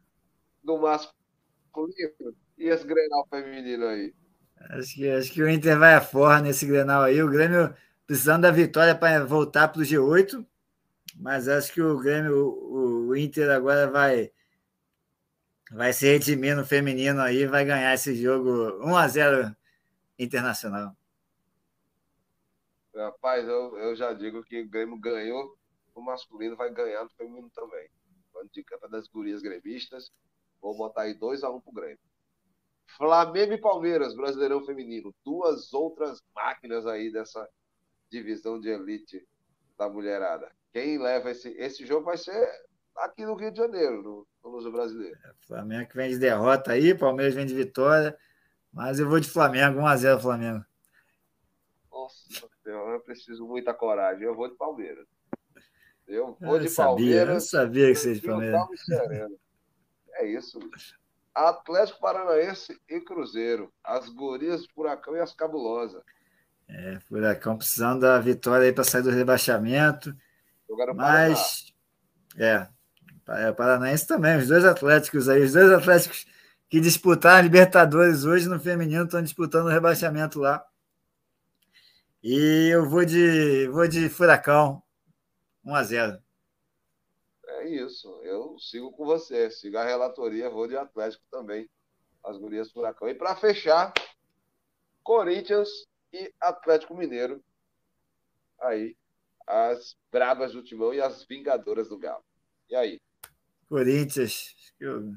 [0.63, 4.13] Do masculino e esse Grenal feminino aí.
[4.71, 7.21] Acho que, acho que o Inter vai a forra nesse Grenal aí.
[7.21, 7.73] O Grêmio
[8.05, 10.45] precisando da vitória para voltar para o G8,
[11.17, 14.31] mas acho que o Grêmio, o, o Inter agora vai
[15.71, 19.55] vai se redimir no feminino aí, vai ganhar esse jogo 1 a 0
[20.17, 20.95] internacional.
[22.95, 25.57] Rapaz, eu, eu já digo que o Grêmio ganhou,
[25.93, 27.89] o masculino vai ganhar no feminino também.
[28.31, 30.11] Quando de campo das gurias gremistas,
[30.61, 31.99] vou botar aí 2x1 um pro Grêmio.
[32.97, 35.13] Flamengo e Palmeiras, Brasileirão Feminino.
[35.23, 37.47] Duas outras máquinas aí dessa
[38.09, 39.25] divisão de elite
[39.77, 40.51] da mulherada.
[40.73, 41.49] Quem leva esse.
[41.51, 42.49] Esse jogo vai ser
[42.99, 45.17] aqui no Rio de Janeiro, no, Luso Brasileiro.
[45.25, 48.17] É, Flamengo que vem de derrota aí, Palmeiras vem de vitória.
[48.71, 50.65] Mas eu vou de Flamengo, 1x0 Flamengo.
[51.91, 54.23] Nossa eu preciso muita coragem.
[54.23, 55.07] Eu vou de Palmeiras.
[56.07, 57.43] Eu vou eu de sabia, Palmeiras.
[57.43, 58.61] Eu sabia que você de Palmeiras.
[60.13, 60.59] É isso.
[61.33, 63.71] Atlético Paranaense e Cruzeiro.
[63.83, 66.03] As gurias do Furacão e as cabulosas.
[66.67, 70.15] É, Furacão precisando da vitória aí para sair do rebaixamento.
[70.95, 71.73] Mas,
[72.37, 72.69] é, é,
[73.55, 76.25] Paranaense também, os dois Atléticos aí, os dois Atléticos
[76.69, 80.65] que disputaram a Libertadores hoje no feminino estão disputando o rebaixamento lá.
[82.23, 84.83] E eu vou de, vou de Furacão,
[85.63, 86.23] 1 a 0
[87.47, 91.69] É isso, eu sigo com você, sigo a relatoria, vou de Atlético também,
[92.23, 93.07] as gurias Furacão.
[93.07, 93.93] E para fechar,
[95.03, 95.69] Corinthians
[96.11, 97.43] e Atlético Mineiro.
[98.59, 98.95] Aí,
[99.47, 102.23] as brabas do Timão e as vingadoras do Galo.
[102.69, 102.99] E aí?
[103.69, 105.15] Corinthians, o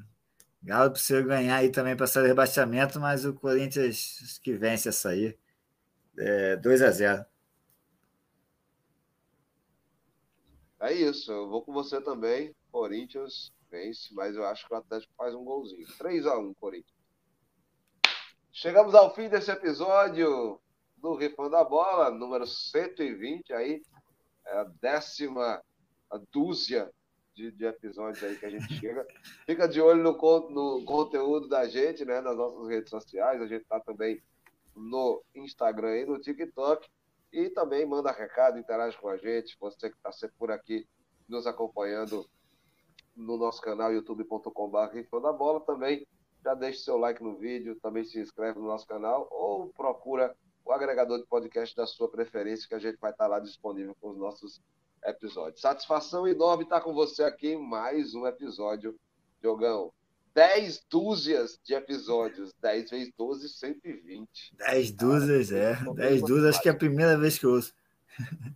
[0.61, 5.37] Galo precisa ganhar aí também para sair rebaixamento, mas o Corinthians que vence essa aí.
[6.15, 7.25] É 2 a 0
[10.79, 12.55] É isso, eu vou com você também.
[12.71, 15.87] Corinthians vence, mas eu acho que o Atlético faz um golzinho.
[15.97, 16.93] 3 a 1 Corinthians.
[18.51, 20.61] Chegamos ao fim desse episódio
[20.97, 23.81] do Rifando a Bola, número 120 aí,
[24.45, 25.63] é a décima
[26.11, 26.91] a dúzia
[27.33, 29.05] de, de, episódios aí que a gente chega.
[29.45, 30.11] Fica de olho no,
[30.49, 34.21] no conteúdo da gente, né, nas nossas redes sociais, a gente tá também
[34.75, 36.87] no Instagram e no TikTok,
[37.31, 40.87] e também manda recado, interage com a gente, você que está sempre por aqui
[41.27, 42.29] nos acompanhando
[43.15, 46.05] no nosso canal youtube.com.br Rifando a Bola, também
[46.43, 50.35] já deixe seu like no vídeo, também se inscreve no nosso canal ou procura
[50.65, 54.09] o agregador de podcast da sua preferência, que a gente vai estar lá disponível com
[54.09, 54.61] os nossos
[55.05, 55.61] episódios.
[55.61, 58.95] Satisfação enorme estar com você aqui em mais um episódio,
[59.41, 59.91] Diogão.
[60.33, 62.53] 10 dúzias de episódios.
[62.61, 64.55] 10 vezes 12, 120.
[64.57, 65.75] 10 dúzias, é.
[65.95, 67.73] 10 dúzias, acho que é a primeira vez que eu ouço.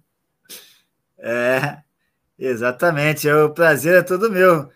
[1.17, 1.83] é,
[2.37, 3.27] exatamente.
[3.27, 4.69] É, o prazer é todo meu.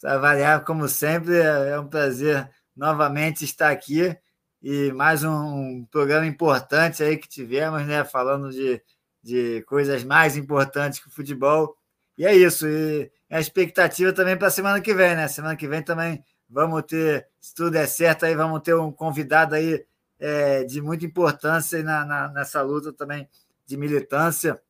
[0.00, 4.16] Trabalhar, como sempre, é, é um prazer novamente estar aqui
[4.62, 8.04] e mais um programa importante aí que tivemos, né?
[8.04, 8.82] Falando de,
[9.22, 11.76] de coisas mais importantes que o futebol.
[12.16, 12.66] E é isso.
[12.66, 15.28] E a expectativa também para a semana que vem, né?
[15.28, 19.54] Semana que vem também vamos ter, se tudo der certo, aí vamos ter um convidado
[19.54, 19.84] aí
[20.18, 23.28] é, de muita importância na, na, nessa luta também
[23.66, 24.60] de militância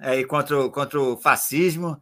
[0.00, 2.00] aí contra, o, contra o fascismo.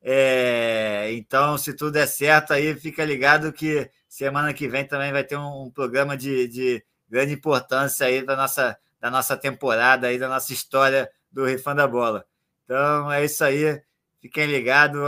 [0.00, 5.24] É, então, se tudo der certo, aí fica ligado que semana que vem também vai
[5.24, 10.18] ter um, um programa de, de, grande importância aí da nossa, da nossa temporada, aí,
[10.18, 12.26] da nossa história do Rifando da Bola.
[12.64, 13.82] Então, é isso aí.
[14.20, 15.00] Fiquem ligados.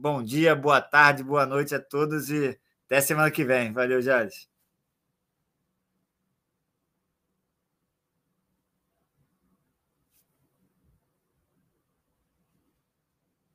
[0.00, 3.72] Bom dia, boa tarde, boa noite a todos e até semana que vem.
[3.72, 4.48] Valeu, Jales.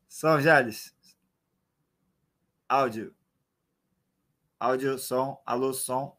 [0.09, 0.93] Som, Jales.
[2.67, 3.13] Áudio.
[4.59, 5.41] Áudio, som.
[5.45, 6.16] Alô, som.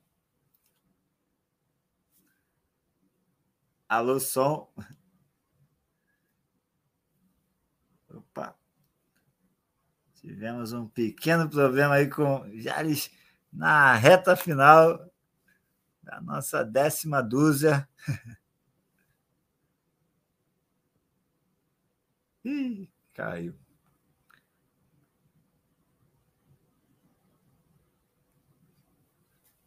[3.89, 4.69] Alô, som.
[8.11, 8.55] Opa.
[10.15, 13.11] Tivemos um pequeno problema aí com Jales
[13.53, 15.11] na reta final
[16.03, 17.89] da nossa décima dúzia.
[22.45, 23.55] Ih, caiu.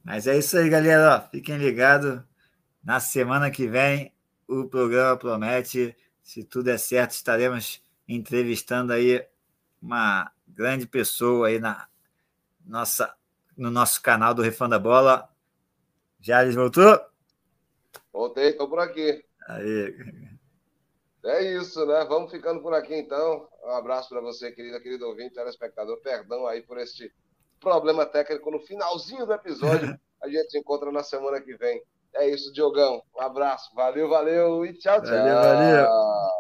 [0.03, 1.21] Mas é isso aí, galera.
[1.31, 2.30] Fiquem ligados.
[2.83, 4.13] Na semana que vem,
[4.47, 5.95] o programa promete.
[6.23, 9.25] Se tudo é certo, estaremos entrevistando aí
[9.81, 11.87] uma grande pessoa aí na
[12.65, 13.15] nossa,
[13.57, 15.29] no nosso canal do Refã da Bola.
[16.19, 16.99] Jales voltou?
[18.11, 19.23] Voltei, estou por aqui.
[19.47, 19.95] Aí.
[21.23, 22.03] É isso, né?
[22.05, 23.47] Vamos ficando por aqui então.
[23.63, 25.99] Um abraço para você, querida, querido ouvinte, telespectador.
[26.01, 27.13] Perdão aí por este
[27.59, 29.99] problema técnico no finalzinho do episódio.
[30.21, 31.83] A gente se encontra na semana que vem.
[32.15, 33.01] É isso, Diogão.
[33.15, 33.73] Um abraço.
[33.75, 35.11] Valeu, valeu e tchau, tchau.
[35.11, 36.30] Valeu, valeu.